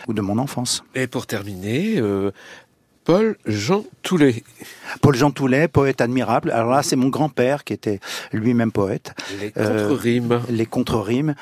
ou 0.09 0.15
de 0.15 0.21
mon 0.21 0.39
enfance. 0.39 0.85
Et 0.95 1.07
pour 1.07 1.27
terminer, 1.27 1.99
euh, 1.99 2.31
Paul-Jean 3.05 3.85
Toulet. 4.03 4.45
Paul-Jean 5.01 5.33
Toulet, 5.33 5.67
poète 5.67 6.01
admirable. 6.01 6.51
Alors 6.53 6.71
là, 6.71 6.83
c'est 6.85 6.95
mon 6.95 7.09
grand-père 7.09 7.65
qui 7.65 7.73
était 7.73 7.99
lui-même 8.33 8.71
poète. 8.71 9.13
Les 9.41 9.53
Euh, 9.57 9.89
contre-rimes. 9.89 10.41
Les 10.49 10.67
contre-rimes. 10.67 11.35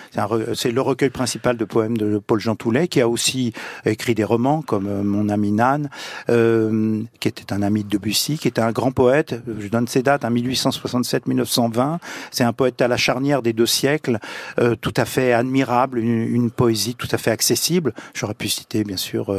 C'est 0.55 0.71
le 0.71 0.81
recueil 0.81 1.11
principal 1.11 1.59
de 1.59 1.65
poèmes 1.67 1.99
de 1.99 2.19
Paul-Jean 2.19 2.55
Toulet, 2.55 2.89
qui 2.89 3.01
a 3.03 3.09
aussi 3.09 3.53
écrit 3.85 4.15
des 4.15 4.25
romans 4.25 4.63
comme 4.63 4.87
euh, 4.87 5.03
Mon 5.03 5.29
ami 5.29 5.53
Nan, 5.53 5.91
euh, 6.31 7.03
qui 7.19 7.29
était 7.29 7.53
un 7.53 7.61
ami 7.61 7.85
de 7.85 7.91
Debussy, 7.91 8.39
qui 8.39 8.49
était 8.49 8.63
un 8.63 8.73
grand 8.73 8.93
poète. 8.93 9.35
Je 9.59 9.69
donne 9.69 9.87
ses 9.87 10.03
dates, 10.03 10.25
hein, 10.25 10.31
1867-1920. 10.31 11.99
C'est 12.31 12.45
un 12.45 12.53
poète 12.55 12.81
à 12.81 12.89
la 12.89 12.97
charnière 12.97 13.43
des 13.43 13.53
deux 13.53 13.67
siècles, 13.67 14.19
euh, 14.61 14.77
tout 14.81 14.95
à 14.97 15.05
fait 15.05 15.33
admirable, 15.35 15.99
une, 15.99 16.23
une 16.23 16.51
poésie 16.51 16.95
tout 16.95 17.09
à 17.11 17.19
fait 17.19 17.31
accessible. 17.33 17.93
J'aurais 18.15 18.35
pu 18.35 18.49
citer, 18.49 18.85
bien 18.85 18.97
sûr, 18.97 19.35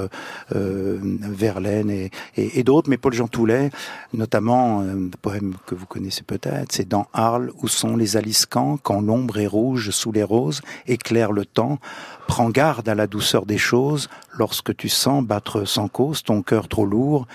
Verlaine 0.51 1.89
et, 1.89 2.10
et, 2.35 2.63
d'autres, 2.63 2.89
mais 2.89 2.97
Paul-Jean 2.97 3.27
Toulet, 3.27 3.69
notamment 4.13 4.81
euh, 4.81 4.95
un 4.95 5.09
poème 5.21 5.55
que 5.65 5.75
vous 5.75 5.85
connaissez 5.85 6.23
peut-être, 6.23 6.71
c'est 6.71 6.87
dans 6.87 7.07
Arles 7.13 7.51
où 7.61 7.67
sont 7.67 7.95
les 7.95 8.17
aliscans 8.17 8.77
quand 8.81 9.01
l'ombre 9.01 9.39
est 9.39 9.47
rouge 9.47 9.91
sous 9.91 10.11
les 10.11 10.23
roses, 10.23 10.61
éclaire 10.87 11.31
le 11.31 11.45
temps, 11.45 11.79
prends 12.27 12.49
garde 12.49 12.87
à 12.89 12.95
la 12.95 13.07
douceur 13.07 13.45
des 13.45 13.57
choses 13.57 14.09
lorsque 14.37 14.75
tu 14.75 14.89
sens 14.89 15.23
battre 15.23 15.65
sans 15.65 15.87
cause 15.87 16.23
ton 16.23 16.41
cœur 16.41 16.67
trop 16.67 16.85
lourd 16.85 17.27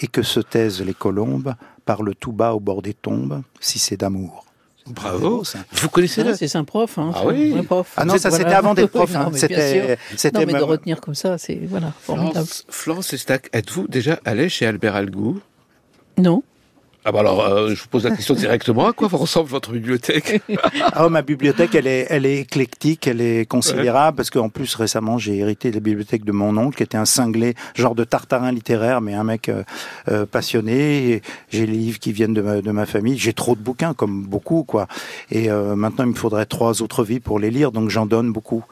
et 0.00 0.06
que 0.06 0.22
se 0.22 0.40
taisent 0.40 0.82
les 0.82 0.94
colombes, 0.94 1.54
parle 1.84 2.14
tout 2.14 2.32
bas 2.32 2.54
au 2.54 2.60
bord 2.60 2.82
des 2.82 2.94
tombes, 2.94 3.42
si 3.60 3.78
c'est 3.78 3.96
d'amour. 3.96 4.43
Bravo. 4.86 5.44
ça. 5.44 5.60
Vous 5.72 5.88
connaissez 5.88 6.22
la... 6.22 6.36
c'est 6.36 6.54
un 6.56 6.64
prof, 6.64 6.98
hein. 6.98 7.10
Ah 7.14 7.18
c'est 7.22 7.26
un 7.26 7.32
oui. 7.32 7.50
vrai 7.50 7.62
prof. 7.62 7.92
Ah 7.96 8.04
non, 8.04 8.18
ça 8.18 8.28
Voilà. 8.28 8.44
c'était 8.44 8.56
avant 8.56 8.74
d'être 8.74 8.90
prof. 8.92 9.14
Hein. 9.16 9.24
non, 9.24 9.30
mais 9.30 9.48
bien 9.48 9.96
C'était, 10.16 10.38
Non, 10.40 10.46
mais 10.52 10.58
de 10.58 10.62
retenir 10.64 11.00
comme 11.00 11.14
ça, 11.14 11.38
c'est 11.38 11.58
voilà, 11.68 11.92
formidable. 12.02 12.34
Florence, 12.46 12.64
Florence 12.68 13.12
Estac, 13.14 13.48
êtes-vous 13.52 13.88
déjà 13.88 14.20
allé 14.24 14.48
chez 14.48 14.66
Albert 14.66 14.94
Algou 14.94 15.40
Non. 16.18 16.42
Ah 17.06 17.12
bah 17.12 17.20
alors, 17.20 17.44
euh, 17.44 17.74
je 17.74 17.82
vous 17.82 17.88
pose 17.88 18.04
la 18.04 18.16
question 18.16 18.34
directement. 18.34 18.86
À 18.86 18.94
quoi 18.94 19.08
vous 19.08 19.18
ressemble 19.18 19.50
votre 19.50 19.72
bibliothèque? 19.72 20.40
Ah, 20.80 21.06
ma 21.10 21.20
bibliothèque, 21.20 21.74
elle 21.74 21.86
est, 21.86 22.06
elle 22.08 22.24
est 22.24 22.38
éclectique, 22.38 23.06
elle 23.06 23.20
est 23.20 23.46
considérable, 23.46 24.16
parce 24.16 24.30
qu'en 24.30 24.48
plus, 24.48 24.74
récemment, 24.74 25.18
j'ai 25.18 25.36
hérité 25.36 25.68
de 25.68 25.74
la 25.74 25.80
bibliothèque 25.80 26.24
de 26.24 26.32
mon 26.32 26.56
oncle, 26.56 26.78
qui 26.78 26.82
était 26.82 26.96
un 26.96 27.04
cinglé, 27.04 27.56
genre 27.74 27.94
de 27.94 28.04
tartarin 28.04 28.52
littéraire, 28.52 29.02
mais 29.02 29.12
un 29.12 29.24
mec 29.24 29.50
euh, 29.50 29.64
euh, 30.08 30.24
passionné. 30.24 31.20
J'ai 31.50 31.66
les 31.66 31.76
livres 31.76 31.98
qui 31.98 32.12
viennent 32.12 32.32
de 32.32 32.40
ma, 32.40 32.62
de 32.62 32.70
ma 32.70 32.86
famille. 32.86 33.18
J'ai 33.18 33.34
trop 33.34 33.54
de 33.54 33.60
bouquins, 33.60 33.92
comme 33.92 34.22
beaucoup, 34.22 34.64
quoi. 34.64 34.88
Et 35.30 35.50
euh, 35.50 35.76
maintenant, 35.76 36.04
il 36.04 36.10
me 36.10 36.16
faudrait 36.16 36.46
trois 36.46 36.80
autres 36.80 37.04
vies 37.04 37.20
pour 37.20 37.38
les 37.38 37.50
lire, 37.50 37.70
donc 37.70 37.90
j'en 37.90 38.06
donne 38.06 38.32
beaucoup. 38.32 38.64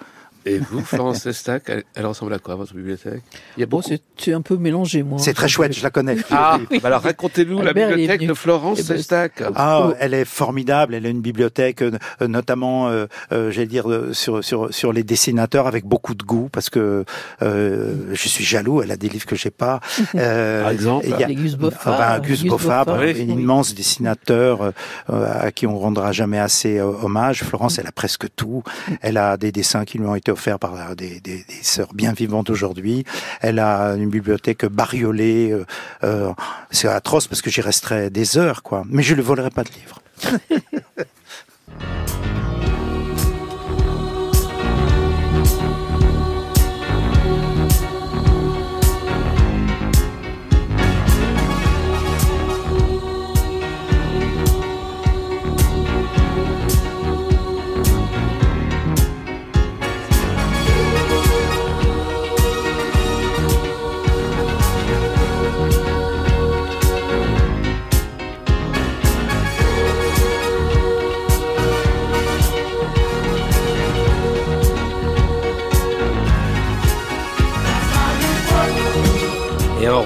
Et 0.45 0.59
vous, 0.59 0.81
Florence 0.81 1.27
Estac, 1.27 1.65
elle, 1.69 1.85
elle 1.95 2.07
ressemble 2.07 2.35
à 2.35 2.39
quoi, 2.39 2.55
votre 2.57 2.75
bibliothèque? 2.75 3.23
Il 3.57 3.61
y 3.61 3.63
a 3.63 3.67
beaucoup. 3.67 3.83
c'est 3.89 4.03
c'est 4.17 4.33
un 4.33 4.41
peu 4.41 4.57
mélangé, 4.57 5.03
moi. 5.03 5.19
C'est 5.19 5.35
très 5.35 5.49
chouette, 5.49 5.73
je 5.77 5.83
la 5.83 5.91
connais. 5.91 6.17
Ah, 6.31 6.59
bah 6.71 6.79
alors 6.89 7.03
racontez-nous 7.03 7.61
la 7.61 7.73
bibliothèque 7.73 8.27
de 8.27 8.35
Florence 8.35 8.79
Eh 8.81 8.89
ben, 8.89 8.99
Estac. 8.99 9.43
Ah, 9.55 9.91
elle 10.01 10.15
est 10.15 10.25
formidable. 10.25 10.95
Elle 10.95 11.07
a 11.07 11.09
une 11.09 11.21
bibliothèque, 11.21 11.83
euh, 11.83 11.93
euh, 12.21 12.29
notamment, 12.29 12.89
euh, 12.89 13.07
euh, 13.33 13.51
j'allais 13.51 13.67
dire, 13.67 13.87
sur, 14.13 14.43
sur, 14.43 14.73
sur 14.73 14.93
les 14.93 15.03
dessinateurs 15.03 15.67
avec 15.67 15.85
beaucoup 15.85 16.15
de 16.15 16.23
goût, 16.25 16.49
parce 16.51 16.71
que 16.71 17.05
euh, 17.43 17.95
je 18.13 18.29
suis 18.29 18.45
jaloux. 18.45 18.83
Elle 18.83 18.91
a 18.91 18.97
des 18.97 19.09
livres 19.09 19.27
que 19.27 19.37
j'ai 19.37 19.51
pas. 19.51 19.81
Euh, 20.15 20.63
Par 20.63 20.71
exemple 20.73 21.07
il 21.09 21.19
y 21.19 21.25
a- 21.25 21.33
Gus. 21.33 21.57
Ah 21.87 22.19
ben, 22.21 22.27
Gus 22.27 22.45
Gus 22.45 22.67
un 22.69 23.15
immense 23.17 23.75
dessinateur 23.75 24.73
à 25.09 25.51
qui 25.53 25.67
on 25.67 25.79
rendra 25.79 26.13
jamais 26.13 26.39
assez 26.39 26.79
euh, 26.79 26.87
hommage. 27.03 27.43
Florence, 27.45 27.79
elle 27.79 27.87
a 27.87 27.93
presque 27.93 28.27
tout. 28.37 28.63
Elle 29.01 29.17
a 29.17 29.37
des 29.37 29.53
dessins 29.53 29.85
qui 29.85 29.99
lui 29.99 30.07
ont 30.07 30.15
été 30.15 30.31
offerts 30.33 30.59
par 30.59 30.97
des, 30.97 31.23
sœurs 31.63 31.95
bien 31.95 32.13
vivantes 32.13 32.51
aujourd'hui. 32.51 33.05
Elle 33.41 33.59
a 33.59 33.95
une 33.95 34.11
bibliothèque 34.11 34.67
bariolée. 34.67 35.51
euh, 35.53 35.65
euh, 36.05 36.33
c'est 36.71 36.89
atroce 36.89 37.29
parce 37.29 37.43
que 37.43 37.51
j'y 37.51 37.61
resterai 37.61 38.11
des 38.11 38.39
heures, 38.39 38.63
quoi. 38.63 38.85
Mais 38.89 39.03
je 39.03 39.15
ne 39.15 39.23
volerai 39.23 39.51
pas 39.51 39.65
de 39.65 39.71
livres. 39.71 40.01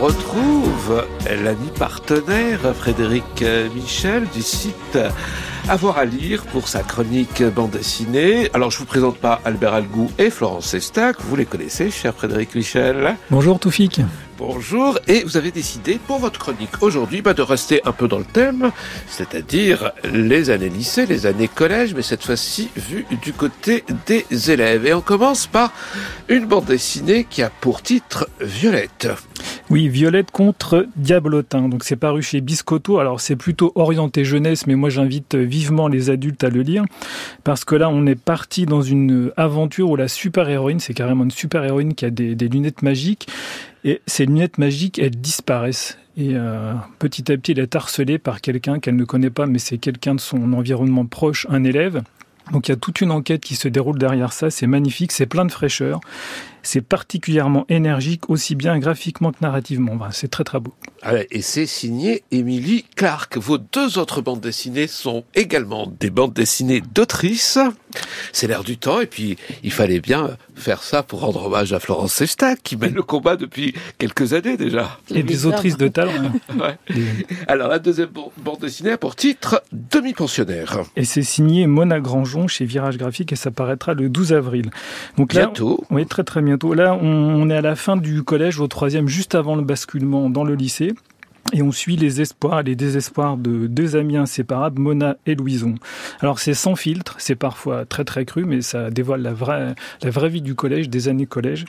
retrouve 0.07 1.05
l'ami 1.43 1.69
partenaire 1.77 2.61
Frédéric 2.77 3.45
Michel 3.75 4.25
du 4.33 4.41
site 4.41 4.99
Avoir 5.69 5.99
à 5.99 6.05
lire 6.05 6.45
pour 6.45 6.69
sa 6.69 6.85
chronique 6.85 7.43
bande 7.43 7.73
dessinée. 7.73 8.49
Alors 8.55 8.71
je 8.71 8.79
vous 8.79 8.85
présente 8.85 9.17
pas 9.17 9.41
Albert 9.45 9.75
Algou 9.75 10.09
et 10.17 10.31
Florence 10.31 10.75
Estac, 10.75 11.17
vous 11.23 11.35
les 11.35 11.45
connaissez, 11.45 11.91
cher 11.91 12.15
Frédéric 12.15 12.55
Michel? 12.55 13.17
Bonjour 13.33 13.59
Toufik. 13.59 14.01
Bonjour, 14.39 14.99
et 15.09 15.25
vous 15.25 15.39
avez 15.39 15.51
décidé 15.51 15.99
pour 16.07 16.19
votre 16.19 16.39
chronique 16.39 16.83
aujourd'hui 16.83 17.23
bah, 17.23 17.33
de 17.33 17.41
rester 17.41 17.81
un 17.87 17.93
peu 17.93 18.07
dans 18.07 18.19
le 18.19 18.25
thème, 18.25 18.71
c'est-à-dire 19.09 19.93
les 20.13 20.51
années 20.51 20.69
lycée, 20.69 21.07
les 21.07 21.25
années 21.25 21.49
collège, 21.49 21.95
mais 21.95 22.03
cette 22.03 22.23
fois-ci 22.23 22.69
vue 22.77 23.07
du 23.23 23.33
côté 23.33 23.83
des 24.05 24.27
élèves. 24.51 24.85
Et 24.85 24.93
on 24.93 25.01
commence 25.01 25.47
par 25.47 25.73
une 26.29 26.45
bande 26.45 26.67
dessinée 26.67 27.27
qui 27.29 27.43
a 27.43 27.49
pour 27.49 27.81
titre 27.81 28.29
Violette. 28.39 29.09
Oui, 29.71 29.89
Violette 29.89 30.31
contre 30.31 30.87
Diablotin. 30.97 31.69
Donc 31.69 31.83
c'est 31.83 31.97
paru 31.97 32.23
chez 32.23 32.41
Biscotto. 32.41 32.99
Alors 32.99 33.21
c'est 33.21 33.37
plutôt 33.37 33.73
orienté 33.75 34.25
jeunesse, 34.25 34.67
mais 34.67 34.75
moi 34.75 34.91
j'invite 34.91 35.35
vivement 35.35 35.89
les 35.89 36.11
adultes 36.11 36.45
à 36.45 36.51
le 36.51 36.61
lire 36.61 36.85
parce 37.43 37.65
que 37.65 37.75
là 37.75 37.89
on 37.89 38.07
est 38.07 38.21
parti 38.21 38.67
dans 38.67 38.83
une 38.83 39.33
aventure 39.37 39.91
où 39.91 39.97
la 39.97 40.09
super 40.09 40.49
héroïne, 40.49 40.79
c'est 40.79 40.95
carrément 40.95 41.25
une 41.25 41.31
super 41.31 41.65
héroïne 41.65 41.95
qui 41.95 42.05
a 42.05 42.11
des 42.11 42.49
lunettes 42.49 42.83
magiques 42.83 43.27
et 43.87 44.03
ces 44.07 44.27
lunettes 44.27 44.59
magiques 44.59 44.99
elles 44.99 45.19
disparaissent. 45.19 45.97
Et 46.19 46.31
euh, 46.33 46.75
petit 46.99 47.31
à 47.31 47.37
petit, 47.37 47.53
elle 47.53 47.61
est 47.61 47.77
harcelée 47.77 48.19
par 48.19 48.41
quelqu'un 48.41 48.81
qu'elle 48.81 48.97
ne 48.97 49.05
connaît 49.05 49.31
pas, 49.31 49.47
mais 49.47 49.59
c'est 49.59 49.79
quelqu'un 49.79 50.15
de 50.15 50.21
son 50.21 50.53
environnement 50.55 51.07
proche, 51.07 51.47
un 51.51 51.63
élève. 51.63 52.03
Donc 52.53 52.69
il 52.69 52.73
y 52.73 52.75
a 52.75 52.77
toute 52.77 53.01
une 53.01 53.11
enquête 53.11 53.43
qui 53.43 53.55
se 53.55 53.69
déroule 53.69 53.99
derrière 53.99 54.33
ça, 54.33 54.51
c'est 54.51 54.67
magnifique, 54.67 55.13
c'est 55.13 55.27
plein 55.27 55.45
de 55.45 55.53
fraîcheur, 55.53 56.01
c'est 56.67 56.81
particulièrement 56.81 57.65
énergique, 57.69 58.29
aussi 58.29 58.55
bien 58.55 58.79
graphiquement 58.79 59.33
que 59.33 59.39
narrativement. 59.41 59.93
Enfin, 59.95 60.09
c'est 60.11 60.29
très 60.29 60.45
très 60.45 60.61
beau. 60.61 60.75
Ah 61.03 61.13
Et 61.31 61.41
c'est 61.43 61.67
signé 61.67 62.25
Émilie 62.33 62.85
Clark. 62.97 63.37
Vos 63.39 63.59
deux 63.59 63.99
autres 63.99 64.21
bandes 64.21 64.41
dessinées 64.41 64.87
sont 64.89 65.25
également 65.35 65.87
des 66.01 66.11
bandes 66.11 66.33
dessinées 66.33 66.83
d'autrices. 66.95 67.59
C'est 68.33 68.47
l'air 68.47 68.65
du 68.65 68.77
temps 68.77 69.01
et 69.01 69.07
puis 69.07 69.37
il 69.63 69.73
fallait 69.73 70.01
bien 70.01 70.37
faire 70.55 70.83
ça 70.83 71.03
pour 71.03 71.21
rendre 71.21 71.47
hommage 71.47 71.73
à 71.73 71.81
Florence 71.81 72.13
Sestac 72.13 72.61
qui 72.63 72.77
mène 72.77 72.95
le 72.95 73.03
combat 73.03 73.37
depuis 73.37 73.75
quelques 73.99 74.33
années 74.33 74.57
déjà. 74.57 74.99
Et 75.15 75.23
des 75.23 75.47
autrices 75.47 75.77
de 75.77 75.89
talent. 75.89 76.13
Ouais. 76.57 76.79
Alors 77.49 77.69
la 77.69 77.79
deuxième 77.79 78.09
ban- 78.09 78.33
bande 78.39 78.61
dessinée 78.61 78.93
a 78.93 78.99
pour 78.99 79.15
titre 79.15 79.63
Demi-pensionnaire. 79.73 80.81
Et 80.97 81.05
c'est 81.05 81.23
signé 81.23 81.67
Mona 81.67 82.01
Grangeon 82.01 82.49
chez 82.49 82.65
Virage 82.65 82.97
Graphique 82.99 83.33
et 83.33 83.37
ça 83.37 83.51
paraîtra 83.51 83.95
le 83.95 84.09
12 84.09 84.33
avril. 84.33 84.71
Donc 85.19 85.35
là, 85.35 85.47
Bientôt. 85.47 85.85
Oui, 85.91 86.07
très 86.07 86.25
très 86.25 86.41
bientôt. 86.43 86.56
Là, 86.75 86.95
on, 87.01 87.07
on 87.07 87.51
est 87.51 87.57
à 87.57 87.61
la 87.61 87.77
fin 87.77 87.97
du 87.97 88.23
collège, 88.23 88.61
au 88.61 88.67
troisième, 88.67 89.09
juste 89.09 89.35
avant 89.35 89.57
le 89.57 89.63
basculement 89.63 90.31
dans 90.31 90.45
le 90.45 90.55
lycée. 90.55 90.95
Et 91.53 91.63
on 91.63 91.71
suit 91.71 91.97
les 91.97 92.21
espoirs 92.21 92.61
et 92.61 92.63
les 92.65 92.75
désespoirs 92.75 93.37
de 93.37 93.69
deux 93.69 93.95
amis 93.95 94.17
inséparables, 94.17 94.83
Mona 94.83 95.17
et 95.27 95.37
Louison. 95.37 95.77
Alors 96.21 96.41
c'est 96.41 96.55
sans 96.55 96.75
filtre, 96.75 97.15
c'est 97.19 97.37
parfois 97.37 97.85
très 97.85 98.05
très 98.05 98.25
cru, 98.25 98.45
mais 98.45 98.63
ça 98.63 98.91
dévoile 98.91 99.23
la 99.23 99.33
vraie, 99.33 99.75
la 100.03 100.11
vraie 100.11 100.29
vie 100.29 100.43
du 100.43 100.57
collège, 100.57 100.89
des 100.89 101.09
années 101.09 101.27
collège. 101.27 101.65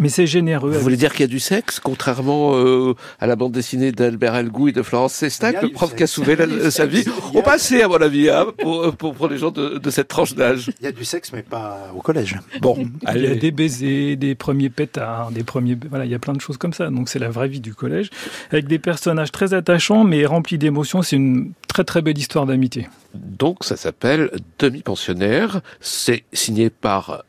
Mais 0.00 0.08
c'est 0.08 0.26
généreux. 0.26 0.70
Vous 0.70 0.80
voulez 0.80 0.96
dire 0.96 1.12
qu'il 1.12 1.20
y 1.20 1.24
a 1.24 1.26
du 1.28 1.38
sexe, 1.40 1.78
contrairement 1.78 2.54
euh, 2.54 2.94
à 3.20 3.26
la 3.26 3.36
bande 3.36 3.52
dessinée 3.52 3.92
d'Albert 3.92 4.34
Algou 4.34 4.68
et 4.68 4.72
de 4.72 4.82
Florence 4.82 5.12
Sestac, 5.12 5.60
le 5.62 5.68
prof 5.68 5.94
qui 5.94 6.02
a 6.02 6.06
sauvé 6.06 6.34
du 6.36 6.70
sa 6.70 6.86
vie, 6.86 7.04
au 7.34 7.42
passé 7.42 7.82
à 7.82 7.88
mon 7.88 8.00
avis, 8.00 8.30
hein, 8.30 8.46
pour, 8.58 8.94
pour, 8.96 9.14
pour 9.14 9.28
les 9.28 9.36
gens 9.36 9.50
de, 9.50 9.78
de 9.78 9.90
cette 9.90 10.08
tranche 10.08 10.34
d'âge. 10.34 10.70
Il 10.80 10.84
y 10.84 10.88
a 10.88 10.92
du 10.92 11.04
sexe, 11.04 11.32
mais 11.32 11.42
pas 11.42 11.90
au 11.94 12.00
collège. 12.00 12.38
Bon, 12.60 12.88
Il 13.14 13.22
y 13.22 13.26
a 13.26 13.34
des 13.34 13.50
baisers, 13.50 14.16
des 14.16 14.34
premiers 14.34 14.70
pétards, 14.70 15.30
des 15.30 15.44
premiers. 15.44 15.76
Voilà, 15.90 16.06
il 16.06 16.10
y 16.10 16.14
a 16.14 16.18
plein 16.18 16.32
de 16.32 16.40
choses 16.40 16.56
comme 16.56 16.72
ça. 16.72 16.88
Donc 16.88 17.08
c'est 17.08 17.18
la 17.18 17.28
vraie 17.28 17.48
vie 17.48 17.60
du 17.60 17.74
collège, 17.74 18.10
avec 18.50 18.66
des 18.66 18.78
personnages 18.78 19.30
très 19.30 19.52
attachants, 19.52 20.04
mais 20.04 20.24
remplis 20.24 20.58
d'émotions. 20.58 21.02
C'est 21.02 21.16
une 21.16 21.52
très 21.68 21.84
très 21.84 22.00
belle 22.02 22.18
histoire 22.18 22.46
d'amitié. 22.46 22.88
Donc 23.14 23.64
ça 23.64 23.76
s'appelle 23.76 24.30
Demi-pensionnaire. 24.58 25.60
C'est 25.80 26.24
signé 26.32 26.70
par 26.70 27.24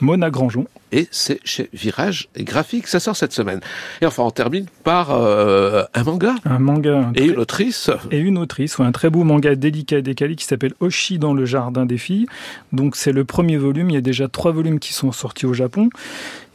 Mona 0.00 0.30
Grangeon. 0.30 0.66
Et 0.92 1.08
c'est 1.10 1.40
chez 1.44 1.68
Virage 1.72 2.28
Graphique. 2.36 2.86
Ça 2.86 3.00
sort 3.00 3.16
cette 3.16 3.32
semaine. 3.32 3.60
Et 4.00 4.06
enfin, 4.06 4.22
on 4.22 4.30
termine 4.30 4.66
par 4.84 5.10
euh, 5.10 5.84
un 5.94 6.04
manga. 6.04 6.34
Un 6.44 6.58
manga. 6.58 7.10
et 7.14 7.26
une 7.26 7.38
autrice. 7.38 7.90
Et 8.10 8.18
une 8.18 8.38
autrice, 8.38 8.78
un 8.80 8.92
très 8.92 9.10
beau 9.10 9.24
manga 9.24 9.54
délicat 9.54 9.98
et 9.98 10.02
décalé 10.02 10.36
qui 10.36 10.44
s'appelle 10.44 10.74
Oshi 10.80 11.18
dans 11.18 11.34
le 11.34 11.44
jardin 11.44 11.86
des 11.86 11.98
filles. 11.98 12.26
Donc 12.72 12.96
c'est 12.96 13.12
le 13.12 13.24
premier 13.24 13.56
volume. 13.56 13.90
Il 13.90 13.94
y 13.94 13.98
a 13.98 14.02
déjà 14.02 14.28
trois 14.28 14.52
volumes 14.52 14.78
qui 14.78 14.92
sont 14.92 15.12
sortis 15.12 15.46
au 15.46 15.54
Japon. 15.54 15.90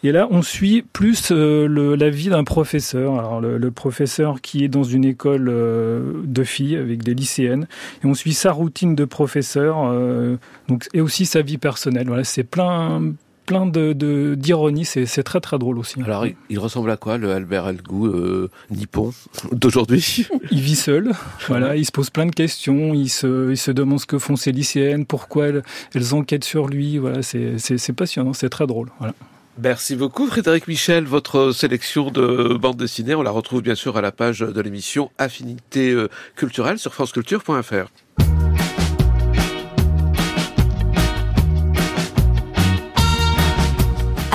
Et 0.05 0.11
là, 0.11 0.27
on 0.31 0.41
suit 0.41 0.81
plus 0.81 1.31
euh, 1.31 1.65
le, 1.65 1.95
la 1.95 2.09
vie 2.09 2.27
d'un 2.27 2.43
professeur. 2.43 3.17
Alors, 3.17 3.39
le, 3.39 3.57
le, 3.57 3.71
professeur 3.71 4.41
qui 4.41 4.65
est 4.65 4.67
dans 4.67 4.83
une 4.83 5.05
école 5.05 5.47
euh, 5.49 6.21
de 6.25 6.43
filles 6.43 6.75
avec 6.75 7.03
des 7.03 7.13
lycéennes. 7.13 7.67
Et 8.03 8.07
on 8.07 8.13
suit 8.13 8.33
sa 8.33 8.51
routine 8.51 8.95
de 8.95 9.05
professeur 9.05 9.77
euh, 9.85 10.35
donc, 10.67 10.89
et 10.93 10.99
aussi 10.99 11.25
sa 11.25 11.41
vie 11.41 11.57
personnelle. 11.57 12.07
Voilà, 12.07 12.25
c'est 12.25 12.43
plein, 12.43 13.13
plein 13.45 13.65
de 13.65 14.35
d'ironie, 14.35 14.85
c'est, 14.85 15.05
c'est 15.05 15.23
très 15.23 15.39
très 15.39 15.57
drôle 15.57 15.79
aussi. 15.79 16.01
Alors, 16.01 16.25
il, 16.25 16.35
il 16.49 16.59
ressemble 16.59 16.89
à 16.91 16.97
quoi 16.97 17.17
le 17.17 17.31
Albert 17.31 17.65
Algou 17.65 18.07
euh, 18.07 18.49
nippon 18.71 19.13
d'aujourd'hui? 19.51 20.27
Il 20.51 20.61
vit 20.61 20.75
seul, 20.75 21.11
voilà, 21.47 21.75
il 21.75 21.85
se 21.85 21.91
pose 21.91 22.09
plein 22.09 22.25
de 22.25 22.31
questions, 22.35 22.93
il 22.93 23.09
se, 23.09 23.51
il 23.51 23.57
se 23.57 23.71
demande 23.71 23.99
ce 23.99 24.05
que 24.05 24.17
font 24.17 24.35
ses 24.35 24.51
lycéennes, 24.51 25.05
pourquoi 25.05 25.47
elles, 25.47 25.63
elles 25.93 26.13
enquêtent 26.13 26.43
sur 26.43 26.67
lui, 26.67 26.97
voilà, 26.97 27.21
c'est, 27.21 27.57
c'est, 27.57 27.77
c'est 27.77 27.93
passionnant, 27.93 28.33
c'est 28.33 28.49
très 28.49 28.67
drôle. 28.67 28.89
Voilà. 28.99 29.13
Merci 29.61 29.95
beaucoup 29.95 30.25
Frédéric 30.25 30.67
Michel. 30.67 31.03
Votre 31.03 31.51
sélection 31.51 32.09
de 32.09 32.57
bande 32.59 32.77
dessinée, 32.77 33.13
on 33.13 33.21
la 33.21 33.29
retrouve 33.29 33.61
bien 33.61 33.75
sûr 33.75 33.97
à 33.97 34.01
la 34.01 34.11
page 34.11 34.39
de 34.39 34.61
l'émission 34.61 35.11
Affinité 35.19 35.91
euh, 35.91 36.09
culturelle 36.35 36.79
sur 36.79 36.93
franceculture.fr. 36.93 38.22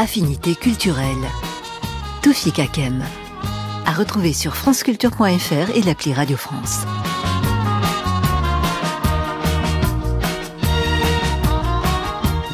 Affinité 0.01 0.55
culturelle. 0.55 1.27
Toufi 2.23 2.53
Kakem. 2.53 3.03
À 3.85 3.91
retrouver 3.91 4.33
sur 4.33 4.55
franceculture.fr 4.55 5.77
et 5.77 5.83
l'appli 5.83 6.15
Radio 6.15 6.37
France. 6.37 6.85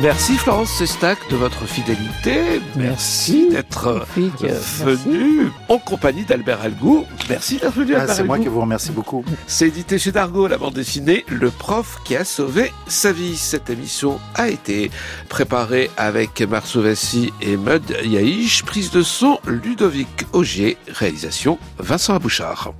Merci 0.01 0.37
Florence 0.37 0.73
Sestac 0.73 1.19
de 1.31 1.37
votre 1.37 1.67
fidélité. 1.67 2.61
Merci, 2.77 3.49
Merci 3.51 3.51
d'être 3.51 4.07
venu 4.85 5.51
en 5.69 5.79
compagnie 5.79 6.25
d'Albert 6.25 6.61
Algou. 6.63 7.05
Merci 7.31 7.59
d'être 7.59 7.73
venu. 7.73 7.95
Ah, 7.95 8.09
c'est 8.09 8.25
moi 8.25 8.41
qui 8.41 8.49
vous 8.49 8.61
remercie 8.61 8.91
beaucoup. 8.91 9.25
C'est 9.47 9.69
édité 9.69 9.99
chez 9.99 10.11
Dargo, 10.11 10.49
la 10.49 10.59
bande 10.59 10.75
dessinée 10.75 11.25
Le 11.29 11.51
prof 11.51 11.99
qui 12.05 12.17
a 12.17 12.25
sauvé 12.25 12.73
sa 12.89 13.13
vie. 13.13 13.37
Cette 13.37 13.71
émission 13.71 14.19
a 14.35 14.49
été 14.49 14.91
préparée 15.29 15.91
avec 15.97 16.43
Marceau 16.43 16.83
Vassi 16.83 17.33
et 17.41 17.57
Mud 17.57 17.97
Yaïch. 18.05 18.65
Prise 18.65 18.91
de 18.91 19.03
son 19.03 19.39
Ludovic 19.47 20.27
Augier. 20.33 20.77
Réalisation 20.89 21.57
Vincent 21.79 22.15
Abouchard. 22.15 22.73